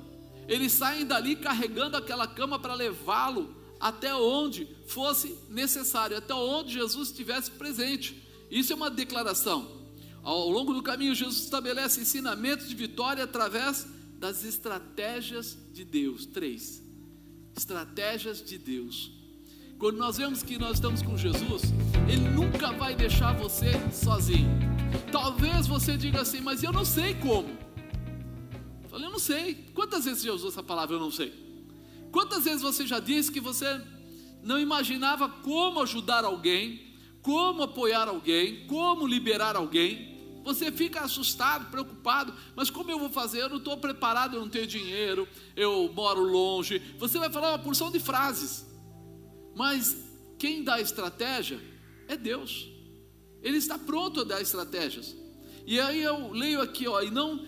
Eles 0.47 0.73
saem 0.73 1.05
dali 1.05 1.35
carregando 1.35 1.97
aquela 1.97 2.27
cama 2.27 2.59
para 2.59 2.75
levá-lo 2.75 3.57
até 3.81 4.15
onde 4.15 4.69
fosse 4.87 5.37
necessário, 5.49 6.17
até 6.17 6.35
onde 6.35 6.75
Jesus 6.75 7.09
estivesse 7.09 7.51
presente. 7.51 8.23
Isso 8.51 8.73
é 8.73 8.77
uma 8.77 8.91
declaração. 8.91 9.87
Ao 10.23 10.49
longo 10.49 10.73
do 10.73 10.83
caminho, 10.83 11.15
Jesus 11.15 11.43
estabelece 11.43 12.01
ensinamentos 12.01 12.69
de 12.69 12.75
vitória 12.75 13.25
através 13.25 13.87
das 14.19 14.45
estratégias 14.45 15.57
de 15.73 15.85
Deus. 15.85 16.27
Três. 16.27 16.83
Estratégias 17.57 18.43
de 18.43 18.59
Deus. 18.59 19.13
Quando 19.79 19.99
nós 19.99 20.17
vemos 20.17 20.43
que 20.43 20.59
nós 20.59 20.75
estamos 20.75 21.03
com 21.03 21.17
Jesus, 21.17 21.63
Ele 22.09 22.29
nunca 22.31 22.73
vai 22.73 22.95
deixar 22.95 23.35
você 23.35 23.73
sozinho. 23.93 24.49
Talvez 25.13 25.67
você 25.67 25.97
diga 25.97 26.23
assim, 26.23 26.41
mas 26.41 26.63
eu 26.63 26.73
não 26.73 26.85
sei 26.85 27.15
como. 27.15 27.66
Falei, 28.97 29.09
eu 29.09 29.13
não 29.13 29.19
sei. 29.19 29.55
Quantas 29.75 30.07
vezes 30.07 30.23
você 30.23 30.29
já 30.29 30.33
usou 30.33 30.49
essa 30.49 30.63
palavra, 30.63 30.97
eu 30.97 31.01
não 31.01 31.11
sei? 31.11 31.31
Quantas 32.11 32.45
vezes 32.45 32.63
você 32.63 32.87
já 32.87 32.99
disse 32.99 33.31
que 33.31 33.41
você 33.41 33.79
não 34.43 34.59
imaginava 34.59 35.29
como 35.29 35.83
ajudar 35.83 36.25
alguém, 36.25 36.97
como 37.21 37.63
apoiar 37.63 38.09
alguém, 38.09 38.67
como 38.67 39.07
liberar 39.07 39.55
alguém? 39.55 40.41
Você 40.45 40.73
fica 40.73 41.03
assustado, 41.03 41.71
preocupado, 41.71 42.33
mas 42.55 42.71
como 42.71 42.91
eu 42.91 42.99
vou 42.99 43.11
fazer? 43.11 43.43
Eu 43.43 43.51
não 43.51 43.59
estou 43.59 43.77
preparado, 43.77 44.35
eu 44.35 44.41
não 44.41 44.49
tenho 44.49 44.67
dinheiro, 44.67 45.29
eu 45.55 45.93
moro 45.93 46.23
longe. 46.23 46.79
Você 46.99 47.19
vai 47.19 47.29
falar 47.29 47.51
uma 47.51 47.59
porção 47.59 47.91
de 47.91 48.01
frases. 48.01 48.65
Mas 49.55 49.95
quem 50.39 50.65
dá 50.65 50.81
estratégia 50.81 51.61
é 52.09 52.17
Deus. 52.17 52.67
Ele 53.43 53.59
está 53.59 53.79
pronto 53.79 54.23
a 54.23 54.25
dar 54.25 54.41
estratégias. 54.41 55.15
E 55.67 55.81
aí 55.81 56.01
eu 56.01 56.31
leio 56.31 56.63
aqui, 56.63 56.87
ó, 56.87 57.03
e 57.03 57.11
não, 57.11 57.45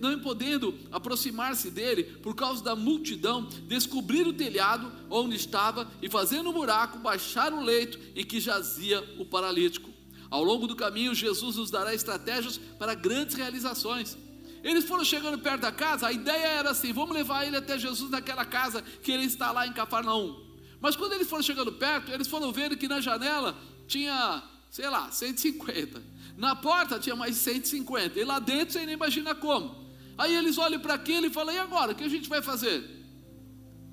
não 0.00 0.18
podendo 0.18 0.76
aproximar-se 0.90 1.70
dele 1.70 2.02
por 2.02 2.34
causa 2.34 2.64
da 2.64 2.74
multidão, 2.74 3.44
descobrir 3.68 4.26
o 4.26 4.32
telhado 4.32 4.90
onde 5.08 5.36
estava 5.36 5.88
e 6.02 6.10
fazendo 6.10 6.50
um 6.50 6.52
buraco, 6.52 6.98
baixar 6.98 7.52
o 7.52 7.62
leito 7.62 7.96
em 8.16 8.24
que 8.24 8.40
jazia 8.40 9.00
o 9.18 9.24
paralítico. 9.24 9.88
Ao 10.28 10.42
longo 10.42 10.66
do 10.66 10.74
caminho, 10.74 11.14
Jesus 11.14 11.56
nos 11.56 11.70
dará 11.70 11.94
estratégias 11.94 12.58
para 12.58 12.94
grandes 12.94 13.36
realizações. 13.36 14.18
Eles 14.64 14.84
foram 14.84 15.04
chegando 15.04 15.38
perto 15.38 15.62
da 15.62 15.72
casa, 15.72 16.08
a 16.08 16.12
ideia 16.12 16.46
era 16.46 16.70
assim: 16.70 16.92
vamos 16.92 17.14
levar 17.14 17.46
ele 17.46 17.56
até 17.56 17.78
Jesus 17.78 18.10
naquela 18.10 18.44
casa 18.44 18.82
que 18.82 19.12
ele 19.12 19.24
está 19.24 19.52
lá 19.52 19.66
em 19.66 19.72
Cafarnaum. 19.72 20.50
Mas 20.80 20.96
quando 20.96 21.12
eles 21.12 21.28
foram 21.28 21.42
chegando 21.42 21.72
perto, 21.72 22.10
eles 22.10 22.26
foram 22.26 22.52
vendo 22.52 22.76
que 22.76 22.88
na 22.88 23.00
janela 23.00 23.56
tinha, 23.86 24.42
sei 24.70 24.88
lá, 24.88 25.10
150. 25.10 26.02
Na 26.40 26.56
porta 26.56 26.98
tinha 26.98 27.14
mais 27.14 27.36
150. 27.36 28.18
E 28.18 28.24
lá 28.24 28.38
dentro 28.38 28.72
você 28.72 28.86
nem 28.86 28.94
imagina 28.94 29.34
como. 29.34 29.76
Aí 30.16 30.34
eles 30.34 30.56
olham 30.56 30.80
para 30.80 30.94
aquele 30.94 31.26
e 31.26 31.30
falam: 31.30 31.54
e 31.54 31.58
agora? 31.58 31.92
O 31.92 31.94
que 31.94 32.02
a 32.02 32.08
gente 32.08 32.30
vai 32.30 32.40
fazer? 32.40 32.82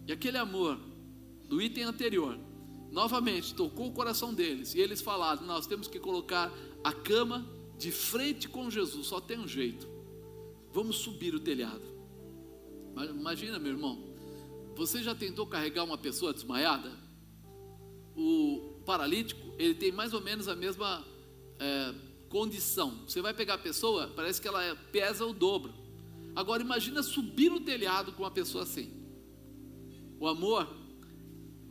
E 0.07 0.13
aquele 0.13 0.37
amor 0.37 0.79
do 1.49 1.61
item 1.61 1.83
anterior, 1.83 2.39
novamente 2.89 3.53
tocou 3.53 3.89
o 3.89 3.91
coração 3.91 4.33
deles. 4.33 4.73
E 4.73 4.79
eles 4.79 5.01
falaram: 5.01 5.45
nós 5.45 5.67
temos 5.67 5.89
que 5.89 5.99
colocar 5.99 6.49
a 6.85 6.93
cama 6.93 7.45
de 7.77 7.91
frente 7.91 8.47
com 8.47 8.71
Jesus. 8.71 9.07
Só 9.07 9.19
tem 9.19 9.37
um 9.37 9.47
jeito. 9.47 9.85
Vamos 10.71 10.99
subir 10.99 11.35
o 11.35 11.41
telhado. 11.41 11.83
Imagina, 13.09 13.59
meu 13.59 13.73
irmão. 13.73 14.15
Você 14.77 15.03
já 15.03 15.13
tentou 15.13 15.45
carregar 15.45 15.83
uma 15.83 15.97
pessoa 15.97 16.33
desmaiada? 16.33 16.93
O 18.15 18.79
paralítico, 18.85 19.53
ele 19.59 19.75
tem 19.75 19.91
mais 19.91 20.13
ou 20.13 20.21
menos 20.21 20.47
a 20.47 20.55
mesma 20.55 21.05
é, 21.59 22.06
condição. 22.29 23.03
Você 23.07 23.21
vai 23.21 23.33
pegar 23.33 23.55
a 23.55 23.57
pessoa, 23.57 24.11
parece 24.15 24.41
que 24.41 24.47
ela 24.47 24.63
é, 24.63 24.75
pesa 24.75 25.25
o 25.25 25.33
dobro. 25.33 25.73
Agora 26.35 26.61
imagina 26.61 27.01
subir 27.01 27.49
no 27.49 27.59
telhado 27.59 28.11
com 28.11 28.23
uma 28.23 28.31
pessoa 28.31 28.63
assim. 28.63 28.91
O 30.19 30.27
amor 30.27 30.67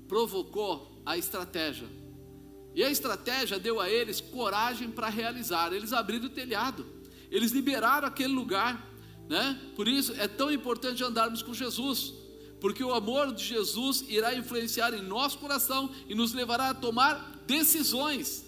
provocou 0.09 1.03
a 1.05 1.17
estratégia. 1.17 1.89
E 2.75 2.83
a 2.83 2.91
estratégia 2.91 3.59
deu 3.59 3.81
a 3.81 3.89
eles 3.89 4.21
coragem 4.21 4.91
para 4.91 5.09
realizar. 5.09 5.73
Eles 5.73 5.93
abriram 5.93 6.27
o 6.27 6.31
telhado. 6.31 6.87
Eles 7.31 7.53
liberaram 7.53 8.07
aquele 8.07 8.33
lugar, 8.33 8.91
né? 9.29 9.73
Por 9.75 9.89
isso 9.89 10.13
é 10.15 10.29
tão 10.29 10.51
importante 10.53 11.03
andarmos 11.03 11.43
com 11.43 11.55
Jesus 11.55 12.27
porque 12.61 12.83
o 12.83 12.93
amor 12.93 13.35
de 13.35 13.45
Jesus 13.45 14.05
irá 14.09 14.35
influenciar 14.35 14.95
em 14.95 15.03
nosso 15.03 15.39
coração 15.39 15.91
e 16.09 16.15
nos 16.15 16.33
levará 16.33 16.71
a 16.71 16.75
tomar 16.75 17.43
decisões. 17.47 18.45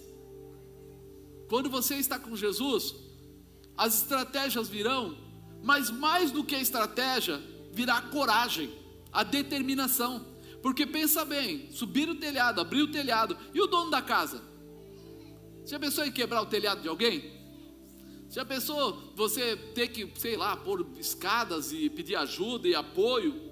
Quando 1.49 1.71
você 1.71 1.95
está 1.97 2.19
com 2.19 2.37
Jesus, 2.37 2.95
as 3.77 4.03
estratégias 4.03 4.69
virão, 4.69 5.17
mas 5.63 5.91
mais 5.91 6.31
do 6.31 6.45
que 6.45 6.55
a 6.55 6.61
estratégia, 6.61 7.41
virá 7.73 7.99
a 7.99 8.03
coragem, 8.03 8.71
a 9.13 9.23
determinação. 9.23 10.27
Porque 10.63 10.85
pensa 10.85 11.25
bem, 11.25 11.71
subir 11.71 12.09
o 12.09 12.17
telhado, 12.17 12.61
abrir 12.61 12.83
o 12.83 12.91
telhado, 12.91 13.37
e 13.55 13.61
o 13.61 13.67
dono 13.67 13.91
da 13.91 14.03
casa? 14.03 14.43
Já 15.65 15.79
pensou 15.79 16.05
em 16.05 16.13
quebrar 16.13 16.43
o 16.43 16.47
telhado 16.47 16.83
de 16.83 16.89
alguém? 16.89 17.39
Já 18.31 18.45
pensou 18.45 19.13
você 19.15 19.57
ter 19.57 19.89
que, 19.89 20.11
sei 20.19 20.37
lá, 20.37 20.57
pôr 20.57 20.87
escadas 20.99 21.73
e 21.73 21.89
pedir 21.89 22.17
ajuda 22.17 22.69
e 22.69 22.75
apoio? 22.75 23.49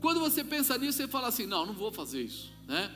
Quando 0.00 0.20
você 0.20 0.44
pensa 0.44 0.78
nisso, 0.78 0.98
você 0.98 1.08
fala 1.08 1.28
assim: 1.28 1.46
não, 1.46 1.66
não 1.66 1.74
vou 1.74 1.90
fazer 1.90 2.22
isso, 2.22 2.52
né? 2.66 2.94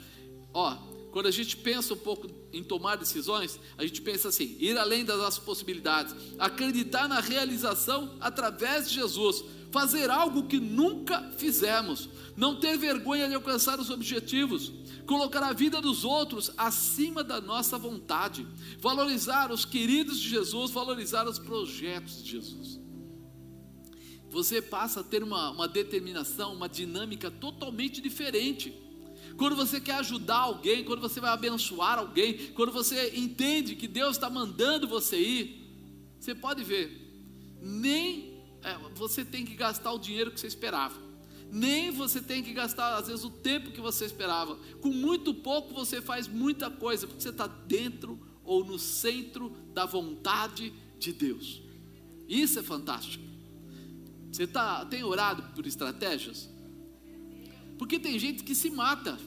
Ó, 0.52 0.76
quando 1.10 1.26
a 1.26 1.30
gente 1.30 1.56
pensa 1.56 1.94
um 1.94 1.96
pouco 1.96 2.28
em 2.52 2.62
tomar 2.62 2.96
decisões, 2.96 3.58
a 3.76 3.84
gente 3.84 4.00
pensa 4.00 4.28
assim: 4.28 4.56
ir 4.58 4.78
além 4.78 5.04
das 5.04 5.18
nossas 5.18 5.42
possibilidades, 5.42 6.14
acreditar 6.38 7.08
na 7.08 7.20
realização 7.20 8.16
através 8.20 8.88
de 8.88 8.94
Jesus, 8.94 9.44
fazer 9.70 10.10
algo 10.10 10.46
que 10.46 10.58
nunca 10.58 11.30
fizemos, 11.36 12.08
não 12.36 12.58
ter 12.58 12.76
vergonha 12.78 13.28
de 13.28 13.34
alcançar 13.34 13.78
os 13.78 13.90
objetivos, 13.90 14.72
colocar 15.06 15.42
a 15.42 15.52
vida 15.52 15.80
dos 15.80 16.04
outros 16.04 16.52
acima 16.56 17.24
da 17.24 17.40
nossa 17.40 17.78
vontade, 17.78 18.46
valorizar 18.78 19.50
os 19.50 19.64
queridos 19.64 20.18
de 20.18 20.28
Jesus, 20.28 20.70
valorizar 20.70 21.28
os 21.28 21.38
projetos 21.38 22.22
de 22.22 22.30
Jesus 22.32 22.80
você 24.30 24.62
passa 24.62 25.00
a 25.00 25.02
ter 25.02 25.22
uma, 25.22 25.50
uma 25.50 25.66
determinação, 25.66 26.54
uma 26.54 26.68
dinâmica 26.68 27.30
totalmente 27.30 28.00
diferente. 28.00 28.72
Quando 29.40 29.56
você 29.56 29.80
quer 29.80 29.94
ajudar 29.94 30.40
alguém, 30.40 30.84
quando 30.84 31.00
você 31.00 31.18
vai 31.18 31.30
abençoar 31.30 31.98
alguém, 31.98 32.52
quando 32.52 32.70
você 32.70 33.16
entende 33.16 33.74
que 33.74 33.88
Deus 33.88 34.16
está 34.16 34.28
mandando 34.28 34.86
você 34.86 35.18
ir, 35.18 35.66
você 36.20 36.34
pode 36.34 36.62
ver, 36.62 37.56
nem 37.58 38.38
é, 38.62 38.76
você 38.94 39.24
tem 39.24 39.46
que 39.46 39.54
gastar 39.54 39.92
o 39.92 39.98
dinheiro 39.98 40.30
que 40.30 40.38
você 40.38 40.46
esperava, 40.46 41.00
nem 41.50 41.90
você 41.90 42.20
tem 42.20 42.42
que 42.42 42.52
gastar, 42.52 42.96
às 42.96 43.08
vezes, 43.08 43.24
o 43.24 43.30
tempo 43.30 43.70
que 43.70 43.80
você 43.80 44.04
esperava. 44.04 44.56
Com 44.82 44.90
muito 44.90 45.32
pouco 45.32 45.72
você 45.72 46.02
faz 46.02 46.28
muita 46.28 46.70
coisa, 46.70 47.06
porque 47.06 47.22
você 47.22 47.30
está 47.30 47.46
dentro 47.46 48.20
ou 48.44 48.62
no 48.62 48.78
centro 48.78 49.56
da 49.72 49.86
vontade 49.86 50.70
de 50.98 51.14
Deus. 51.14 51.62
Isso 52.28 52.58
é 52.58 52.62
fantástico. 52.62 53.24
Você 54.30 54.46
tá, 54.46 54.84
tem 54.84 55.02
orado 55.02 55.42
por 55.54 55.66
estratégias? 55.66 56.46
Porque 57.78 57.98
tem 57.98 58.18
gente 58.18 58.44
que 58.44 58.54
se 58.54 58.68
mata, 58.68 59.18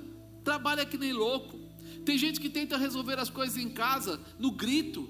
trabalha 0.44 0.86
que 0.86 0.98
nem 0.98 1.14
louco, 1.14 1.60
Tem 2.06 2.18
gente 2.18 2.40
que 2.40 2.50
tenta 2.50 2.76
resolver 2.78 3.18
as 3.18 3.30
coisas 3.30 3.58
em 3.58 3.70
casa 3.70 4.20
no 4.38 4.52
grito, 4.52 5.10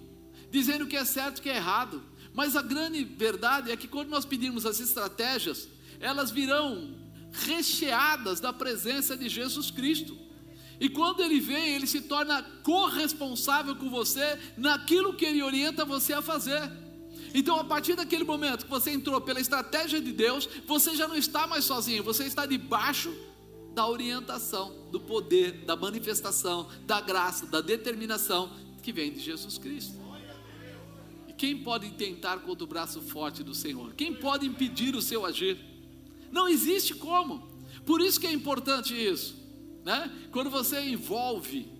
dizendo 0.52 0.86
que 0.86 0.96
é 0.96 1.04
certo 1.04 1.40
e 1.40 1.42
que 1.42 1.50
é 1.50 1.56
errado. 1.56 2.04
Mas 2.34 2.56
a 2.56 2.62
grande 2.62 3.04
verdade 3.04 3.72
é 3.72 3.78
que 3.78 3.88
quando 3.88 4.10
nós 4.10 4.26
pedirmos 4.26 4.64
as 4.66 4.80
estratégias, 4.80 5.68
elas 6.00 6.30
virão 6.30 6.96
recheadas 7.32 8.40
da 8.40 8.54
presença 8.54 9.18
de 9.18 9.28
Jesus 9.28 9.72
Cristo. 9.72 10.16
E 10.80 10.88
quando 10.90 11.24
ele 11.24 11.40
vem, 11.40 11.74
ele 11.76 11.88
se 11.88 12.02
torna 12.02 12.44
corresponsável 12.62 13.76
com 13.76 13.90
você 13.90 14.38
naquilo 14.56 15.16
que 15.16 15.26
ele 15.26 15.42
orienta 15.42 15.86
você 15.86 16.14
a 16.14 16.22
fazer. 16.22 16.62
Então, 17.34 17.60
a 17.60 17.64
partir 17.64 17.96
daquele 17.96 18.24
momento 18.24 18.66
que 18.66 18.70
você 18.70 18.92
entrou 18.92 19.20
pela 19.20 19.40
estratégia 19.40 20.00
de 20.00 20.12
Deus, 20.12 20.48
você 20.68 20.96
já 20.96 21.08
não 21.08 21.16
está 21.16 21.48
mais 21.48 21.66
sozinho, 21.66 22.04
você 22.04 22.26
está 22.26 22.46
debaixo 22.46 23.12
da 23.74 23.88
orientação, 23.88 24.88
do 24.92 25.00
poder, 25.00 25.66
da 25.66 25.76
manifestação, 25.76 26.70
da 26.86 27.02
graça, 27.02 27.46
da 27.48 27.62
determinação 27.62 28.52
que 28.82 28.92
vem 28.92 29.12
de 29.12 29.20
Jesus 29.20 29.58
Cristo. 29.58 29.98
E 31.28 31.34
quem 31.34 31.64
pode 31.64 31.90
tentar 31.92 32.40
contra 32.40 32.64
o 32.64 32.68
braço 32.68 33.02
forte 33.02 33.44
do 33.44 33.56
Senhor? 33.56 33.94
Quem 33.96 34.14
pode 34.14 34.46
impedir 34.46 34.96
o 34.96 35.02
seu 35.02 35.26
agir? 35.26 35.58
Não 36.32 36.48
existe 36.48 36.94
como. 36.94 37.48
Por 37.86 38.02
isso 38.02 38.20
que 38.20 38.28
é 38.28 38.32
importante 38.32 38.94
isso, 38.94 39.36
né? 39.84 40.12
Quando 40.32 40.50
você 40.50 40.80
envolve, 40.82 41.72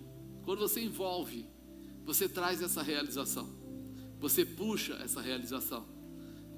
quando 0.44 0.58
você 0.58 0.82
envolve, 0.82 1.46
você 2.04 2.28
traz 2.28 2.60
essa 2.60 2.82
realização. 2.82 3.48
Você 4.20 4.44
puxa 4.44 4.94
essa 5.02 5.20
realização. 5.20 5.86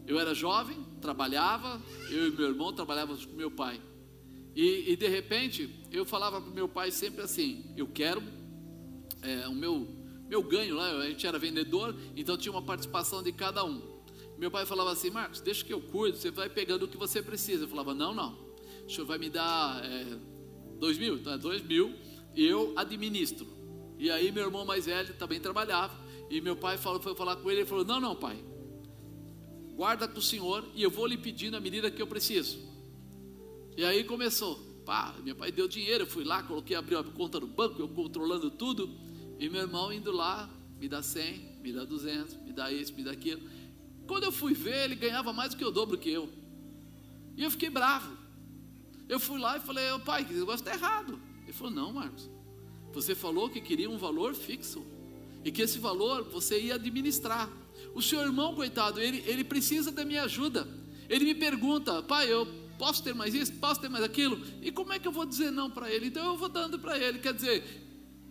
Eu 0.07 0.19
era 0.19 0.35
jovem, 0.35 0.77
trabalhava, 1.01 1.83
eu 2.11 2.29
e 2.29 2.31
meu 2.31 2.49
irmão 2.49 2.73
trabalhávamos 2.73 3.25
com 3.25 3.35
meu 3.35 3.51
pai. 3.51 3.81
E, 4.57 4.93
e 4.93 4.97
de 4.97 5.07
repente, 5.07 5.69
eu 5.93 6.07
falava 6.07 6.41
para 6.41 6.51
meu 6.51 6.67
pai 6.67 6.91
sempre 6.91 7.21
assim: 7.21 7.75
eu 7.77 7.87
quero 7.87 8.23
é, 9.21 9.47
o 9.47 9.55
meu, 9.55 9.87
meu 10.27 10.43
ganho 10.43 10.75
lá, 10.75 10.93
a 10.93 11.09
gente 11.09 11.27
era 11.27 11.39
vendedor, 11.39 11.95
então 12.17 12.39
tinha 12.39 12.51
uma 12.51 12.63
participação 12.63 13.23
de 13.23 13.33
cada 13.33 13.63
um. 13.63 13.83
Meu 14.39 14.51
pai 14.51 14.65
falava 14.65 14.91
assim: 14.91 15.11
Marcos, 15.11 15.43
deixa 15.43 15.63
que 15.63 15.75
eu 15.75 15.83
cuido, 15.83 16.17
você 16.17 16.31
vai 16.31 16.49
pegando 16.49 16.85
o 16.85 16.89
que 16.89 16.97
você 16.97 17.23
precisa. 17.23 17.65
Eu 17.65 17.69
falava: 17.69 17.93
não, 17.93 18.15
não, 18.15 18.33
o 18.87 18.91
senhor 18.91 19.07
vai 19.07 19.19
me 19.19 19.29
dar 19.29 19.85
é, 19.85 20.19
dois 20.81 20.97
mil, 20.97 21.17
então 21.17 21.35
é 21.35 21.39
dois 21.39 21.61
mil, 21.61 21.95
e 22.35 22.43
eu 22.43 22.73
administro. 22.77 23.47
E 23.99 24.11
aí 24.11 24.33
meu 24.33 24.45
irmão 24.45 24.65
mais 24.65 24.87
velho 24.87 25.13
também 25.19 25.39
trabalhava, 25.39 25.95
e 26.31 26.41
meu 26.41 26.57
pai 26.57 26.79
falou, 26.79 26.99
foi 26.99 27.15
falar 27.15 27.37
com 27.37 27.51
ele, 27.51 27.61
ele 27.61 27.69
falou: 27.69 27.85
não, 27.85 28.01
não, 28.01 28.17
pai, 28.17 28.43
guarda 29.75 30.09
com 30.09 30.19
o 30.19 30.23
senhor 30.23 30.65
e 30.75 30.83
eu 30.83 30.91
vou 30.91 31.07
lhe 31.07 31.19
pedir 31.19 31.51
na 31.51 31.61
medida 31.61 31.91
que 31.91 32.01
eu 32.01 32.07
preciso. 32.07 32.75
E 33.77 33.85
aí 33.85 34.05
começou, 34.05 34.57
pá, 34.87 35.15
meu 35.23 35.37
pai 35.37 35.53
deu 35.53 35.69
dinheiro, 35.69 36.05
eu 36.05 36.07
fui 36.07 36.25
lá, 36.25 36.43
coloquei, 36.43 36.75
abri 36.75 36.97
a 36.97 37.05
conta 37.05 37.39
no 37.39 37.47
banco, 37.47 37.81
eu 37.81 37.89
controlando 37.89 38.51
tudo, 38.51 38.89
e 39.39 39.49
meu 39.51 39.63
irmão 39.63 39.93
indo 39.93 40.11
lá, 40.11 40.49
me 40.81 40.89
dá 40.89 41.03
100, 41.03 41.61
me 41.63 41.73
dá 41.73 41.85
200, 41.85 42.37
me 42.39 42.53
dá 42.53 42.73
isso, 42.73 42.95
me 42.95 43.03
dá 43.03 43.11
aquilo. 43.11 43.43
Quando 44.07 44.25
eu 44.25 44.33
fui 44.33 44.55
ver, 44.55 44.85
ele 44.85 44.95
ganhava 44.95 45.33
mais 45.33 45.51
do 45.51 45.57
que 45.59 45.65
o 45.65 45.71
dobro 45.71 45.99
que 45.99 46.11
eu. 46.11 46.31
E 47.37 47.43
eu 47.43 47.51
fiquei 47.51 47.69
bravo. 47.69 48.17
Eu 49.09 49.21
fui 49.21 49.39
lá 49.39 49.57
e 49.57 49.61
falei, 49.61 49.91
oh, 49.93 50.01
pai, 50.01 50.23
esse 50.23 50.33
negócio 50.35 50.67
está 50.67 50.73
errado. 50.73 51.21
Ele 51.43 51.53
falou, 51.53 51.73
não, 51.73 51.93
Marcos. 51.93 52.31
Você 52.93 53.15
falou 53.15 53.51
que 53.51 53.61
queria 53.61 53.91
um 53.91 53.99
valor 53.99 54.35
fixo. 54.35 54.85
E 55.45 55.53
que 55.53 55.63
esse 55.63 55.79
valor 55.79 56.25
você 56.25 56.59
ia 56.61 56.77
administrar. 56.77 57.51
O 57.95 58.01
seu 58.01 58.21
irmão, 58.21 58.55
coitado, 58.55 59.01
ele, 59.01 59.23
ele 59.27 59.45
precisa 59.45 59.93
da 59.93 60.05
minha 60.05 60.23
ajuda. 60.23 60.67
Ele 61.09 61.25
me 61.25 61.35
pergunta, 61.35 62.03
pai, 62.03 62.33
eu 62.33 62.49
posso 62.79 63.03
ter 63.03 63.15
mais 63.15 63.35
isso? 63.35 63.53
Posso 63.55 63.81
ter 63.81 63.89
mais 63.89 64.05
aquilo? 64.05 64.41
E 64.63 64.71
como 64.71 64.93
é 64.93 64.99
que 64.99 65.09
eu 65.09 65.13
vou 65.13 65.27
dizer 65.27 65.51
não 65.51 65.71
para 65.71 65.91
ele? 65.91 66.07
Então 66.07 66.25
eu 66.25 66.37
vou 66.37 66.49
dando 66.49 66.79
para 66.79 66.99
ele. 66.99 67.19
Quer 67.19 67.35
dizer, 67.35 67.65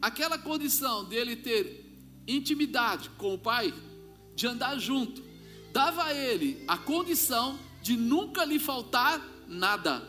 aquela 0.01 0.37
condição 0.37 1.05
dele 1.05 1.35
ter 1.35 1.85
intimidade 2.27 3.09
com 3.17 3.33
o 3.33 3.37
pai, 3.37 3.73
de 4.35 4.47
andar 4.47 4.77
junto, 4.77 5.23
dava 5.71 6.05
a 6.05 6.13
ele 6.13 6.63
a 6.67 6.77
condição 6.77 7.57
de 7.81 7.95
nunca 7.95 8.43
lhe 8.43 8.59
faltar 8.59 9.21
nada. 9.47 10.01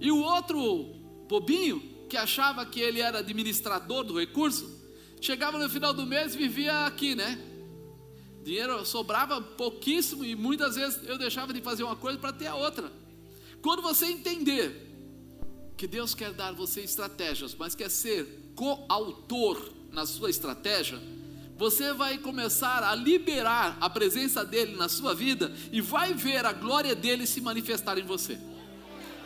E 0.00 0.10
o 0.10 0.18
outro 0.18 0.84
bobinho, 1.28 1.80
que 2.08 2.16
achava 2.16 2.66
que 2.66 2.80
ele 2.80 3.00
era 3.00 3.18
administrador 3.18 4.04
do 4.04 4.18
recurso, 4.18 4.68
chegava 5.20 5.58
no 5.58 5.70
final 5.70 5.94
do 5.94 6.04
mês 6.04 6.34
e 6.34 6.38
vivia 6.38 6.86
aqui, 6.86 7.14
né? 7.14 7.40
Dinheiro 8.42 8.84
sobrava 8.84 9.40
pouquíssimo 9.40 10.24
e 10.24 10.34
muitas 10.34 10.74
vezes 10.74 11.00
eu 11.08 11.16
deixava 11.16 11.52
de 11.52 11.60
fazer 11.60 11.84
uma 11.84 11.94
coisa 11.94 12.18
para 12.18 12.32
ter 12.32 12.48
a 12.48 12.56
outra. 12.56 12.90
Quando 13.62 13.80
você 13.80 14.06
entender 14.06 14.90
que 15.76 15.86
Deus 15.86 16.14
quer 16.14 16.32
dar 16.32 16.52
você 16.52 16.80
estratégias, 16.80 17.54
mas 17.54 17.74
quer 17.74 17.88
ser 17.88 18.52
coautor 18.56 19.70
na 19.92 20.04
sua 20.04 20.30
estratégia, 20.30 21.00
você 21.56 21.92
vai 21.92 22.18
começar 22.18 22.82
a 22.82 22.92
liberar 22.94 23.78
a 23.80 23.88
presença 23.88 24.44
dele 24.44 24.74
na 24.74 24.88
sua 24.88 25.14
vida 25.14 25.54
e 25.70 25.80
vai 25.80 26.12
ver 26.12 26.44
a 26.44 26.52
glória 26.52 26.94
dele 26.94 27.24
se 27.24 27.40
manifestar 27.40 27.98
em 27.98 28.04
você. 28.04 28.36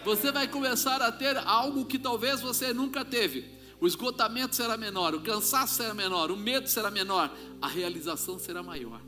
Você 0.04 0.30
vai 0.30 0.46
começar 0.46 1.00
a 1.00 1.10
ter 1.10 1.38
algo 1.38 1.86
que 1.86 1.98
talvez 1.98 2.42
você 2.42 2.74
nunca 2.74 3.04
teve. 3.04 3.56
O 3.80 3.86
esgotamento 3.86 4.54
será 4.54 4.76
menor, 4.76 5.14
o 5.14 5.20
cansaço 5.20 5.74
será 5.74 5.94
menor, 5.94 6.30
o 6.30 6.36
medo 6.36 6.68
será 6.68 6.90
menor, 6.90 7.34
a 7.60 7.68
realização 7.68 8.38
será 8.38 8.62
maior. 8.62 9.00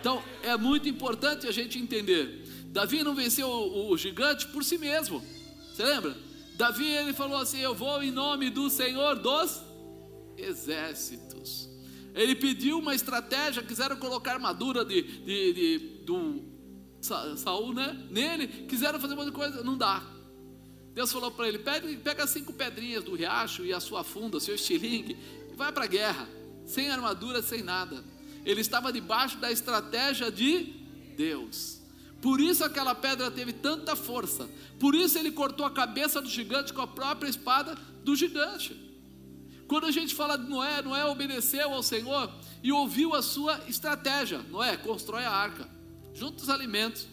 Então 0.00 0.22
é 0.42 0.56
muito 0.56 0.88
importante 0.88 1.46
a 1.46 1.52
gente 1.52 1.78
entender. 1.78 2.42
Davi 2.70 3.02
não 3.02 3.14
venceu 3.14 3.48
o, 3.48 3.90
o 3.90 3.98
gigante 3.98 4.46
por 4.46 4.64
si 4.64 4.78
mesmo. 4.78 5.22
Você 5.72 5.84
lembra? 5.84 6.16
Davi 6.56 6.86
ele 6.86 7.12
falou 7.12 7.38
assim: 7.38 7.58
Eu 7.58 7.74
vou 7.74 8.02
em 8.02 8.10
nome 8.10 8.48
do 8.48 8.70
Senhor 8.70 9.16
dos 9.16 9.60
exércitos. 10.36 11.68
Ele 12.14 12.34
pediu 12.34 12.78
uma 12.78 12.94
estratégia, 12.94 13.62
quiseram 13.62 13.96
colocar 13.96 14.34
armadura 14.34 14.84
de, 14.84 15.02
de, 15.02 15.52
de 15.52 15.78
do 16.04 16.42
Saul, 17.36 17.72
né? 17.72 18.06
Nele, 18.10 18.46
quiseram 18.66 19.00
fazer 19.00 19.14
uma 19.14 19.30
coisa, 19.32 19.64
não 19.64 19.76
dá. 19.76 20.02
Deus 20.94 21.12
falou 21.12 21.30
para 21.32 21.48
ele: 21.48 21.58
pega, 21.58 21.88
pega 21.98 22.26
cinco 22.26 22.52
pedrinhas 22.52 23.02
do 23.02 23.16
riacho 23.16 23.64
e 23.64 23.72
a 23.72 23.80
sua 23.80 24.04
funda, 24.04 24.38
seu 24.38 24.54
estilingue, 24.54 25.16
e 25.52 25.56
vai 25.56 25.72
para 25.72 25.84
a 25.84 25.88
guerra, 25.88 26.28
sem 26.66 26.88
armadura, 26.88 27.42
sem 27.42 27.62
nada. 27.62 28.04
Ele 28.44 28.60
estava 28.60 28.92
debaixo 28.92 29.38
da 29.38 29.50
estratégia 29.50 30.30
de 30.30 30.64
Deus. 31.16 31.79
Por 32.20 32.40
isso 32.40 32.62
aquela 32.62 32.94
pedra 32.94 33.30
teve 33.30 33.52
tanta 33.52 33.96
força. 33.96 34.48
Por 34.78 34.94
isso 34.94 35.18
ele 35.18 35.32
cortou 35.32 35.64
a 35.64 35.70
cabeça 35.70 36.20
do 36.20 36.28
gigante 36.28 36.72
com 36.72 36.82
a 36.82 36.86
própria 36.86 37.28
espada 37.28 37.74
do 38.04 38.14
gigante. 38.14 38.88
Quando 39.66 39.86
a 39.86 39.90
gente 39.90 40.14
fala 40.14 40.36
de 40.36 40.48
Noé, 40.48 40.82
Noé 40.82 41.04
obedeceu 41.04 41.72
ao 41.72 41.82
Senhor 41.82 42.30
e 42.62 42.72
ouviu 42.72 43.14
a 43.14 43.22
sua 43.22 43.60
estratégia. 43.68 44.38
Noé, 44.50 44.76
constrói 44.76 45.24
a 45.24 45.30
arca, 45.30 45.68
junta 46.12 46.42
os 46.42 46.50
alimentos. 46.50 47.06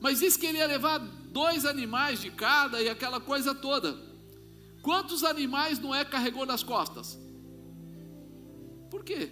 Mas 0.00 0.18
disse 0.18 0.38
que 0.38 0.46
ele 0.46 0.58
ia 0.58 0.66
levar 0.66 0.98
dois 0.98 1.64
animais 1.64 2.20
de 2.20 2.30
cada 2.30 2.82
e 2.82 2.88
aquela 2.88 3.20
coisa 3.20 3.54
toda. 3.54 3.96
Quantos 4.82 5.24
animais 5.24 5.78
Noé 5.78 6.04
carregou 6.04 6.44
nas 6.44 6.62
costas? 6.62 7.18
Por 8.90 9.04
quê? 9.04 9.30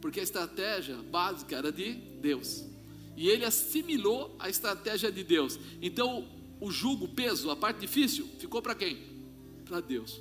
Porque 0.00 0.20
a 0.20 0.22
estratégia 0.22 0.96
básica 0.96 1.56
era 1.56 1.72
de 1.72 1.92
Deus. 1.92 2.69
E 3.16 3.28
ele 3.28 3.44
assimilou 3.44 4.34
a 4.38 4.48
estratégia 4.48 5.10
de 5.10 5.22
Deus. 5.22 5.58
Então, 5.82 6.28
o 6.60 6.70
jugo, 6.70 7.06
o 7.06 7.08
peso, 7.08 7.50
a 7.50 7.56
parte 7.56 7.80
difícil, 7.80 8.28
ficou 8.38 8.60
para 8.60 8.74
quem? 8.74 8.98
Para 9.64 9.80
Deus. 9.80 10.20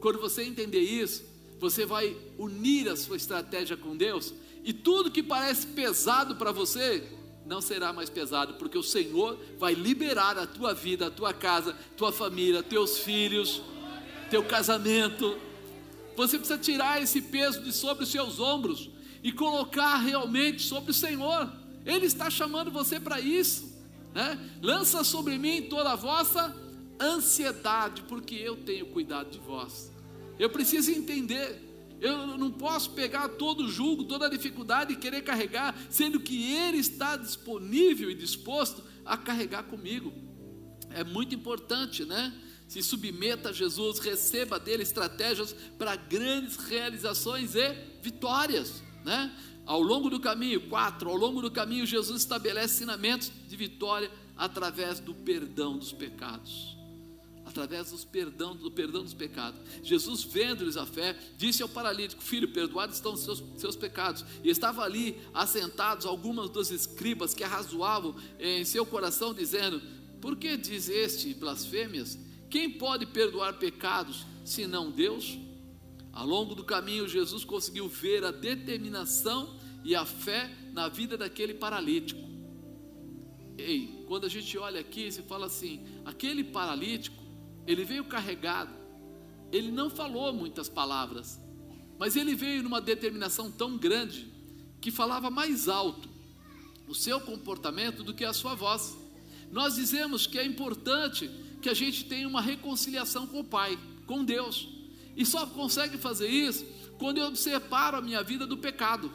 Quando 0.00 0.18
você 0.18 0.42
entender 0.42 0.80
isso, 0.80 1.24
você 1.58 1.86
vai 1.86 2.16
unir 2.38 2.88
a 2.88 2.96
sua 2.96 3.16
estratégia 3.16 3.76
com 3.76 3.96
Deus, 3.96 4.34
e 4.64 4.72
tudo 4.72 5.10
que 5.10 5.22
parece 5.22 5.68
pesado 5.68 6.36
para 6.36 6.52
você 6.52 7.04
não 7.46 7.60
será 7.60 7.92
mais 7.92 8.10
pesado, 8.10 8.54
porque 8.54 8.78
o 8.78 8.82
Senhor 8.82 9.38
vai 9.58 9.74
liberar 9.74 10.38
a 10.38 10.46
tua 10.46 10.74
vida, 10.74 11.06
a 11.06 11.10
tua 11.10 11.32
casa, 11.32 11.76
tua 11.96 12.12
família, 12.12 12.62
teus 12.62 12.98
filhos, 12.98 13.62
teu 14.30 14.42
casamento. 14.44 15.36
Você 16.16 16.38
precisa 16.38 16.58
tirar 16.58 17.02
esse 17.02 17.20
peso 17.20 17.62
de 17.62 17.72
sobre 17.72 18.04
os 18.04 18.10
seus 18.10 18.38
ombros 18.38 18.90
e 19.22 19.32
colocar 19.32 19.96
realmente 19.96 20.62
sobre 20.62 20.90
o 20.90 20.94
Senhor. 20.94 21.50
Ele 21.84 22.06
está 22.06 22.30
chamando 22.30 22.70
você 22.70 22.98
para 23.00 23.20
isso. 23.20 23.72
Né? 24.14 24.38
Lança 24.62 25.02
sobre 25.04 25.38
mim 25.38 25.62
toda 25.62 25.92
a 25.92 25.96
vossa 25.96 26.54
ansiedade, 27.00 28.02
porque 28.02 28.34
eu 28.34 28.56
tenho 28.56 28.86
cuidado 28.86 29.30
de 29.30 29.38
vós. 29.38 29.92
Eu 30.38 30.50
preciso 30.50 30.90
entender. 30.90 31.70
Eu 32.00 32.36
não 32.36 32.50
posso 32.50 32.90
pegar 32.90 33.28
todo 33.28 33.64
o 33.64 33.68
julgo, 33.68 34.04
toda 34.04 34.26
a 34.26 34.30
dificuldade 34.30 34.92
e 34.92 34.96
querer 34.96 35.22
carregar, 35.22 35.76
sendo 35.88 36.18
que 36.18 36.52
Ele 36.52 36.78
está 36.78 37.16
disponível 37.16 38.10
e 38.10 38.14
disposto 38.14 38.82
a 39.04 39.16
carregar 39.16 39.64
comigo. 39.64 40.12
É 40.90 41.04
muito 41.04 41.34
importante, 41.34 42.04
né? 42.04 42.32
Se 42.66 42.82
submeta 42.82 43.50
a 43.50 43.52
Jesus, 43.52 43.98
receba 43.98 44.58
dele 44.58 44.82
estratégias 44.82 45.54
para 45.78 45.94
grandes 45.94 46.56
realizações 46.56 47.54
e 47.54 47.72
vitórias, 48.02 48.82
né? 49.04 49.30
Ao 49.64 49.80
longo 49.80 50.10
do 50.10 50.18
caminho, 50.18 50.68
quatro, 50.68 51.08
ao 51.08 51.16
longo 51.16 51.40
do 51.40 51.50
caminho, 51.50 51.86
Jesus 51.86 52.22
estabelece 52.22 52.74
ensinamentos 52.74 53.30
de 53.48 53.56
vitória 53.56 54.10
através 54.36 54.98
do 54.98 55.14
perdão 55.14 55.78
dos 55.78 55.92
pecados. 55.92 56.76
através 57.44 57.90
dos 57.90 58.04
perdão, 58.04 58.56
do 58.56 58.70
perdão 58.70 59.02
dos 59.02 59.12
pecados. 59.12 59.60
Jesus, 59.82 60.22
vendo-lhes 60.22 60.76
a 60.76 60.86
fé, 60.86 61.18
disse 61.36 61.62
ao 61.62 61.68
paralítico: 61.68 62.22
Filho, 62.22 62.48
perdoados 62.48 62.96
estão 62.96 63.12
os 63.14 63.20
seus, 63.20 63.42
seus 63.56 63.76
pecados. 63.76 64.24
E 64.44 64.48
estavam 64.48 64.82
ali 64.82 65.20
assentados 65.34 66.06
algumas 66.06 66.48
dos 66.48 66.70
escribas 66.70 67.34
que 67.34 67.44
arrazoavam 67.44 68.14
em 68.38 68.64
seu 68.64 68.86
coração, 68.86 69.34
dizendo: 69.34 69.82
Por 70.20 70.36
que 70.36 70.56
diz 70.56 70.88
este 70.88 71.34
blasfêmias? 71.34 72.18
Quem 72.48 72.70
pode 72.70 73.06
perdoar 73.06 73.54
pecados 73.58 74.24
senão 74.44 74.90
Deus? 74.90 75.36
Ao 76.12 76.26
longo 76.26 76.54
do 76.54 76.62
caminho, 76.62 77.08
Jesus 77.08 77.44
conseguiu 77.44 77.88
ver 77.88 78.24
a 78.24 78.30
determinação 78.30 79.56
e 79.84 79.94
a 79.94 80.04
fé 80.04 80.50
na 80.72 80.88
vida 80.88 81.16
daquele 81.16 81.54
paralítico. 81.54 82.20
Ei, 83.56 84.04
quando 84.06 84.26
a 84.26 84.28
gente 84.28 84.56
olha 84.58 84.80
aqui, 84.80 85.10
se 85.10 85.22
fala 85.22 85.46
assim: 85.46 85.84
aquele 86.04 86.44
paralítico 86.44 87.16
ele 87.66 87.84
veio 87.84 88.04
carregado, 88.04 88.74
ele 89.50 89.70
não 89.70 89.88
falou 89.88 90.32
muitas 90.32 90.68
palavras, 90.68 91.40
mas 91.98 92.16
ele 92.16 92.34
veio 92.34 92.62
numa 92.62 92.80
determinação 92.80 93.50
tão 93.50 93.76
grande 93.76 94.30
que 94.80 94.90
falava 94.90 95.30
mais 95.30 95.68
alto 95.68 96.10
o 96.88 96.94
seu 96.94 97.20
comportamento 97.20 98.02
do 98.02 98.12
que 98.12 98.24
a 98.24 98.32
sua 98.32 98.54
voz. 98.54 98.96
Nós 99.50 99.76
dizemos 99.76 100.26
que 100.26 100.38
é 100.38 100.44
importante 100.44 101.30
que 101.62 101.68
a 101.68 101.74
gente 101.74 102.04
tenha 102.04 102.26
uma 102.26 102.40
reconciliação 102.40 103.26
com 103.26 103.40
o 103.40 103.44
Pai, 103.44 103.78
com 104.06 104.24
Deus, 104.24 104.68
e 105.16 105.24
só 105.26 105.46
consegue 105.46 105.98
fazer 105.98 106.28
isso 106.28 106.64
quando 106.98 107.18
eu 107.18 107.34
separo 107.34 107.96
a 107.96 108.00
minha 108.00 108.22
vida 108.22 108.46
do 108.46 108.56
pecado, 108.56 109.10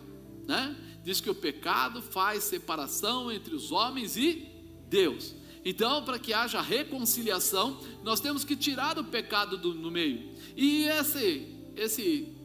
né? 0.46 0.76
Diz 1.04 1.22
que 1.22 1.30
o 1.30 1.36
pecado 1.36 2.02
faz 2.02 2.44
separação 2.44 3.32
entre 3.32 3.56
os 3.56 3.72
homens 3.72 4.18
e 4.18 4.46
Deus. 4.90 5.34
Então, 5.64 6.04
para 6.04 6.20
que 6.20 6.34
haja 6.34 6.62
reconciliação, 6.62 7.80
nós 8.04 8.20
temos 8.20 8.44
que 8.44 8.56
tirar 8.56 8.98
o 9.00 9.04
pecado 9.04 9.58
do, 9.58 9.74
no 9.74 9.90
meio. 9.90 10.34
E 10.56 10.84
esse, 10.84 11.48
esse 11.76 12.36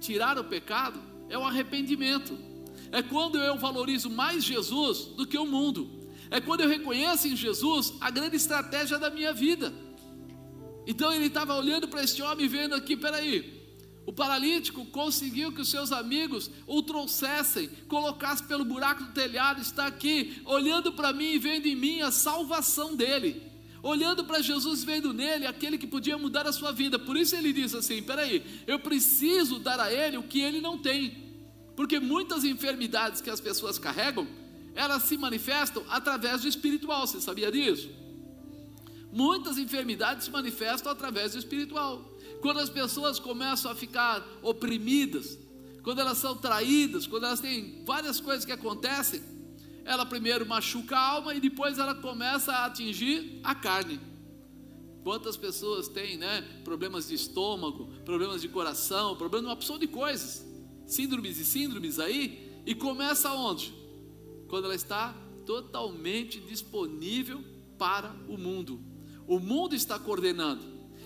tirar 0.00 0.38
o 0.38 0.44
pecado 0.44 1.00
é 1.28 1.38
o 1.38 1.44
arrependimento. 1.44 2.36
É 2.90 3.02
quando 3.02 3.38
eu 3.38 3.56
valorizo 3.56 4.10
mais 4.10 4.44
Jesus 4.44 5.06
do 5.16 5.26
que 5.26 5.38
o 5.38 5.46
mundo. 5.46 6.08
É 6.30 6.40
quando 6.40 6.60
eu 6.60 6.68
reconheço 6.68 7.28
em 7.28 7.36
Jesus 7.36 7.94
a 8.00 8.10
grande 8.10 8.36
estratégia 8.36 8.98
da 8.98 9.10
minha 9.10 9.32
vida. 9.32 9.72
Então 10.86 11.12
ele 11.12 11.26
estava 11.26 11.54
olhando 11.54 11.88
para 11.88 12.02
este 12.02 12.22
homem, 12.22 12.48
vendo 12.48 12.74
aqui, 12.74 12.96
peraí, 12.96 13.62
o 14.04 14.12
paralítico 14.12 14.84
conseguiu 14.86 15.52
que 15.52 15.60
os 15.60 15.70
seus 15.70 15.92
amigos 15.92 16.50
o 16.66 16.82
trouxessem, 16.82 17.68
colocassem 17.86 18.46
pelo 18.46 18.64
buraco 18.64 19.04
do 19.04 19.12
telhado, 19.12 19.60
está 19.60 19.86
aqui, 19.86 20.42
olhando 20.44 20.92
para 20.92 21.12
mim 21.12 21.32
e 21.32 21.38
vendo 21.38 21.66
em 21.66 21.76
mim 21.76 22.00
a 22.00 22.10
salvação 22.10 22.96
dele, 22.96 23.40
olhando 23.80 24.24
para 24.24 24.42
Jesus 24.42 24.82
vendo 24.82 25.12
nele 25.12 25.46
aquele 25.46 25.78
que 25.78 25.86
podia 25.86 26.18
mudar 26.18 26.46
a 26.46 26.52
sua 26.52 26.72
vida. 26.72 26.98
Por 26.98 27.16
isso 27.16 27.36
ele 27.36 27.52
diz 27.52 27.74
assim: 27.74 28.02
peraí, 28.02 28.44
eu 28.66 28.78
preciso 28.80 29.60
dar 29.60 29.78
a 29.78 29.92
ele 29.92 30.16
o 30.16 30.24
que 30.24 30.40
ele 30.40 30.60
não 30.60 30.76
tem, 30.76 31.16
porque 31.76 32.00
muitas 32.00 32.42
enfermidades 32.42 33.20
que 33.20 33.30
as 33.30 33.40
pessoas 33.40 33.78
carregam, 33.78 34.26
elas 34.74 35.04
se 35.04 35.16
manifestam 35.16 35.84
através 35.88 36.42
do 36.42 36.48
espiritual, 36.48 37.06
você 37.06 37.20
sabia 37.20 37.52
disso? 37.52 37.88
Muitas 39.12 39.58
enfermidades 39.58 40.24
se 40.24 40.30
manifestam 40.30 40.90
através 40.90 41.32
do 41.32 41.38
espiritual. 41.38 42.02
Quando 42.40 42.60
as 42.60 42.70
pessoas 42.70 43.18
começam 43.18 43.70
a 43.70 43.74
ficar 43.74 44.26
oprimidas, 44.40 45.38
quando 45.82 46.00
elas 46.00 46.16
são 46.16 46.34
traídas, 46.34 47.06
quando 47.06 47.26
elas 47.26 47.40
têm 47.40 47.84
várias 47.84 48.20
coisas 48.20 48.46
que 48.46 48.52
acontecem, 48.52 49.22
ela 49.84 50.06
primeiro 50.06 50.46
machuca 50.46 50.96
a 50.96 51.08
alma 51.10 51.34
e 51.34 51.40
depois 51.40 51.78
ela 51.78 51.94
começa 51.94 52.52
a 52.52 52.64
atingir 52.64 53.40
a 53.44 53.54
carne. 53.54 54.00
Quantas 55.02 55.36
pessoas 55.36 55.88
têm, 55.88 56.16
né, 56.16 56.40
problemas 56.64 57.08
de 57.08 57.14
estômago, 57.14 57.92
problemas 58.04 58.40
de 58.40 58.48
coração, 58.48 59.16
problemas 59.16 59.42
de 59.42 59.48
uma 59.48 59.54
opção 59.54 59.78
de 59.78 59.88
coisas, 59.88 60.46
síndromes 60.86 61.38
e 61.38 61.44
síndromes 61.44 61.98
aí, 61.98 62.62
e 62.64 62.74
começa 62.74 63.30
onde? 63.32 63.74
Quando 64.48 64.66
ela 64.66 64.74
está 64.74 65.12
totalmente 65.44 66.40
disponível 66.40 67.44
para 67.76 68.14
o 68.28 68.38
mundo. 68.38 68.91
O 69.26 69.38
mundo 69.38 69.74
está 69.74 69.98
coordenando. 69.98 70.62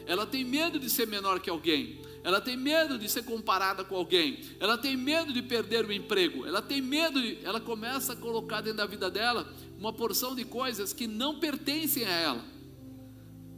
Ela 0.06 0.26
tem 0.26 0.44
medo 0.44 0.78
de 0.78 0.88
ser 0.88 1.06
menor 1.06 1.40
que 1.40 1.50
alguém, 1.50 2.00
ela 2.26 2.40
tem 2.40 2.56
medo 2.56 2.98
de 2.98 3.08
ser 3.08 3.24
comparada 3.24 3.84
com 3.84 3.94
alguém, 3.94 4.40
ela 4.58 4.76
tem 4.76 4.96
medo 4.96 5.32
de 5.32 5.40
perder 5.40 5.84
o 5.86 5.92
emprego, 5.92 6.44
ela 6.44 6.60
tem 6.60 6.82
medo, 6.82 7.22
de, 7.22 7.38
ela 7.44 7.60
começa 7.60 8.14
a 8.14 8.16
colocar 8.16 8.60
dentro 8.60 8.78
da 8.78 8.86
vida 8.86 9.08
dela 9.08 9.52
uma 9.78 9.92
porção 9.92 10.34
de 10.34 10.44
coisas 10.44 10.92
que 10.92 11.06
não 11.06 11.38
pertencem 11.38 12.04
a 12.04 12.10
ela, 12.10 12.44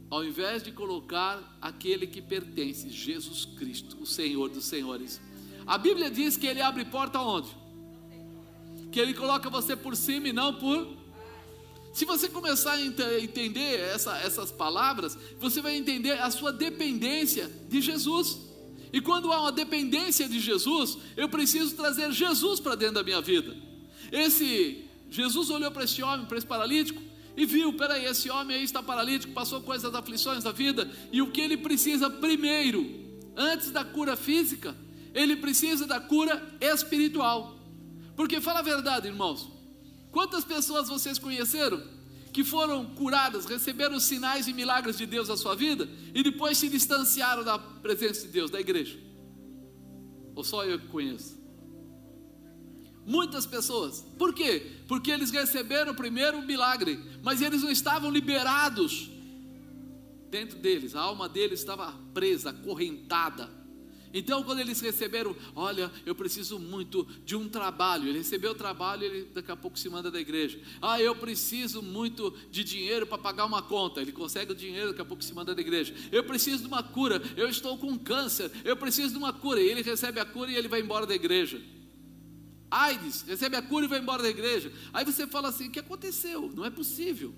ao 0.07 0.23
invés 0.23 0.61
de 0.61 0.71
colocar 0.71 1.57
aquele 1.59 2.05
que 2.05 2.21
pertence, 2.21 2.91
Jesus 2.91 3.43
Cristo, 3.45 3.97
o 4.01 4.05
Senhor 4.05 4.49
dos 4.49 4.65
Senhores. 4.65 5.19
A 5.65 5.75
Bíblia 5.75 6.11
diz 6.11 6.37
que 6.37 6.45
ele 6.45 6.61
abre 6.61 6.85
porta 6.85 7.19
onde? 7.19 7.49
Que 8.91 8.99
ele 8.99 9.15
coloca 9.15 9.49
você 9.49 9.75
por 9.75 9.95
cima 9.95 10.27
e 10.27 10.33
não 10.33 10.53
por 10.53 10.98
se 11.93 12.05
você 12.05 12.29
começar 12.29 12.73
a 12.73 12.81
entender 13.21 13.79
essa, 13.79 14.17
essas 14.17 14.51
palavras, 14.51 15.17
você 15.39 15.61
vai 15.61 15.75
entender 15.75 16.19
a 16.19 16.29
sua 16.29 16.51
dependência 16.51 17.49
de 17.67 17.81
Jesus. 17.81 18.37
E 18.91 19.01
quando 19.01 19.31
há 19.31 19.41
uma 19.41 19.51
dependência 19.51 20.27
de 20.27 20.39
Jesus, 20.39 20.97
eu 21.17 21.29
preciso 21.29 21.75
trazer 21.75 22.11
Jesus 22.11 22.59
para 22.59 22.75
dentro 22.75 22.95
da 22.95 23.03
minha 23.03 23.21
vida. 23.21 23.55
Esse 24.11 24.85
Jesus 25.09 25.49
olhou 25.49 25.71
para 25.71 25.83
esse 25.83 26.01
homem, 26.01 26.25
para 26.25 26.37
esse 26.37 26.47
paralítico, 26.47 27.01
e 27.35 27.45
viu: 27.45 27.73
peraí, 27.73 28.05
esse 28.05 28.29
homem 28.29 28.57
aí 28.57 28.63
está 28.63 28.81
paralítico, 28.81 29.33
passou 29.33 29.61
coisas, 29.61 29.93
aflições 29.93 30.43
da 30.43 30.51
vida, 30.51 30.89
e 31.11 31.21
o 31.21 31.31
que 31.31 31.41
ele 31.41 31.57
precisa 31.57 32.09
primeiro, 32.09 32.87
antes 33.35 33.71
da 33.71 33.83
cura 33.83 34.15
física, 34.15 34.75
ele 35.13 35.35
precisa 35.35 35.85
da 35.85 35.99
cura 35.99 36.57
espiritual. 36.59 37.57
Porque 38.15 38.41
fala 38.41 38.59
a 38.59 38.63
verdade, 38.63 39.07
irmãos, 39.07 39.58
Quantas 40.11 40.43
pessoas 40.43 40.87
vocês 40.87 41.17
conheceram 41.17 41.81
que 42.31 42.43
foram 42.43 42.85
curadas, 42.95 43.45
receberam 43.45 43.99
sinais 43.99 44.47
e 44.47 44.53
milagres 44.53 44.97
de 44.97 45.05
Deus 45.05 45.29
na 45.29 45.37
sua 45.37 45.55
vida 45.55 45.89
e 46.13 46.23
depois 46.23 46.57
se 46.57 46.69
distanciaram 46.69 47.43
da 47.43 47.57
presença 47.57 48.21
de 48.21 48.29
Deus, 48.29 48.49
da 48.49 48.59
igreja? 48.59 48.99
Ou 50.35 50.43
só 50.43 50.63
eu 50.65 50.79
que 50.79 50.87
conheço? 50.87 51.37
Muitas 53.05 53.45
pessoas. 53.45 54.05
Por 54.17 54.33
quê? 54.33 54.83
Porque 54.87 55.11
eles 55.11 55.31
receberam 55.31 55.95
primeiro 55.95 56.39
o 56.39 56.45
milagre, 56.45 56.99
mas 57.23 57.41
eles 57.41 57.63
não 57.63 57.71
estavam 57.71 58.11
liberados 58.11 59.09
dentro 60.29 60.59
deles, 60.59 60.95
a 60.95 61.01
alma 61.01 61.27
deles 61.27 61.59
estava 61.59 61.91
presa, 62.13 62.51
acorrentada 62.51 63.58
então, 64.13 64.43
quando 64.43 64.59
eles 64.59 64.81
receberam, 64.81 65.35
olha, 65.55 65.91
eu 66.05 66.15
preciso 66.15 66.57
muito 66.57 67.07
de 67.23 67.35
um 67.35 67.47
trabalho. 67.47 68.07
Ele 68.07 68.17
recebeu 68.17 68.51
o 68.51 68.55
trabalho, 68.55 69.03
ele 69.03 69.25
daqui 69.33 69.51
a 69.51 69.55
pouco 69.55 69.77
se 69.77 69.87
manda 69.89 70.09
da 70.09 70.19
igreja. 70.19 70.59
Ah, 70.81 70.99
eu 70.99 71.15
preciso 71.15 71.81
muito 71.83 72.35
de 72.49 72.63
dinheiro 72.63 73.05
para 73.05 73.17
pagar 73.17 73.45
uma 73.45 73.61
conta. 73.61 74.01
Ele 74.01 74.11
consegue 74.11 74.51
o 74.51 74.55
dinheiro, 74.55 74.89
daqui 74.89 75.01
a 75.01 75.05
pouco 75.05 75.23
se 75.23 75.33
manda 75.33 75.53
da 75.53 75.61
igreja. 75.61 75.93
Eu 76.11 76.23
preciso 76.23 76.63
de 76.63 76.67
uma 76.67 76.81
cura. 76.81 77.21
Eu 77.37 77.47
estou 77.47 77.77
com 77.77 77.97
câncer. 77.99 78.51
Eu 78.63 78.75
preciso 78.75 79.11
de 79.11 79.17
uma 79.17 79.31
cura. 79.31 79.61
E 79.61 79.69
ele 79.69 79.83
recebe 79.83 80.19
a 80.19 80.25
cura 80.25 80.51
e 80.51 80.55
ele 80.55 80.67
vai 80.67 80.81
embora 80.81 81.05
da 81.05 81.13
igreja. 81.13 81.61
AIDS, 82.71 83.23
recebe 83.27 83.55
a 83.55 83.61
cura 83.61 83.85
e 83.85 83.87
vai 83.87 83.99
embora 83.99 84.23
da 84.23 84.29
igreja. 84.29 84.71
Aí 84.91 85.05
você 85.05 85.27
fala 85.27 85.49
assim: 85.49 85.67
o 85.67 85.71
que 85.71 85.79
aconteceu? 85.79 86.51
Não 86.55 86.65
é 86.65 86.69
possível. 86.71 87.33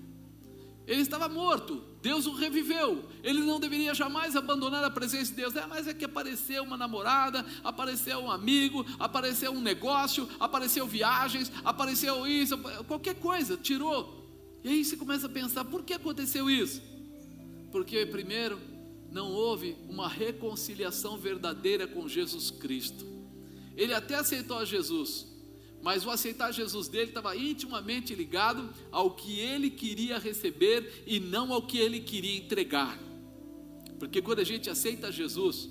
Ele 0.86 1.00
estava 1.00 1.28
morto, 1.28 1.82
Deus 2.00 2.26
o 2.26 2.34
reviveu. 2.34 3.04
Ele 3.22 3.40
não 3.40 3.60
deveria 3.60 3.94
jamais 3.94 4.34
abandonar 4.34 4.82
a 4.82 4.90
presença 4.90 5.30
de 5.30 5.36
Deus. 5.36 5.54
É, 5.54 5.66
mas 5.66 5.86
é 5.86 5.94
que 5.94 6.04
apareceu 6.04 6.64
uma 6.64 6.76
namorada, 6.76 7.46
apareceu 7.62 8.18
um 8.18 8.30
amigo, 8.30 8.84
apareceu 8.98 9.52
um 9.52 9.60
negócio, 9.60 10.28
apareceu 10.40 10.86
viagens, 10.86 11.52
apareceu 11.64 12.26
isso, 12.26 12.58
qualquer 12.86 13.14
coisa, 13.14 13.56
tirou. 13.56 14.22
E 14.64 14.68
aí 14.68 14.84
você 14.84 14.96
começa 14.96 15.26
a 15.26 15.30
pensar: 15.30 15.64
por 15.64 15.84
que 15.84 15.94
aconteceu 15.94 16.50
isso? 16.50 16.82
Porque, 17.70 18.04
primeiro, 18.04 18.58
não 19.10 19.30
houve 19.30 19.76
uma 19.88 20.08
reconciliação 20.08 21.16
verdadeira 21.16 21.86
com 21.86 22.08
Jesus 22.08 22.50
Cristo. 22.50 23.06
Ele 23.76 23.94
até 23.94 24.16
aceitou 24.16 24.58
a 24.58 24.64
Jesus, 24.64 25.26
mas 25.82 26.06
o 26.06 26.10
aceitar 26.10 26.52
Jesus 26.52 26.86
dele 26.86 27.08
estava 27.08 27.36
intimamente 27.36 28.14
ligado 28.14 28.72
ao 28.92 29.10
que 29.10 29.40
ele 29.40 29.68
queria 29.68 30.16
receber 30.16 31.02
e 31.06 31.18
não 31.18 31.52
ao 31.52 31.62
que 31.62 31.76
ele 31.76 31.98
queria 31.98 32.36
entregar. 32.36 32.96
Porque 33.98 34.22
quando 34.22 34.38
a 34.38 34.44
gente 34.44 34.70
aceita 34.70 35.10
Jesus, 35.10 35.68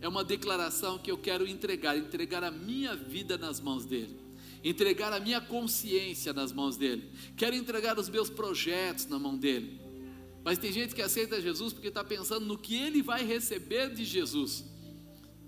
é 0.00 0.06
uma 0.06 0.22
declaração 0.22 0.96
que 0.96 1.10
eu 1.10 1.18
quero 1.18 1.46
entregar, 1.46 1.98
entregar 1.98 2.44
a 2.44 2.52
minha 2.52 2.94
vida 2.94 3.36
nas 3.36 3.60
mãos 3.60 3.84
dele, 3.84 4.16
entregar 4.62 5.12
a 5.12 5.18
minha 5.18 5.40
consciência 5.40 6.32
nas 6.32 6.52
mãos 6.52 6.76
dele, 6.76 7.10
quero 7.36 7.56
entregar 7.56 7.98
os 7.98 8.08
meus 8.08 8.30
projetos 8.30 9.06
na 9.06 9.18
mão 9.18 9.36
dele. 9.36 9.80
Mas 10.44 10.58
tem 10.58 10.72
gente 10.72 10.94
que 10.94 11.02
aceita 11.02 11.42
Jesus 11.42 11.72
porque 11.72 11.88
está 11.88 12.04
pensando 12.04 12.46
no 12.46 12.56
que 12.56 12.76
ele 12.76 13.02
vai 13.02 13.24
receber 13.24 13.92
de 13.92 14.04
Jesus. 14.04 14.64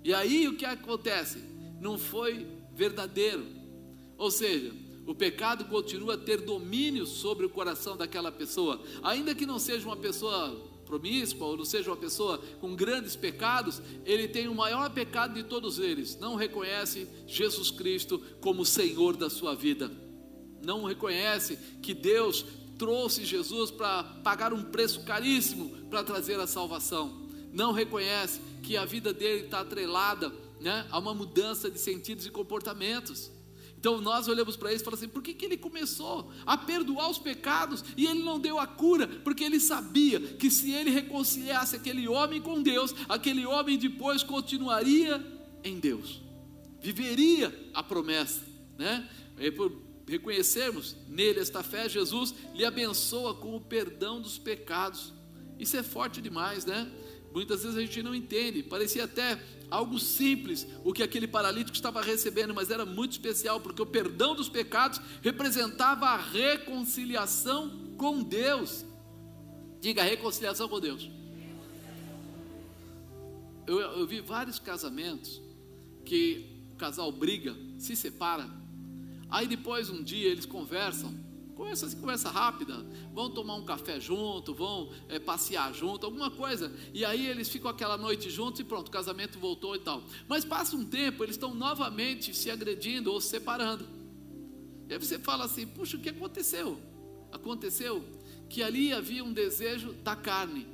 E 0.03 0.13
aí 0.13 0.49
o 0.49 0.57
que 0.57 0.65
acontece? 0.65 1.39
Não 1.81 1.97
foi 1.97 2.47
verdadeiro, 2.75 3.60
ou 4.21 4.31
seja, 4.31 4.71
o 5.07 5.15
pecado 5.15 5.65
continua 5.65 6.13
a 6.13 6.19
ter 6.19 6.43
domínio 6.43 7.07
sobre 7.07 7.47
o 7.47 7.49
coração 7.49 7.97
daquela 7.97 8.31
pessoa, 8.31 8.79
ainda 9.03 9.35
que 9.35 9.47
não 9.47 9.59
seja 9.59 9.87
uma 9.87 9.97
pessoa 9.97 10.55
promíscua 10.85 11.47
ou 11.47 11.57
não 11.57 11.65
seja 11.65 11.89
uma 11.91 11.97
pessoa 11.97 12.37
com 12.61 12.77
grandes 12.77 13.17
pecados, 13.17 13.81
ele 14.05 14.29
tem 14.29 14.47
o 14.47 14.55
maior 14.55 14.91
pecado 14.91 15.33
de 15.33 15.43
todos 15.43 15.79
eles, 15.79 16.19
não 16.21 16.35
reconhece 16.35 17.09
Jesus 17.27 17.71
Cristo 17.71 18.23
como 18.43 18.63
Senhor 18.67 19.17
da 19.17 19.31
sua 19.31 19.55
vida, 19.55 19.91
não 20.63 20.85
reconhece 20.85 21.59
que 21.81 21.95
Deus 21.95 22.45
trouxe 22.77 23.25
Jesus 23.25 23.71
para 23.71 24.03
pagar 24.23 24.53
um 24.53 24.65
preço 24.65 25.01
caríssimo 25.05 25.71
para 25.89 26.05
trazer 26.05 26.39
a 26.39 26.47
salvação, 26.47 27.27
não 27.55 27.73
reconhece 27.73 28.39
que 28.63 28.77
a 28.77 28.85
vida 28.85 29.15
dele 29.15 29.47
está 29.47 29.61
atrelada 29.61 30.31
né, 30.61 30.87
a 30.91 30.99
uma 30.99 31.15
mudança 31.15 31.71
de 31.71 31.81
sentidos 31.81 32.27
e 32.27 32.31
comportamentos. 32.31 33.31
Então 33.81 33.99
nós 33.99 34.29
olhamos 34.29 34.57
para 34.57 34.71
ele 34.71 34.81
e 34.81 34.85
falamos 34.85 35.03
assim: 35.03 35.11
por 35.11 35.23
que, 35.23 35.33
que 35.33 35.47
ele 35.47 35.57
começou 35.57 36.31
a 36.45 36.57
perdoar 36.57 37.11
os 37.11 37.19
pecados 37.19 37.83
e 37.97 38.07
ele 38.07 38.23
não 38.23 38.39
deu 38.39 38.59
a 38.59 38.67
cura? 38.67 39.09
Porque 39.09 39.43
ele 39.43 39.59
sabia 39.59 40.21
que 40.21 40.51
se 40.51 40.71
ele 40.71 40.91
reconciliasse 40.91 41.77
aquele 41.77 42.07
homem 42.07 42.43
com 42.43 42.63
Deus, 42.63 42.95
aquele 43.09 43.47
homem 43.47 43.79
depois 43.79 44.23
continuaria 44.23 45.25
em 45.65 45.81
Deus, 45.81 46.21
viveria 46.81 47.71
a 47.73 47.83
promessa, 47.83 48.43
né? 48.77 49.09
E 49.39 49.51
por 49.51 49.73
reconhecermos 50.07 50.95
nele 51.09 51.41
esta 51.41 51.63
fé, 51.63 51.89
Jesus 51.89 52.35
lhe 52.55 52.67
abençoa 52.67 53.35
com 53.35 53.57
o 53.57 53.61
perdão 53.61 54.21
dos 54.21 54.37
pecados. 54.37 55.15
Isso 55.59 55.77
é 55.79 55.83
forte 55.83 56.21
demais, 56.21 56.67
né? 56.67 56.91
Muitas 57.33 57.63
vezes 57.63 57.79
a 57.79 57.81
gente 57.81 58.03
não 58.03 58.15
entende, 58.15 58.63
parecia 58.63 59.05
até 59.05 59.41
algo 59.71 59.99
simples 59.99 60.67
o 60.85 60.93
que 60.93 61.03
aquele 61.03 61.29
paralítico 61.29 61.77
estava 61.77 62.03
recebendo, 62.03 62.55
mas 62.55 62.71
era 62.71 62.85
muito 62.85 63.13
especial, 63.13 63.61
porque 63.61 63.81
o 63.81 63.87
perdão 63.87 64.35
dos 64.35 64.49
pecados 64.49 65.01
representava 65.23 66.07
a 66.07 66.17
reconciliação 66.17 67.95
com 67.97 68.23
Deus. 68.23 68.85
Diga 69.81 70.03
reconciliação 70.03 70.69
com 70.69 70.81
Deus. 70.81 71.11
Eu, 73.67 73.79
eu 73.79 74.07
vi 74.07 74.21
vários 74.21 74.59
casamentos 74.59 75.41
que 76.05 76.67
o 76.73 76.77
casal 76.77 77.13
briga, 77.13 77.57
se 77.79 77.95
separa, 77.95 78.51
aí 79.29 79.47
depois 79.47 79.89
um 79.89 80.03
dia 80.03 80.29
eles 80.29 80.45
conversam 80.45 81.15
Conversa 81.61 81.85
assim, 81.85 82.01
conversa 82.01 82.31
rápida. 82.31 82.87
Vão 83.13 83.29
tomar 83.29 83.55
um 83.57 83.67
café 83.67 84.01
junto, 84.01 84.55
vão 84.55 84.91
é, 85.11 85.19
passear 85.19 85.75
junto, 85.75 86.07
alguma 86.07 86.31
coisa. 86.31 86.73
E 86.95 87.05
aí 87.05 87.27
eles 87.27 87.51
ficam 87.51 87.71
aquela 87.71 87.99
noite 87.99 88.31
juntos 88.31 88.61
e 88.61 88.65
pronto, 88.65 88.89
o 88.89 88.91
casamento 88.91 89.39
voltou 89.39 89.77
e 89.77 89.79
tal. 89.79 90.03
Mas 90.27 90.43
passa 90.43 90.75
um 90.75 90.87
tempo, 90.87 91.23
eles 91.23 91.37
estão 91.37 91.55
novamente 91.55 92.35
se 92.35 92.51
agredindo 92.51 93.13
ou 93.13 93.21
se 93.21 93.29
separando. 93.29 93.87
E 94.89 94.95
aí 94.95 94.99
você 94.99 95.19
fala 95.19 95.45
assim: 95.45 95.67
puxa, 95.67 95.99
o 95.99 96.01
que 96.01 96.09
aconteceu? 96.09 96.81
Aconteceu 97.31 98.03
que 98.49 98.63
ali 98.63 98.95
havia 98.95 99.23
um 99.23 99.31
desejo 99.31 99.93
da 99.93 100.17
carne, 100.17 100.67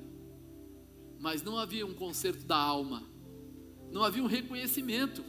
mas 1.19 1.43
não 1.43 1.59
havia 1.59 1.85
um 1.85 1.95
conserto 1.95 2.47
da 2.47 2.57
alma, 2.57 3.03
não 3.91 4.05
havia 4.05 4.23
um 4.23 4.29
reconhecimento. 4.29 5.25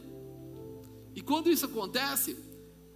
E 1.16 1.20
quando 1.20 1.50
isso 1.50 1.66
acontece, 1.66 2.47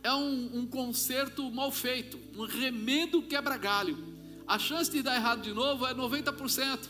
é 0.02 0.12
um, 0.12 0.58
um 0.58 0.66
conserto 0.66 1.50
mal 1.50 1.70
feito, 1.70 2.18
um 2.36 2.44
remendo 2.44 3.22
quebra-galho. 3.22 3.96
A 4.46 4.58
chance 4.58 4.90
de 4.90 5.02
dar 5.02 5.14
errado 5.14 5.42
de 5.42 5.52
novo 5.52 5.86
é 5.86 5.94
90%. 5.94 6.80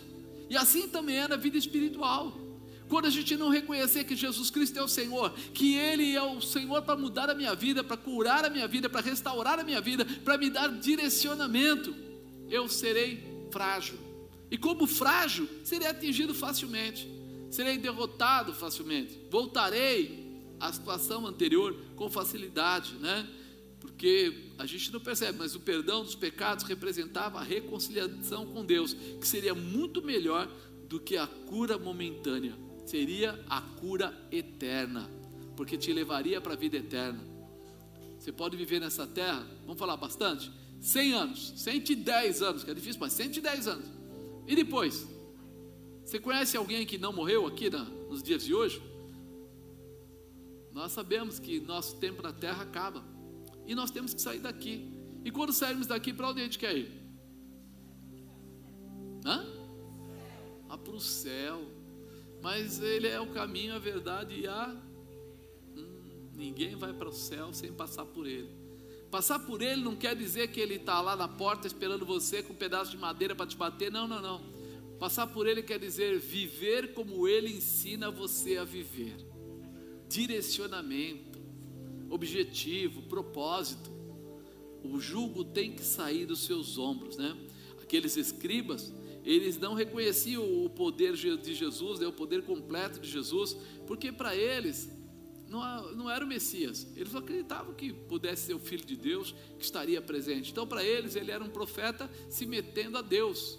E 0.49 0.57
assim 0.57 0.89
também 0.89 1.19
é 1.19 1.29
na 1.29 1.37
vida 1.37 1.59
espiritual. 1.59 2.33
Quando 2.89 3.07
a 3.07 3.11
gente 3.11 3.37
não 3.37 3.49
reconhecer 3.49 4.05
que 4.05 4.17
Jesus 4.17 4.51
Cristo 4.51 4.79
é 4.79 4.83
o 4.83 4.89
Senhor, 4.89 5.33
que 5.55 5.77
Ele 5.77 6.15
é 6.15 6.23
o 6.23 6.41
Senhor 6.41 6.83
para 6.83 6.97
mudar 6.97 7.31
a 7.31 7.35
minha 7.35 7.55
vida, 7.55 7.83
para 7.83 7.97
curar 7.97 8.45
a 8.45 8.51
minha 8.51 8.69
vida, 8.69 8.89
para 8.89 9.01
restaurar 9.01 9.59
a 9.59 9.65
minha 9.65 9.81
vida, 9.81 10.05
para 10.25 10.37
me 10.37 10.51
dar 10.51 10.69
direcionamento, 10.69 11.95
eu 12.51 12.69
serei 12.69 13.49
frágil. 13.51 13.99
E 14.51 14.59
como 14.59 14.87
frágil, 14.87 15.49
serei 15.65 15.89
atingido 15.89 16.35
facilmente, 16.35 17.09
serei 17.51 17.79
derrotado 17.79 18.53
facilmente, 18.53 19.19
voltarei 19.31 20.22
a 20.63 20.73
situação 20.73 21.27
anterior 21.27 21.77
com 21.97 22.09
facilidade, 22.09 22.95
né? 22.95 23.29
Porque 23.81 24.53
a 24.59 24.65
gente 24.65 24.93
não 24.93 25.01
percebe, 25.01 25.37
mas 25.37 25.57
o 25.57 25.61
perdão 25.61 26.05
dos 26.05 26.15
pecados 26.15 26.65
representava 26.65 27.41
a 27.41 27.43
reconciliação 27.43 28.47
com 28.47 28.65
Deus, 28.65 28.95
que 28.95 29.27
seria 29.27 29.57
muito 29.57 30.01
melhor 30.01 30.49
do 30.89 31.01
que 31.01 31.17
a 31.17 31.27
cura 31.27 31.77
momentânea, 31.77 32.57
seria 32.87 33.45
a 33.49 33.61
cura 33.61 34.17
eterna, 34.31 35.11
porque 35.57 35.77
te 35.77 35.93
levaria 35.93 36.41
para 36.41 36.53
a 36.53 36.57
vida 36.57 36.77
eterna. 36.77 37.21
Você 38.19 38.31
pode 38.31 38.57
viver 38.57 38.81
nessa 38.81 39.05
terra, 39.05 39.45
vamos 39.63 39.81
falar 39.81 39.97
bastante? 39.97 40.49
100 40.81 41.13
anos, 41.13 41.53
110 41.57 42.41
anos, 42.41 42.63
que 42.63 42.71
é 42.71 42.75
difícil, 42.75 43.01
mas 43.01 43.13
110 43.15 43.67
anos. 43.67 43.87
E 44.47 44.55
depois? 44.55 45.09
Você 46.05 46.21
conhece 46.21 46.57
alguém 46.57 46.87
que 46.87 46.99
não 46.99 47.13
morreu 47.13 47.47
aqui 47.49 47.69
na, 47.69 47.83
nos 47.83 48.23
dias 48.23 48.45
de 48.45 48.55
hoje? 48.55 48.92
Nós 50.73 50.93
sabemos 50.93 51.39
que 51.39 51.61
nosso 51.61 51.97
tempo 51.97 52.23
na 52.23 52.33
terra 52.33 52.63
acaba. 52.63 53.05
E 53.67 53.75
nós 53.75 53.91
temos 53.91 54.15
que 54.15 54.21
sair 54.21 54.41
daqui. 54.41 54.91
E 55.25 55.31
quando 55.31 55.53
sairmos 55.53 55.87
daqui, 55.87 56.13
para 56.13 56.31
onde 56.31 56.41
a 56.41 56.45
gente 56.45 56.59
quer 56.59 56.77
ir? 56.77 56.91
Hã? 59.25 59.47
Ah, 60.69 60.79
para 60.79 60.95
o 60.95 61.01
céu. 61.01 61.63
Mas 62.43 62.81
ele 62.81 63.07
é 63.07 63.21
o 63.21 63.29
caminho, 63.29 63.75
a 63.75 63.79
verdade 63.79 64.35
e 64.35 64.47
a. 64.49 64.75
Hum, 65.77 66.31
ninguém 66.35 66.75
vai 66.75 66.93
para 66.93 67.09
o 67.09 67.13
céu 67.13 67.53
sem 67.53 67.73
passar 67.73 68.07
por 68.07 68.27
ele. 68.27 68.51
Passar 69.11 69.39
por 69.41 69.61
ele 69.61 69.83
não 69.83 69.95
quer 69.95 70.17
dizer 70.17 70.49
que 70.49 70.59
ele 70.59 70.77
está 70.77 71.01
lá 71.03 71.15
na 71.15 71.29
porta 71.29 71.67
esperando 71.67 72.07
você 72.07 72.43
com 72.43 72.55
um 72.55 72.57
pedaço 72.57 72.91
de 72.91 72.97
madeira 72.97 73.37
para 73.37 73.47
te 73.47 73.57
bater. 73.57 73.93
Não, 73.93 74.09
não, 74.09 74.23
não. 74.23 74.41
Passar 74.99 75.27
por 75.27 75.47
ele 75.47 75.63
quer 75.63 75.79
dizer 75.79 76.19
viver 76.19 76.95
como 76.95 77.29
ele 77.29 77.55
ensina 77.55 78.11
você 78.11 78.57
a 78.57 78.65
viver 78.65 79.32
direcionamento, 80.13 81.41
objetivo, 82.11 83.03
propósito. 83.03 83.91
O 84.85 85.01
jugo 85.01 85.45
tem 85.45 85.73
que 85.73 85.83
sair 85.83 86.27
dos 86.27 86.45
seus 86.45 86.77
ombros, 86.77 87.17
né? 87.17 87.37
Aqueles 87.81 88.17
escribas, 88.17 88.93
eles 89.25 89.59
não 89.59 89.75
reconheciam 89.75 90.45
o 90.65 90.69
poder 90.69 91.15
de 91.15 91.55
Jesus, 91.55 92.01
né, 92.01 92.07
o 92.07 92.13
poder 92.13 92.43
completo 92.43 93.01
de 93.01 93.09
Jesus, 93.09 93.57
porque 93.87 94.11
para 94.11 94.35
eles 94.35 94.91
não, 95.49 95.93
não 95.93 96.11
era 96.11 96.25
o 96.25 96.29
Messias, 96.29 96.87
eles 96.97 97.15
acreditavam 97.15 97.75
que 97.75 97.93
pudesse 97.93 98.47
ser 98.47 98.55
o 98.55 98.59
Filho 98.59 98.85
de 98.85 98.97
Deus 98.97 99.35
que 99.59 99.65
estaria 99.65 100.01
presente. 100.01 100.51
Então, 100.51 100.67
para 100.67 100.83
eles, 100.83 101.15
ele 101.15 101.31
era 101.31 101.45
um 101.45 101.51
profeta 101.51 102.11
se 102.29 102.47
metendo 102.47 102.99
a 102.99 103.03
Deus, 103.03 103.59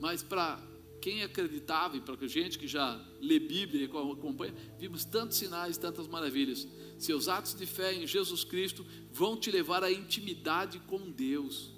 mas 0.00 0.22
para 0.22 0.60
quem 1.04 1.22
acreditava, 1.22 1.98
e 1.98 2.00
para 2.00 2.16
a 2.18 2.26
gente 2.26 2.58
que 2.58 2.66
já 2.66 2.98
lê 3.20 3.38
Bíblia 3.38 3.82
e 3.82 3.84
acompanha, 3.84 4.54
vimos 4.78 5.04
tantos 5.04 5.36
sinais, 5.36 5.76
tantas 5.76 6.08
maravilhas. 6.08 6.66
Seus 6.98 7.28
atos 7.28 7.54
de 7.54 7.66
fé 7.66 7.92
em 7.92 8.06
Jesus 8.06 8.42
Cristo 8.42 8.86
vão 9.12 9.36
te 9.36 9.50
levar 9.50 9.84
à 9.84 9.92
intimidade 9.92 10.78
com 10.86 11.10
Deus. 11.10 11.70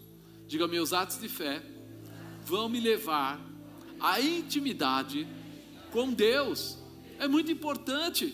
Diga, 0.46 0.68
meus 0.68 0.92
atos 0.92 1.18
de 1.18 1.28
fé 1.28 1.60
vão 2.44 2.68
me 2.68 2.78
levar 2.78 3.44
à 3.98 4.20
intimidade 4.20 5.26
com 5.90 6.12
Deus. 6.12 6.78
É 7.18 7.26
muito 7.26 7.50
importante. 7.50 8.32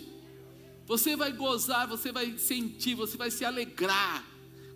Você 0.85 1.17
vai 1.17 1.33
gozar, 1.33 1.89
você 1.89 2.13
vai 2.13 2.37
sentir, 2.37 2.95
você 2.95 3.17
vai 3.17 3.31
se 3.31 3.47
alegrar 3.47 4.27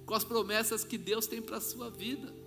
com 0.06 0.14
as 0.14 0.24
promessas 0.24 0.82
que 0.82 0.96
Deus 0.96 1.26
tem 1.26 1.42
para 1.42 1.58
a 1.58 1.60
sua 1.60 1.90
vida. 1.90 2.45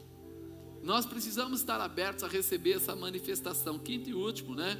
Nós 0.84 1.06
precisamos 1.06 1.60
estar 1.60 1.80
abertos 1.82 2.24
a 2.24 2.28
receber 2.28 2.74
essa 2.74 2.96
manifestação. 2.96 3.78
Quinto 3.78 4.10
e 4.10 4.14
último, 4.14 4.56
né? 4.56 4.78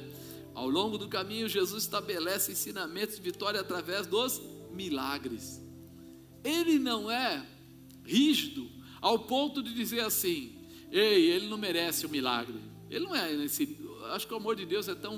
Ao 0.54 0.68
longo 0.68 0.98
do 0.98 1.08
caminho, 1.08 1.48
Jesus 1.48 1.84
estabelece 1.84 2.52
ensinamentos 2.52 3.16
de 3.16 3.22
vitória 3.22 3.60
através 3.60 4.06
dos 4.06 4.40
milagres. 4.72 5.60
Ele 6.42 6.78
não 6.78 7.10
é 7.10 7.46
rígido 8.04 8.68
ao 9.00 9.18
ponto 9.18 9.62
de 9.62 9.72
dizer 9.74 10.00
assim: 10.00 10.56
ei, 10.90 11.30
ele 11.30 11.48
não 11.48 11.58
merece 11.58 12.06
o 12.06 12.08
milagre. 12.08 12.56
Ele 12.88 13.04
não 13.04 13.14
é 13.14 13.32
nesse. 13.34 13.78
Acho 14.12 14.26
que 14.26 14.34
o 14.34 14.36
amor 14.36 14.56
de 14.56 14.66
Deus 14.66 14.88
é 14.88 14.94
tão. 14.94 15.16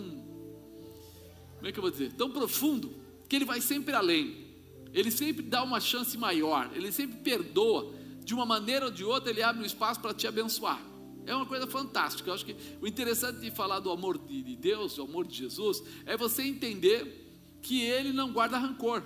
Como 1.56 1.66
é 1.66 1.72
que 1.72 1.78
eu 1.78 1.82
vou 1.82 1.90
dizer? 1.90 2.12
Tão 2.12 2.30
profundo 2.30 2.92
que 3.28 3.36
ele 3.36 3.44
vai 3.44 3.60
sempre 3.60 3.94
além. 3.94 4.52
Ele 4.92 5.10
sempre 5.10 5.42
dá 5.42 5.62
uma 5.62 5.80
chance 5.80 6.18
maior. 6.18 6.70
Ele 6.74 6.92
sempre 6.92 7.18
perdoa 7.18 7.94
de 8.24 8.34
uma 8.34 8.46
maneira 8.46 8.86
ou 8.86 8.90
de 8.90 9.04
outra, 9.04 9.30
Ele 9.30 9.42
abre 9.42 9.62
um 9.62 9.66
espaço 9.66 10.00
para 10.00 10.14
te 10.14 10.26
abençoar. 10.26 10.82
É 11.26 11.34
uma 11.34 11.46
coisa 11.46 11.66
fantástica. 11.66 12.30
Eu 12.30 12.34
acho 12.34 12.44
que 12.44 12.56
o 12.80 12.86
interessante 12.86 13.40
de 13.40 13.50
falar 13.50 13.80
do 13.80 13.90
amor 13.90 14.18
de 14.18 14.56
Deus, 14.56 14.96
do 14.96 15.02
amor 15.02 15.26
de 15.26 15.36
Jesus, 15.36 15.82
é 16.04 16.16
você 16.16 16.42
entender 16.42 17.22
que 17.60 17.82
Ele 17.82 18.12
não 18.12 18.32
guarda 18.32 18.58
rancor. 18.58 19.02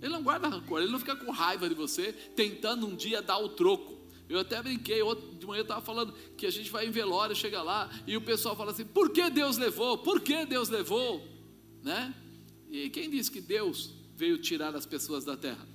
Ele 0.00 0.12
não 0.12 0.22
guarda 0.22 0.48
rancor, 0.48 0.82
Ele 0.82 0.90
não 0.90 0.98
fica 0.98 1.16
com 1.16 1.30
raiva 1.30 1.68
de 1.68 1.74
você, 1.74 2.12
tentando 2.12 2.86
um 2.86 2.94
dia 2.94 3.22
dar 3.22 3.38
o 3.38 3.50
troco. 3.50 3.94
Eu 4.28 4.38
até 4.40 4.62
brinquei, 4.62 5.00
de 5.38 5.46
manhã 5.46 5.60
eu 5.60 5.62
estava 5.62 5.82
falando 5.82 6.12
que 6.36 6.46
a 6.46 6.50
gente 6.50 6.70
vai 6.70 6.86
em 6.86 6.90
velório, 6.90 7.36
chega 7.36 7.62
lá, 7.62 7.90
e 8.06 8.16
o 8.16 8.22
pessoal 8.22 8.56
fala 8.56 8.70
assim: 8.70 8.84
por 8.84 9.10
que 9.10 9.28
Deus 9.28 9.58
levou? 9.58 9.98
Por 9.98 10.20
que 10.20 10.46
Deus 10.46 10.70
levou? 10.70 11.22
Né? 11.82 12.14
E 12.70 12.88
quem 12.88 13.10
disse 13.10 13.30
que 13.30 13.40
Deus 13.40 13.90
veio 14.16 14.38
tirar 14.38 14.74
as 14.74 14.86
pessoas 14.86 15.24
da 15.24 15.36
terra? 15.36 15.66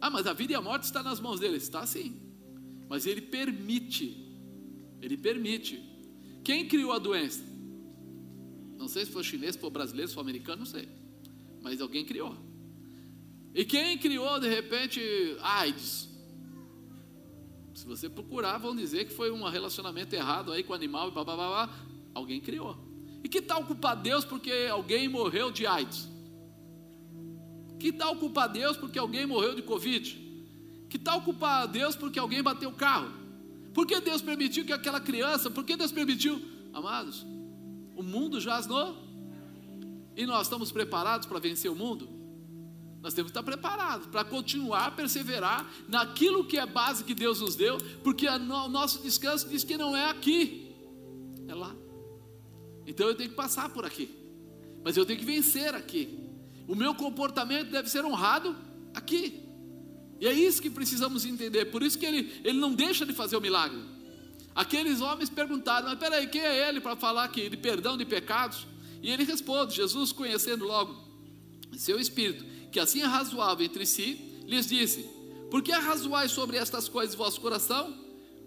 Ah, 0.00 0.10
mas 0.10 0.26
a 0.26 0.32
vida 0.32 0.52
e 0.52 0.56
a 0.56 0.60
morte 0.60 0.84
está 0.84 1.02
nas 1.02 1.20
mãos 1.20 1.40
dele. 1.40 1.56
Está 1.56 1.86
sim. 1.86 2.20
Mas 2.88 3.06
ele 3.06 3.20
permite. 3.20 4.16
Ele 5.00 5.16
permite. 5.16 5.82
Quem 6.44 6.68
criou 6.68 6.92
a 6.92 6.98
doença? 6.98 7.42
Não 8.78 8.88
sei 8.88 9.04
se 9.04 9.10
foi 9.10 9.24
chinês, 9.24 9.54
se 9.54 9.60
foi 9.60 9.70
brasileiro, 9.70 10.08
se 10.08 10.14
foi 10.14 10.22
americano, 10.22 10.58
não 10.58 10.66
sei. 10.66 10.88
Mas 11.62 11.80
alguém 11.80 12.04
criou. 12.04 12.36
E 13.54 13.64
quem 13.64 13.96
criou 13.98 14.38
de 14.38 14.48
repente 14.48 15.00
AIDS? 15.40 16.08
Se 17.74 17.86
você 17.86 18.08
procurar, 18.08 18.58
vão 18.58 18.76
dizer 18.76 19.06
que 19.06 19.12
foi 19.12 19.30
um 19.30 19.42
relacionamento 19.48 20.14
errado 20.14 20.52
aí 20.52 20.62
com 20.62 20.72
o 20.72 20.76
animal 20.76 21.08
e 21.08 21.10
blá, 21.10 21.24
blá, 21.24 21.36
blá, 21.36 21.48
blá. 21.48 21.86
Alguém 22.14 22.40
criou. 22.40 22.76
E 23.24 23.28
que 23.28 23.42
tal 23.42 23.64
culpar 23.64 24.00
Deus 24.00 24.24
porque 24.24 24.68
alguém 24.70 25.08
morreu 25.08 25.50
de 25.50 25.66
AIDS? 25.66 26.08
Que 27.78 27.92
tal 27.92 28.16
culpar 28.16 28.48
Deus 28.48 28.76
porque 28.76 28.98
alguém 28.98 29.26
morreu 29.26 29.54
de 29.54 29.62
Covid? 29.62 30.24
Que 30.88 30.98
tal 30.98 31.22
culpar 31.22 31.66
Deus 31.68 31.96
porque 31.96 32.18
alguém 32.18 32.42
bateu 32.42 32.70
o 32.70 32.74
carro? 32.74 33.10
Por 33.74 33.86
que 33.86 34.00
Deus 34.00 34.22
permitiu 34.22 34.64
que 34.64 34.72
aquela 34.72 35.00
criança, 35.00 35.50
por 35.50 35.64
que 35.64 35.76
Deus 35.76 35.92
permitiu? 35.92 36.40
Amados, 36.72 37.26
o 37.94 38.02
mundo 38.02 38.40
jaz. 38.40 38.66
E 40.16 40.24
nós 40.24 40.46
estamos 40.46 40.72
preparados 40.72 41.26
para 41.26 41.38
vencer 41.38 41.70
o 41.70 41.74
mundo? 41.74 42.08
Nós 43.02 43.12
temos 43.14 43.30
que 43.30 43.38
estar 43.38 43.42
preparados 43.42 44.06
para 44.06 44.24
continuar 44.24 44.86
a 44.86 44.90
perseverar 44.90 45.70
naquilo 45.86 46.44
que 46.44 46.58
é 46.58 46.66
base 46.66 47.04
que 47.04 47.14
Deus 47.14 47.40
nos 47.40 47.54
deu, 47.54 47.78
porque 48.02 48.26
o 48.26 48.38
nosso 48.68 49.02
descanso 49.02 49.48
diz 49.48 49.62
que 49.62 49.76
não 49.76 49.94
é 49.94 50.10
aqui, 50.10 50.74
é 51.46 51.54
lá. 51.54 51.76
Então 52.86 53.06
eu 53.06 53.14
tenho 53.14 53.30
que 53.30 53.36
passar 53.36 53.68
por 53.68 53.84
aqui, 53.84 54.08
mas 54.82 54.96
eu 54.96 55.04
tenho 55.04 55.18
que 55.18 55.24
vencer 55.24 55.74
aqui. 55.74 56.25
O 56.66 56.74
meu 56.74 56.94
comportamento 56.94 57.70
deve 57.70 57.88
ser 57.88 58.04
honrado 58.04 58.56
aqui. 58.94 59.42
E 60.20 60.26
é 60.26 60.32
isso 60.32 60.62
que 60.62 60.70
precisamos 60.70 61.24
entender. 61.24 61.66
Por 61.66 61.82
isso 61.82 61.98
que 61.98 62.06
ele, 62.06 62.40
ele 62.44 62.58
não 62.58 62.74
deixa 62.74 63.04
de 63.04 63.12
fazer 63.12 63.36
o 63.36 63.40
milagre. 63.40 63.80
Aqueles 64.54 65.00
homens 65.00 65.28
perguntaram: 65.28 65.88
Mas 65.88 65.98
peraí, 65.98 66.26
quem 66.26 66.40
é 66.40 66.68
ele 66.68 66.80
para 66.80 66.96
falar 66.96 67.28
que 67.28 67.48
de 67.48 67.56
perdão 67.56 67.96
de 67.96 68.04
pecados? 68.04 68.66
E 69.02 69.10
ele 69.10 69.24
responde: 69.24 69.76
Jesus, 69.76 70.12
conhecendo 70.12 70.64
logo 70.64 70.96
seu 71.76 72.00
espírito, 72.00 72.44
que 72.72 72.80
assim 72.80 73.02
é 73.02 73.04
razoável 73.04 73.64
entre 73.64 73.84
si, 73.84 74.42
lhes 74.46 74.66
disse: 74.66 75.02
Por 75.50 75.62
que 75.62 75.72
arrazoais 75.72 76.32
sobre 76.32 76.56
estas 76.56 76.88
coisas 76.88 77.14
em 77.14 77.18
vosso 77.18 77.40
coração? 77.40 77.94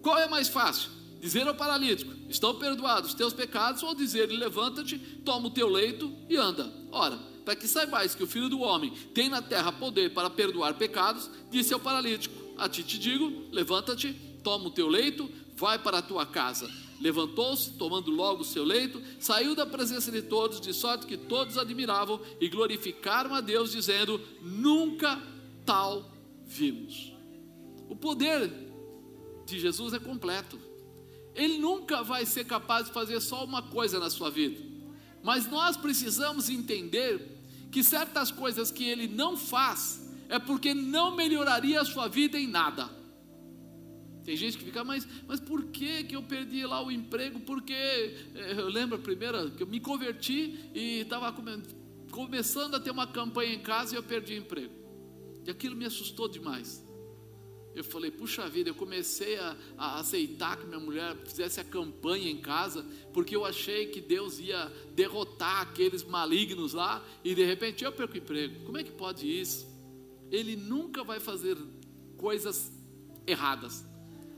Qual 0.02 0.18
é 0.18 0.28
mais 0.28 0.48
fácil? 0.48 0.90
Dizer 1.20 1.46
ao 1.46 1.54
paralítico: 1.54 2.12
Estão 2.28 2.56
perdoados 2.56 3.10
os 3.10 3.14
teus 3.14 3.32
pecados, 3.32 3.82
ou 3.84 3.94
dizer-lhe: 3.94 4.36
Levanta-te, 4.36 4.98
toma 5.24 5.46
o 5.46 5.50
teu 5.50 5.68
leito 5.68 6.12
e 6.28 6.36
anda. 6.36 6.72
Ora, 6.90 7.20
para 7.50 7.56
que 7.56 7.66
saibais 7.66 8.14
que 8.14 8.22
o 8.22 8.28
Filho 8.28 8.48
do 8.48 8.60
Homem 8.60 8.92
tem 9.12 9.28
na 9.28 9.42
terra 9.42 9.72
poder 9.72 10.14
para 10.14 10.30
perdoar 10.30 10.74
pecados, 10.74 11.28
disse 11.50 11.74
ao 11.74 11.80
paralítico: 11.80 12.32
A 12.56 12.68
ti 12.68 12.84
te 12.84 12.96
digo, 12.96 13.48
levanta-te, 13.50 14.12
toma 14.44 14.68
o 14.68 14.70
teu 14.70 14.86
leito, 14.86 15.28
vai 15.56 15.76
para 15.76 15.98
a 15.98 16.02
tua 16.02 16.24
casa. 16.24 16.70
Levantou-se, 17.00 17.72
tomando 17.72 18.08
logo 18.08 18.42
o 18.42 18.44
seu 18.44 18.62
leito, 18.62 19.02
saiu 19.18 19.56
da 19.56 19.66
presença 19.66 20.12
de 20.12 20.22
todos, 20.22 20.60
de 20.60 20.72
sorte 20.72 21.06
que 21.06 21.16
todos 21.16 21.58
admiravam 21.58 22.20
e 22.40 22.48
glorificaram 22.48 23.34
a 23.34 23.40
Deus, 23.40 23.72
dizendo: 23.72 24.20
Nunca 24.40 25.20
tal 25.66 26.08
vimos. 26.46 27.12
O 27.88 27.96
poder 27.96 28.48
de 29.44 29.58
Jesus 29.58 29.92
é 29.92 29.98
completo. 29.98 30.56
Ele 31.34 31.58
nunca 31.58 32.04
vai 32.04 32.24
ser 32.24 32.44
capaz 32.44 32.86
de 32.86 32.92
fazer 32.92 33.20
só 33.20 33.44
uma 33.44 33.60
coisa 33.60 33.98
na 33.98 34.08
sua 34.08 34.30
vida. 34.30 34.70
Mas 35.20 35.50
nós 35.50 35.76
precisamos 35.76 36.48
entender 36.48 37.39
que 37.70 37.82
certas 37.82 38.30
coisas 38.30 38.70
que 38.70 38.84
ele 38.84 39.06
não 39.06 39.36
faz 39.36 40.00
é 40.28 40.38
porque 40.38 40.74
não 40.74 41.14
melhoraria 41.14 41.80
a 41.80 41.84
sua 41.84 42.08
vida 42.08 42.38
em 42.38 42.46
nada. 42.46 42.88
Tem 44.24 44.36
gente 44.36 44.58
que 44.58 44.64
fica, 44.64 44.84
mas, 44.84 45.06
mas 45.26 45.40
por 45.40 45.64
que, 45.66 46.04
que 46.04 46.14
eu 46.14 46.22
perdi 46.22 46.64
lá 46.64 46.84
o 46.84 46.90
emprego? 46.90 47.40
Porque 47.40 47.72
eh, 47.72 48.54
eu 48.56 48.68
lembro 48.68 48.96
a 48.96 49.00
primeira 49.00 49.50
que 49.50 49.62
eu 49.62 49.66
me 49.66 49.80
converti 49.80 50.70
e 50.74 51.00
estava 51.00 51.32
come, 51.32 51.62
começando 52.10 52.74
a 52.74 52.80
ter 52.80 52.90
uma 52.90 53.06
campanha 53.06 53.54
em 53.54 53.60
casa 53.60 53.94
e 53.94 53.96
eu 53.96 54.02
perdi 54.02 54.34
o 54.34 54.38
emprego. 54.38 54.74
E 55.46 55.50
aquilo 55.50 55.74
me 55.74 55.86
assustou 55.86 56.28
demais. 56.28 56.84
Eu 57.74 57.84
falei, 57.84 58.10
puxa 58.10 58.48
vida, 58.48 58.70
eu 58.70 58.74
comecei 58.74 59.38
a, 59.38 59.56
a, 59.78 60.00
aceitar 60.00 60.56
que 60.56 60.66
minha 60.66 60.80
mulher 60.80 61.16
fizesse 61.24 61.60
a 61.60 61.64
campanha 61.64 62.28
em 62.28 62.38
casa, 62.38 62.84
porque 63.12 63.34
eu 63.34 63.44
achei 63.44 63.86
que 63.86 64.00
Deus 64.00 64.40
ia 64.40 64.70
derrotar 64.94 65.62
aqueles 65.62 66.02
malignos 66.02 66.72
lá, 66.72 67.04
e 67.24 67.34
de 67.34 67.44
repente 67.44 67.84
eu 67.84 67.92
perco 67.92 68.16
emprego. 68.16 68.64
Como 68.64 68.76
é 68.76 68.82
que 68.82 68.90
pode 68.90 69.26
isso? 69.26 69.68
Ele 70.30 70.56
nunca 70.56 71.04
vai 71.04 71.20
fazer 71.20 71.56
coisas 72.16 72.72
erradas. 73.26 73.84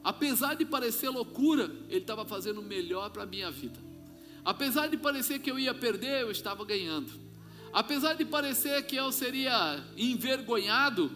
Apesar 0.04 0.54
de 0.54 0.66
parecer 0.66 1.08
loucura, 1.08 1.70
ele 1.88 1.98
estava 1.98 2.24
fazendo 2.24 2.60
o 2.60 2.64
melhor 2.64 3.10
para 3.10 3.22
a 3.22 3.26
minha 3.26 3.50
vida. 3.50 3.78
Apesar 4.44 4.88
de 4.88 4.96
parecer 4.96 5.38
que 5.38 5.50
eu 5.50 5.58
ia 5.58 5.72
perder, 5.72 6.22
eu 6.22 6.30
estava 6.30 6.64
ganhando. 6.64 7.12
Apesar 7.72 8.14
de 8.14 8.24
parecer 8.24 8.84
que 8.84 8.96
eu 8.96 9.10
seria 9.12 9.82
envergonhado, 9.96 11.10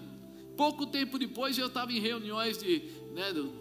Pouco 0.57 0.87
tempo 0.87 1.19
depois 1.19 1.59
eu 1.59 1.67
estava 1.67 1.93
em 1.93 2.01
reuniões 2.01 2.57
de, 2.57 2.83
né, 3.13 3.33
do, 3.33 3.53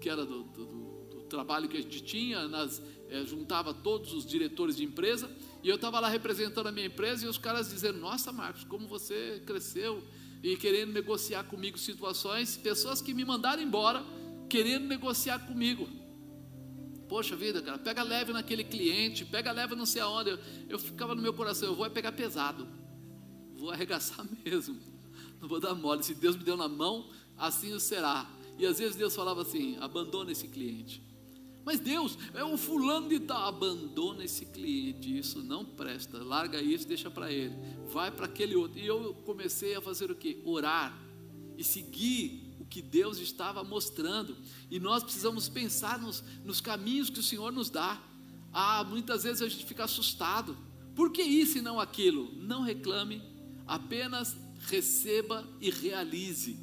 que 0.00 0.10
era 0.10 0.26
do, 0.26 0.42
do, 0.42 0.64
do, 0.64 1.22
trabalho 1.28 1.68
que 1.68 1.76
a 1.76 1.80
gente 1.80 2.02
tinha, 2.02 2.48
nas, 2.48 2.82
é, 3.08 3.24
juntava 3.24 3.72
todos 3.72 4.12
os 4.12 4.26
diretores 4.26 4.76
de 4.76 4.84
empresa, 4.84 5.30
e 5.62 5.68
eu 5.68 5.76
estava 5.76 6.00
lá 6.00 6.08
representando 6.08 6.66
a 6.66 6.72
minha 6.72 6.86
empresa 6.86 7.24
e 7.24 7.28
os 7.28 7.38
caras 7.38 7.70
dizendo: 7.70 7.98
Nossa, 8.00 8.32
Marcos, 8.32 8.64
como 8.64 8.88
você 8.88 9.40
cresceu 9.46 10.02
e 10.42 10.56
querendo 10.56 10.92
negociar 10.92 11.44
comigo 11.44 11.78
situações, 11.78 12.56
pessoas 12.56 13.00
que 13.00 13.14
me 13.14 13.24
mandaram 13.24 13.62
embora 13.62 14.04
querendo 14.48 14.86
negociar 14.86 15.38
comigo. 15.40 15.88
Poxa 17.08 17.36
vida, 17.36 17.62
cara, 17.62 17.78
pega 17.78 18.02
leve 18.02 18.32
naquele 18.32 18.64
cliente, 18.64 19.24
pega 19.24 19.52
leve 19.52 19.76
não 19.76 19.86
sei 19.86 20.02
aonde. 20.02 20.30
Eu, 20.30 20.38
eu 20.68 20.78
ficava 20.78 21.14
no 21.14 21.22
meu 21.22 21.32
coração, 21.32 21.68
eu 21.68 21.74
vou 21.76 21.86
é 21.86 21.88
pegar 21.88 22.10
pesado, 22.10 22.66
vou 23.54 23.70
arregaçar 23.70 24.26
mesmo 24.44 24.95
não 25.40 25.48
vou 25.48 25.60
dar 25.60 25.74
mole. 25.74 26.02
Se 26.02 26.14
Deus 26.14 26.36
me 26.36 26.44
deu 26.44 26.56
na 26.56 26.68
mão, 26.68 27.08
assim 27.36 27.72
o 27.72 27.80
será. 27.80 28.28
E 28.58 28.66
às 28.66 28.78
vezes 28.78 28.96
Deus 28.96 29.14
falava 29.14 29.42
assim: 29.42 29.76
abandona 29.80 30.32
esse 30.32 30.48
cliente. 30.48 31.02
Mas 31.64 31.80
Deus, 31.80 32.16
é 32.32 32.44
o 32.44 32.56
fulano 32.56 33.08
de 33.08 33.18
tal, 33.18 33.42
abandona 33.42 34.22
esse 34.22 34.46
cliente, 34.46 35.18
isso 35.18 35.42
não 35.42 35.64
presta, 35.64 36.22
larga 36.22 36.62
isso, 36.62 36.86
deixa 36.86 37.10
para 37.10 37.32
ele, 37.32 37.56
vai 37.92 38.08
para 38.08 38.26
aquele 38.26 38.54
outro. 38.54 38.78
E 38.78 38.86
eu 38.86 39.14
comecei 39.24 39.74
a 39.74 39.80
fazer 39.80 40.08
o 40.08 40.14
que? 40.14 40.40
Orar 40.44 40.96
e 41.58 41.64
seguir 41.64 42.54
o 42.60 42.64
que 42.64 42.80
Deus 42.80 43.18
estava 43.18 43.64
mostrando. 43.64 44.36
E 44.70 44.78
nós 44.78 45.02
precisamos 45.02 45.48
pensar 45.48 45.98
nos, 45.98 46.22
nos 46.44 46.60
caminhos 46.60 47.10
que 47.10 47.18
o 47.18 47.22
Senhor 47.22 47.50
nos 47.50 47.68
dá. 47.68 48.00
Ah, 48.52 48.84
muitas 48.84 49.24
vezes 49.24 49.42
a 49.42 49.48
gente 49.48 49.66
fica 49.66 49.82
assustado. 49.82 50.56
Por 50.94 51.10
que 51.10 51.22
isso 51.22 51.58
e 51.58 51.62
não 51.62 51.80
aquilo? 51.80 52.32
Não 52.36 52.62
reclame, 52.62 53.20
apenas 53.66 54.36
receba 54.66 55.46
e 55.60 55.70
realize. 55.70 56.58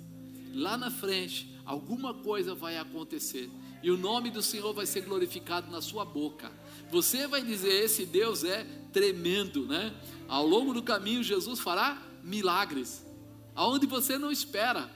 Lá 0.53 0.77
na 0.77 0.91
frente, 0.91 1.53
alguma 1.65 2.13
coisa 2.13 2.53
vai 2.53 2.77
acontecer 2.77 3.49
e 3.83 3.91
o 3.91 3.97
nome 3.97 4.31
do 4.31 4.41
Senhor 4.41 4.73
vai 4.73 4.85
ser 4.85 5.01
glorificado 5.01 5.69
na 5.69 5.81
sua 5.81 6.05
boca. 6.05 6.49
Você 6.89 7.27
vai 7.27 7.43
dizer: 7.43 7.83
Esse 7.83 8.05
Deus 8.05 8.43
é 8.45 8.63
tremendo, 8.93 9.67
né? 9.67 9.93
Ao 10.27 10.47
longo 10.47 10.73
do 10.73 10.81
caminho, 10.81 11.21
Jesus 11.21 11.59
fará 11.59 12.01
milagres, 12.23 13.05
aonde 13.53 13.85
você 13.85 14.17
não 14.17 14.31
espera. 14.31 14.89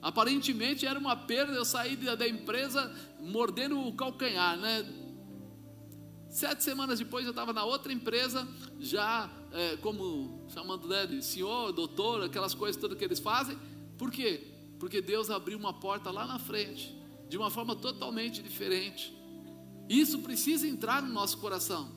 Aparentemente 0.00 0.86
era 0.86 0.98
uma 0.98 1.16
perda 1.16 1.54
eu 1.54 1.64
sair 1.64 1.96
da 1.96 2.28
empresa 2.28 2.94
mordendo 3.18 3.80
o 3.80 3.92
calcanhar, 3.94 4.56
né? 4.58 4.86
Sete 6.28 6.62
semanas 6.62 6.98
depois 6.98 7.24
eu 7.24 7.30
estava 7.30 7.52
na 7.52 7.64
outra 7.64 7.92
empresa, 7.92 8.46
já 8.78 9.30
é, 9.52 9.76
como 9.78 10.46
chamando 10.48 10.86
né, 10.86 11.06
de 11.06 11.24
senhor, 11.24 11.72
doutor, 11.72 12.22
aquelas 12.22 12.54
coisas 12.54 12.80
todas 12.80 12.98
que 12.98 13.04
eles 13.04 13.18
fazem. 13.18 13.58
Por 13.96 14.10
quê? 14.10 14.46
Porque 14.78 15.00
Deus 15.00 15.30
abriu 15.30 15.58
uma 15.58 15.72
porta 15.72 16.10
lá 16.10 16.26
na 16.26 16.38
frente, 16.38 16.94
de 17.28 17.36
uma 17.38 17.50
forma 17.50 17.74
totalmente 17.74 18.42
diferente. 18.42 19.16
Isso 19.88 20.18
precisa 20.20 20.68
entrar 20.68 21.02
no 21.02 21.12
nosso 21.12 21.38
coração. 21.38 21.90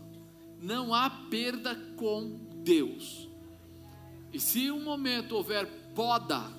Não 0.62 0.94
há 0.94 1.10
perda 1.10 1.76
com 1.98 2.48
Deus. 2.64 3.28
E 4.32 4.40
se 4.40 4.72
um 4.72 4.82
momento 4.82 5.36
houver 5.36 5.68
poda, 5.94 6.50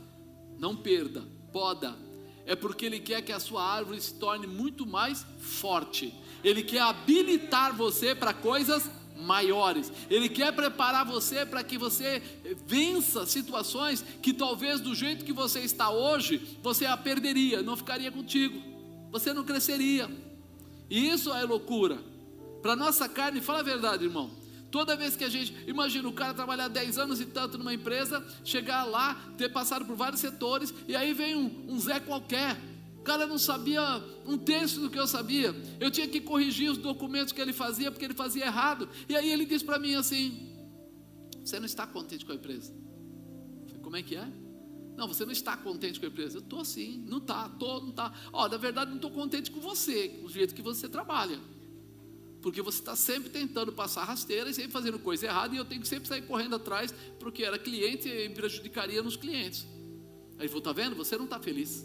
não 0.58 0.76
perda, 0.76 1.26
poda, 1.52 1.96
é 2.44 2.54
porque 2.54 2.84
Ele 2.84 3.00
quer 3.00 3.22
que 3.22 3.32
a 3.32 3.40
sua 3.40 3.64
árvore 3.64 4.00
se 4.00 4.14
torne 4.14 4.46
muito 4.46 4.86
mais 4.86 5.24
forte. 5.38 6.12
Ele 6.42 6.62
quer 6.62 6.80
habilitar 6.80 7.74
você 7.74 8.14
para 8.14 8.32
coisas 8.32 8.90
maiores. 9.16 9.92
Ele 10.10 10.28
quer 10.28 10.52
preparar 10.52 11.06
você 11.06 11.46
para 11.46 11.62
que 11.62 11.78
você 11.78 12.22
vença 12.66 13.24
situações 13.26 14.04
que 14.20 14.32
talvez 14.32 14.80
do 14.80 14.94
jeito 14.94 15.24
que 15.24 15.32
você 15.32 15.60
está 15.60 15.90
hoje, 15.90 16.58
você 16.62 16.86
a 16.86 16.96
perderia, 16.96 17.62
não 17.62 17.76
ficaria 17.76 18.10
contigo. 18.10 18.60
Você 19.10 19.32
não 19.32 19.44
cresceria. 19.44 20.10
E 20.90 21.10
isso 21.10 21.32
é 21.32 21.42
loucura. 21.44 21.98
Para 22.60 22.76
nossa 22.76 23.08
carne, 23.08 23.40
fala 23.40 23.60
a 23.60 23.62
verdade, 23.62 24.04
irmão. 24.04 24.30
Toda 24.70 24.96
vez 24.96 25.14
que 25.14 25.24
a 25.24 25.28
gente, 25.28 25.54
imagina 25.66 26.08
o 26.08 26.12
cara 26.14 26.32
trabalhar 26.32 26.68
10 26.68 26.96
anos 26.96 27.20
e 27.20 27.26
tanto 27.26 27.58
numa 27.58 27.74
empresa, 27.74 28.24
chegar 28.42 28.84
lá, 28.84 29.14
ter 29.36 29.50
passado 29.50 29.84
por 29.84 29.94
vários 29.94 30.20
setores, 30.20 30.72
e 30.88 30.96
aí 30.96 31.12
vem 31.12 31.36
um, 31.36 31.66
um 31.68 31.78
Zé 31.78 32.00
qualquer. 32.00 32.56
O 33.02 33.04
cara 33.04 33.26
não 33.26 33.36
sabia 33.36 33.82
um 34.24 34.38
terço 34.38 34.78
do 34.78 34.88
que 34.88 34.96
eu 34.96 35.08
sabia. 35.08 35.52
Eu 35.80 35.90
tinha 35.90 36.06
que 36.06 36.20
corrigir 36.20 36.70
os 36.70 36.78
documentos 36.78 37.32
que 37.32 37.40
ele 37.40 37.52
fazia, 37.52 37.90
porque 37.90 38.04
ele 38.04 38.14
fazia 38.14 38.46
errado. 38.46 38.88
E 39.08 39.16
aí 39.16 39.28
ele 39.28 39.44
disse 39.44 39.64
para 39.64 39.76
mim 39.76 39.96
assim: 39.96 40.54
Você 41.44 41.58
não 41.58 41.66
está 41.66 41.84
contente 41.84 42.24
com 42.24 42.30
a 42.30 42.36
empresa? 42.36 42.72
Falei, 43.66 43.82
Como 43.82 43.96
é 43.96 44.02
que 44.04 44.14
é? 44.14 44.24
Não, 44.96 45.08
você 45.08 45.24
não 45.24 45.32
está 45.32 45.56
contente 45.56 45.98
com 45.98 46.06
a 46.06 46.08
empresa. 46.10 46.36
Eu 46.36 46.42
estou 46.42 46.64
sim, 46.64 47.04
não 47.08 47.18
está, 47.18 47.50
estou, 47.52 47.80
não 47.80 47.90
está. 47.90 48.14
Ó, 48.32 48.48
na 48.48 48.56
verdade, 48.56 48.90
não 48.90 48.98
estou 48.98 49.10
contente 49.10 49.50
com 49.50 49.58
você, 49.58 50.20
o 50.22 50.28
jeito 50.28 50.54
que 50.54 50.62
você 50.62 50.88
trabalha. 50.88 51.40
Porque 52.40 52.62
você 52.62 52.78
está 52.78 52.94
sempre 52.94 53.30
tentando 53.30 53.72
passar 53.72 54.04
rasteira 54.04 54.48
e 54.48 54.54
sempre 54.54 54.70
fazendo 54.70 55.00
coisa 55.00 55.26
errada, 55.26 55.56
e 55.56 55.58
eu 55.58 55.64
tenho 55.64 55.80
que 55.80 55.88
sempre 55.88 56.06
sair 56.06 56.22
correndo 56.22 56.54
atrás, 56.54 56.94
porque 57.18 57.42
era 57.42 57.58
cliente 57.58 58.08
e 58.08 58.28
prejudicaria 58.28 59.02
nos 59.02 59.16
clientes. 59.16 59.66
Aí 60.38 60.42
ele 60.42 60.48
falou: 60.48 60.60
está 60.60 60.72
vendo? 60.72 60.94
Você 60.94 61.16
não 61.16 61.24
está 61.24 61.40
feliz. 61.40 61.84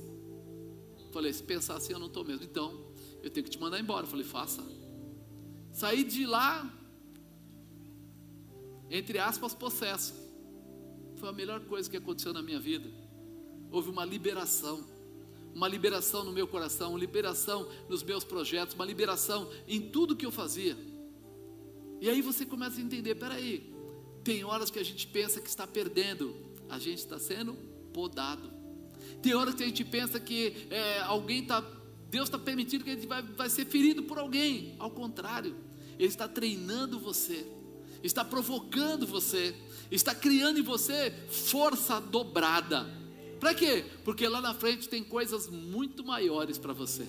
Falei: 1.11 1.31
se 1.33 1.43
pensar 1.43 1.75
assim, 1.75 1.93
eu 1.93 1.99
não 1.99 2.07
estou 2.07 2.23
mesmo. 2.23 2.43
Então, 2.43 2.85
eu 3.23 3.29
tenho 3.29 3.43
que 3.43 3.49
te 3.49 3.59
mandar 3.59 3.79
embora. 3.79 4.05
Falei: 4.07 4.25
faça. 4.25 4.63
Saí 5.71 6.03
de 6.03 6.25
lá, 6.25 6.71
entre 8.89 9.19
aspas, 9.19 9.53
possesso. 9.53 10.13
Foi 11.15 11.29
a 11.29 11.33
melhor 11.33 11.61
coisa 11.61 11.89
que 11.89 11.97
aconteceu 11.97 12.33
na 12.33 12.41
minha 12.41 12.59
vida. 12.59 12.89
Houve 13.71 13.89
uma 13.89 14.05
liberação 14.05 14.85
uma 15.57 15.67
liberação 15.67 16.23
no 16.23 16.31
meu 16.31 16.47
coração, 16.47 16.91
uma 16.91 16.99
liberação 16.99 17.67
nos 17.89 18.03
meus 18.03 18.23
projetos, 18.23 18.75
uma 18.75 18.85
liberação 18.85 19.49
em 19.67 19.81
tudo 19.81 20.15
que 20.15 20.23
eu 20.23 20.31
fazia. 20.31 20.77
E 21.99 22.07
aí 22.07 22.21
você 22.21 22.45
começa 22.45 22.79
a 22.79 22.83
entender: 22.83 23.15
peraí, 23.15 23.73
tem 24.23 24.43
horas 24.43 24.69
que 24.69 24.77
a 24.77 24.83
gente 24.83 25.07
pensa 25.07 25.41
que 25.41 25.49
está 25.49 25.65
perdendo, 25.65 26.35
a 26.69 26.77
gente 26.77 26.99
está 26.99 27.17
sendo 27.17 27.55
podado. 27.91 28.56
Tem 29.21 29.33
horas 29.33 29.55
que 29.55 29.63
a 29.63 29.65
gente 29.67 29.83
pensa 29.83 30.19
que 30.19 30.67
é, 30.69 30.99
alguém 31.01 31.41
está, 31.41 31.63
Deus 32.09 32.27
está 32.27 32.37
permitindo 32.37 32.83
que 32.83 32.91
a 32.91 32.95
gente 32.95 33.07
vai, 33.07 33.21
vai 33.21 33.49
ser 33.49 33.65
ferido 33.65 34.03
por 34.03 34.17
alguém. 34.17 34.75
Ao 34.79 34.91
contrário, 34.91 35.55
Ele 35.97 36.07
está 36.07 36.27
treinando 36.27 36.99
você, 36.99 37.45
está 38.03 38.23
provocando 38.23 39.05
você, 39.07 39.55
está 39.91 40.13
criando 40.13 40.59
em 40.59 40.63
você 40.63 41.13
força 41.29 41.99
dobrada 41.99 42.97
para 43.39 43.53
quê? 43.53 43.85
Porque 44.03 44.27
lá 44.27 44.41
na 44.41 44.53
frente 44.53 44.89
tem 44.89 45.03
coisas 45.03 45.47
muito 45.47 46.03
maiores 46.03 46.57
para 46.57 46.73
você. 46.73 47.07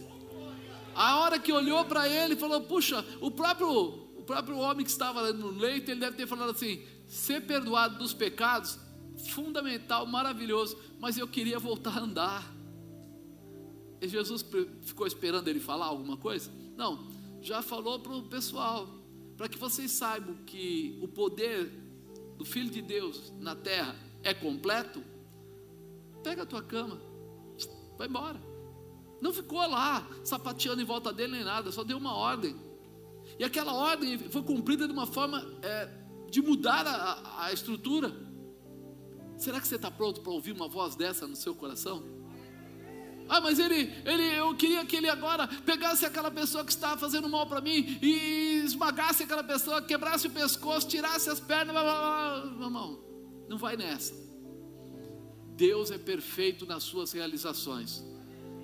A 0.95 1.21
hora 1.21 1.39
que 1.39 1.53
olhou 1.53 1.85
para 1.85 2.09
ele, 2.09 2.37
falou: 2.37 2.61
Puxa, 2.63 3.05
o 3.21 3.31
próprio, 3.31 3.71
o 4.17 4.23
próprio 4.25 4.59
homem 4.59 4.85
que 4.85 4.91
estava 4.91 5.33
no 5.33 5.51
leito, 5.51 5.91
ele 5.91 6.01
deve 6.01 6.17
ter 6.17 6.27
falado 6.27 6.51
assim: 6.51 6.83
Ser 7.07 7.43
perdoado 7.43 7.99
dos 7.99 8.13
pecados, 8.13 8.79
fundamental, 9.27 10.07
maravilhoso, 10.07 10.79
mas 10.99 11.19
eu 11.19 11.27
queria 11.27 11.59
voltar 11.59 11.99
a 11.99 12.01
andar. 12.01 12.55
E 14.01 14.09
Jesus 14.09 14.45
ficou 14.83 15.07
esperando 15.07 15.49
ele 15.49 15.61
falar 15.61 15.87
alguma 15.87 16.17
coisa? 16.17 16.51
Não, 16.77 17.09
já 17.41 17.63
falou 17.63 17.99
para 17.99 18.15
o 18.15 18.23
pessoal, 18.23 18.89
para 19.37 19.49
que 19.49 19.59
vocês 19.59 19.91
saibam 19.91 20.35
que 20.47 20.99
o 21.03 21.09
poder 21.09 21.71
do 22.37 22.45
Filho 22.45 22.71
de 22.71 22.81
Deus 22.81 23.33
na 23.39 23.57
terra 23.57 23.97
é 24.23 24.33
completo 24.33 25.03
pega 26.23 26.43
a 26.43 26.47
tua 26.47 26.63
cama, 26.63 27.01
vai 27.97 28.07
embora. 28.07 28.41
Não 29.21 29.33
ficou 29.33 29.59
lá 29.59 30.07
sapateando 30.25 30.81
em 30.81 30.85
volta 30.85 31.13
dele 31.13 31.33
nem 31.33 31.45
nada, 31.45 31.73
só 31.73 31.83
deu 31.83 31.99
uma 31.99 32.15
ordem. 32.15 32.57
E 33.39 33.45
aquela 33.45 33.73
ordem 33.73 34.19
foi 34.19 34.43
cumprida 34.43 34.87
de 34.87 34.93
uma 34.93 35.07
forma 35.07 35.45
é, 35.63 35.89
de 36.31 36.41
mudar 36.41 36.87
a, 36.87 37.45
a 37.45 37.53
estrutura. 37.53 38.15
Será 39.39 39.61
que 39.61 39.69
você 39.69 39.77
está 39.77 39.91
pronto 39.91 40.21
para 40.21 40.33
ouvir 40.33 40.53
uma 40.53 40.69
voz 40.69 40.97
dessa 40.97 41.27
no 41.27 41.37
seu 41.37 41.55
coração? 41.55 42.03
Ah, 43.29 43.41
mas 43.41 43.59
ele, 43.59 43.93
ele, 44.05 44.37
eu 44.37 44.55
queria 44.57 44.85
que 44.87 44.97
ele 44.97 45.09
agora 45.09 45.47
pegasse 45.65 46.05
aquela 46.05 46.31
pessoa 46.31 46.65
que 46.65 46.71
estava 46.71 46.99
fazendo 46.99 47.29
mal 47.29 47.47
para 47.47 47.61
mim 47.61 47.99
e 48.01 48.63
esmagasse 48.65 49.23
aquela 49.23 49.45
pessoa, 49.45 49.83
quebrasse 49.83 50.27
o 50.27 50.31
pescoço, 50.31 50.89
tirasse 50.89 51.29
as 51.29 51.39
pernas. 51.39 51.75
Blá, 51.75 51.83
blá, 51.83 52.41
blá. 52.41 52.51
Meu 52.57 52.67
irmão, 52.67 52.99
não 53.49 53.59
vai 53.59 53.77
nessa. 53.77 54.15
Deus 55.55 55.91
é 55.91 55.99
perfeito 55.99 56.65
nas 56.65 56.83
suas 56.83 57.13
realizações. 57.13 58.03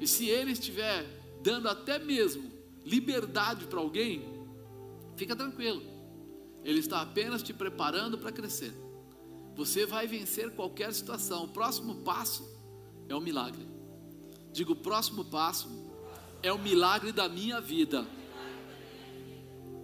E 0.01 0.07
se 0.07 0.29
Ele 0.29 0.53
estiver 0.53 1.05
dando 1.43 1.69
até 1.69 1.99
mesmo 1.99 2.51
liberdade 2.85 3.67
para 3.67 3.79
alguém, 3.79 4.25
fica 5.17 5.37
tranquilo. 5.37 5.83
Ele 6.65 6.81
está 6.81 7.03
apenas 7.03 7.43
te 7.43 7.53
preparando 7.53 8.17
para 8.17 8.33
crescer. 8.33 8.84
Você 9.55 9.87
vai 9.87 10.07
vencer 10.07 10.51
qualquer 10.51 10.93
situação. 10.93 11.45
O 11.45 11.49
próximo 11.49 11.97
passo 11.97 12.49
é 13.09 13.15
o 13.15 13.21
milagre. 13.21 13.69
Digo, 14.53 14.73
o 14.73 14.77
próximo 14.77 15.25
passo 15.25 15.69
é 16.43 16.53
o 16.53 16.59
milagre 16.59 17.13
da 17.13 17.29
minha 17.29 17.61
vida. 17.61 18.07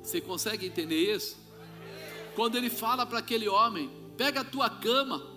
Você 0.03 0.21
consegue 0.21 0.67
entender 0.67 1.15
isso? 1.15 1.37
Quando 2.35 2.57
ele 2.57 2.71
fala 2.71 3.05
para 3.05 3.19
aquele 3.19 3.49
homem: 3.49 3.91
pega 4.17 4.41
a 4.41 4.45
tua 4.45 4.71
cama 4.71 5.31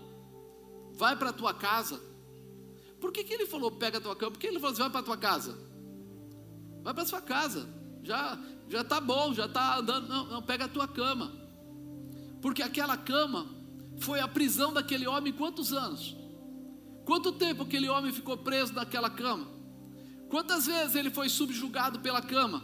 vai 0.93 1.15
para 1.15 1.29
a 1.29 1.33
tua 1.33 1.53
casa. 1.53 2.01
Por 2.99 3.11
que, 3.11 3.23
que 3.23 3.33
ele 3.33 3.45
falou 3.45 3.71
pega 3.71 3.97
a 3.97 4.01
tua 4.01 4.15
cama? 4.15 4.31
Porque 4.31 4.47
ele 4.47 4.59
falou 4.59 4.71
assim, 4.71 4.81
vai 4.81 4.89
para 4.89 4.99
a 5.01 5.03
tua 5.03 5.17
casa. 5.17 5.57
Vai 6.81 6.93
para 6.93 7.03
a 7.03 7.05
sua 7.05 7.21
casa. 7.21 7.67
Já 8.03 8.39
já 8.69 8.81
está 8.81 9.01
bom, 9.01 9.33
já 9.33 9.45
está 9.45 9.77
andando. 9.77 10.07
Não, 10.07 10.25
não, 10.27 10.41
pega 10.41 10.65
a 10.65 10.67
tua 10.67 10.87
cama. 10.87 11.31
Porque 12.41 12.61
aquela 12.61 12.97
cama 12.97 13.47
foi 13.99 14.19
a 14.19 14.27
prisão 14.27 14.73
daquele 14.73 15.07
homem 15.07 15.33
quantos 15.33 15.73
anos? 15.73 16.15
Quanto 17.05 17.31
tempo 17.33 17.63
aquele 17.63 17.89
homem 17.89 18.11
ficou 18.11 18.37
preso 18.37 18.73
naquela 18.73 19.09
cama? 19.09 19.47
Quantas 20.29 20.65
vezes 20.65 20.95
ele 20.95 21.11
foi 21.11 21.29
subjugado 21.29 21.99
pela 21.99 22.21
cama? 22.21 22.63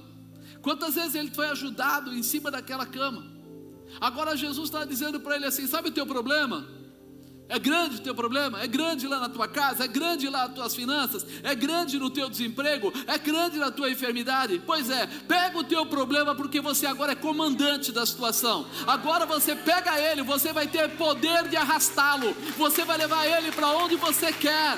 Quantas 0.61 0.95
vezes 0.95 1.15
ele 1.15 1.31
foi 1.31 1.47
ajudado 1.49 2.13
em 2.15 2.23
cima 2.23 2.49
daquela 2.49 2.85
cama? 2.85 3.25
Agora 3.99 4.35
Jesus 4.35 4.69
está 4.69 4.85
dizendo 4.85 5.19
para 5.19 5.35
ele 5.35 5.45
assim: 5.45 5.67
sabe 5.67 5.89
o 5.89 5.91
teu 5.91 6.05
problema? 6.05 6.67
É 7.49 7.57
grande 7.57 7.95
o 7.95 7.99
teu 7.99 8.13
problema? 8.13 8.61
É 8.61 8.67
grande 8.67 9.07
lá 9.07 9.19
na 9.19 9.27
tua 9.27 9.47
casa? 9.47 9.83
É 9.83 9.87
grande 9.87 10.29
lá 10.29 10.43
as 10.43 10.53
tuas 10.53 10.75
finanças? 10.75 11.25
É 11.41 11.55
grande 11.55 11.97
no 11.97 12.11
teu 12.11 12.29
desemprego? 12.29 12.93
É 13.07 13.17
grande 13.17 13.57
na 13.57 13.71
tua 13.71 13.89
enfermidade? 13.89 14.61
Pois 14.63 14.87
é, 14.87 15.07
pega 15.27 15.57
o 15.57 15.63
teu 15.63 15.83
problema 15.87 16.35
porque 16.35 16.61
você 16.61 16.85
agora 16.85 17.13
é 17.13 17.15
comandante 17.15 17.91
da 17.91 18.05
situação. 18.05 18.67
Agora 18.85 19.25
você 19.25 19.55
pega 19.55 19.99
ele, 19.99 20.21
você 20.21 20.53
vai 20.53 20.67
ter 20.67 20.89
poder 20.89 21.47
de 21.47 21.57
arrastá-lo. 21.57 22.35
Você 22.55 22.85
vai 22.85 22.99
levar 22.99 23.25
ele 23.25 23.51
para 23.51 23.69
onde 23.69 23.95
você 23.95 24.31
quer. 24.31 24.77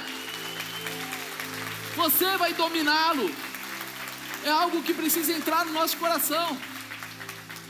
Você 1.98 2.38
vai 2.38 2.54
dominá-lo. 2.54 3.30
É 4.46 4.50
algo 4.50 4.82
que 4.82 4.94
precisa 4.94 5.34
entrar 5.34 5.66
no 5.66 5.74
nosso 5.74 5.98
coração. 5.98 6.58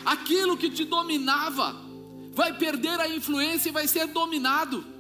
Aquilo 0.06 0.56
que 0.56 0.70
te 0.70 0.86
dominava 0.86 1.76
vai 2.34 2.54
perder 2.54 3.00
a 3.00 3.08
influência 3.08 3.70
e 3.70 3.72
vai 3.72 3.88
ser 3.88 4.06
dominado. 4.06 4.91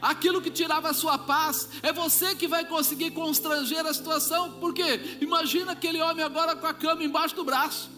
Aquilo 0.00 0.40
que 0.40 0.50
tirava 0.50 0.90
a 0.90 0.94
sua 0.94 1.18
paz, 1.18 1.68
é 1.82 1.92
você 1.92 2.34
que 2.34 2.46
vai 2.46 2.64
conseguir 2.64 3.10
constranger 3.10 3.84
a 3.86 3.92
situação, 3.92 4.52
porque 4.60 5.18
imagina 5.20 5.72
aquele 5.72 6.00
homem 6.00 6.24
agora 6.24 6.56
com 6.56 6.66
a 6.66 6.74
cama 6.74 7.02
embaixo 7.02 7.34
do 7.34 7.44
braço. 7.44 7.90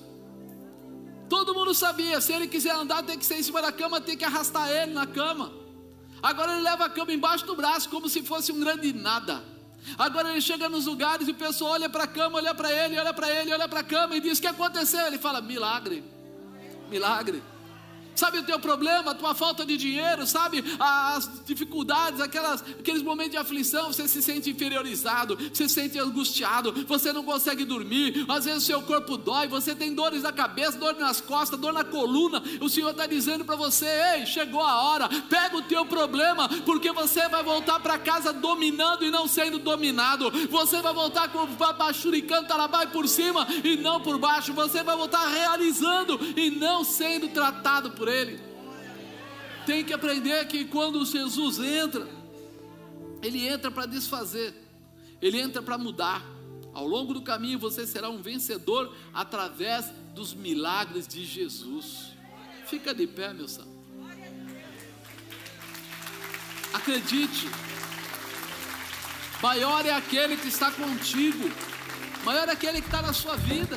Todo 1.28 1.54
mundo 1.54 1.74
sabia, 1.74 2.20
se 2.20 2.32
ele 2.32 2.46
quiser 2.46 2.74
andar, 2.74 3.02
tem 3.02 3.18
que 3.18 3.24
ser 3.24 3.38
em 3.38 3.42
cima 3.42 3.62
da 3.62 3.72
cama, 3.72 4.00
tem 4.00 4.16
que 4.16 4.24
arrastar 4.24 4.70
ele 4.70 4.92
na 4.92 5.06
cama. 5.06 5.52
Agora 6.22 6.52
ele 6.52 6.62
leva 6.62 6.84
a 6.84 6.88
cama 6.88 7.12
embaixo 7.12 7.46
do 7.46 7.56
braço, 7.56 7.88
como 7.88 8.08
se 8.08 8.22
fosse 8.22 8.52
um 8.52 8.60
grande 8.60 8.92
nada. 8.92 9.42
Agora 9.98 10.30
ele 10.30 10.40
chega 10.40 10.68
nos 10.68 10.86
lugares 10.86 11.26
e 11.26 11.32
o 11.32 11.34
pessoal 11.34 11.72
olha 11.72 11.88
para 11.88 12.04
a 12.04 12.06
cama, 12.06 12.36
olha 12.36 12.54
para 12.54 12.70
ele, 12.70 12.98
olha 12.98 13.12
para 13.12 13.30
ele, 13.30 13.52
olha 13.52 13.68
para 13.68 13.80
a 13.80 13.84
cama 13.84 14.16
e 14.16 14.20
diz: 14.20 14.38
O 14.38 14.40
que 14.40 14.46
aconteceu? 14.46 15.06
Ele 15.06 15.18
fala: 15.18 15.40
Milagre, 15.40 16.04
milagre. 16.88 17.42
Sabe 18.14 18.38
o 18.38 18.42
teu 18.42 18.58
problema, 18.58 19.12
a 19.12 19.14
tua 19.14 19.34
falta 19.34 19.64
de 19.64 19.76
dinheiro, 19.76 20.26
sabe 20.26 20.62
as 20.78 21.30
dificuldades, 21.44 22.20
aquelas, 22.20 22.62
aqueles 22.62 23.02
momentos 23.02 23.32
de 23.32 23.36
aflição, 23.38 23.92
você 23.92 24.06
se 24.06 24.22
sente 24.22 24.50
inferiorizado, 24.50 25.36
você 25.36 25.68
se 25.68 25.74
sente 25.74 25.98
angustiado, 25.98 26.72
você 26.86 27.12
não 27.12 27.24
consegue 27.24 27.64
dormir, 27.64 28.24
às 28.28 28.44
vezes 28.44 28.62
o 28.62 28.66
seu 28.66 28.82
corpo 28.82 29.16
dói, 29.16 29.48
você 29.48 29.74
tem 29.74 29.94
dores 29.94 30.22
na 30.22 30.32
cabeça, 30.32 30.78
dor 30.78 30.94
nas 30.94 31.20
costas, 31.20 31.58
dor 31.58 31.72
na 31.72 31.84
coluna. 31.84 32.42
O 32.60 32.68
Senhor 32.68 32.90
está 32.90 33.06
dizendo 33.06 33.44
para 33.44 33.56
você: 33.56 33.86
ei, 34.16 34.26
chegou 34.26 34.60
a 34.60 34.82
hora, 34.82 35.08
pega 35.28 35.56
o 35.56 35.62
teu 35.62 35.84
problema, 35.86 36.48
porque 36.64 36.92
você 36.92 37.28
vai 37.28 37.42
voltar 37.42 37.80
para 37.80 37.98
casa 37.98 38.32
dominando 38.32 39.04
e 39.04 39.10
não 39.10 39.26
sendo 39.26 39.58
dominado. 39.58 40.30
Você 40.48 40.80
vai 40.80 40.92
voltar 40.92 41.28
com 41.28 41.38
o 41.38 41.46
bachuricando 41.46 42.48
talabai 42.48 42.88
por 42.88 43.08
cima 43.08 43.46
e 43.64 43.76
não 43.76 44.00
por 44.00 44.18
baixo. 44.18 44.52
Você 44.52 44.82
vai 44.82 44.96
voltar 44.96 45.26
realizando 45.28 46.18
e 46.36 46.50
não 46.50 46.84
sendo 46.84 47.28
tratado 47.28 47.90
por 47.92 48.01
por 48.02 48.08
Ele. 48.08 48.40
Tem 49.64 49.84
que 49.84 49.92
aprender 49.92 50.44
que 50.48 50.64
quando 50.64 51.06
Jesus 51.06 51.60
entra, 51.60 52.08
Ele 53.22 53.46
entra 53.46 53.70
para 53.70 53.86
desfazer, 53.86 54.52
Ele 55.20 55.40
entra 55.40 55.62
para 55.62 55.78
mudar. 55.78 56.20
Ao 56.74 56.84
longo 56.84 57.14
do 57.14 57.22
caminho 57.22 57.60
você 57.60 57.86
será 57.86 58.10
um 58.10 58.20
vencedor 58.20 58.92
através 59.14 59.92
dos 60.16 60.34
milagres 60.34 61.06
de 61.06 61.24
Jesus. 61.24 62.08
Fica 62.66 62.92
de 62.92 63.06
pé, 63.06 63.32
meu 63.32 63.46
santo. 63.46 63.70
Acredite. 66.72 67.46
Maior 69.40 69.86
é 69.86 69.92
aquele 69.92 70.36
que 70.36 70.48
está 70.48 70.72
contigo. 70.72 71.48
Maior 72.24 72.48
é 72.48 72.52
aquele 72.52 72.80
que 72.80 72.88
está 72.88 73.00
na 73.00 73.12
sua 73.12 73.36
vida. 73.36 73.76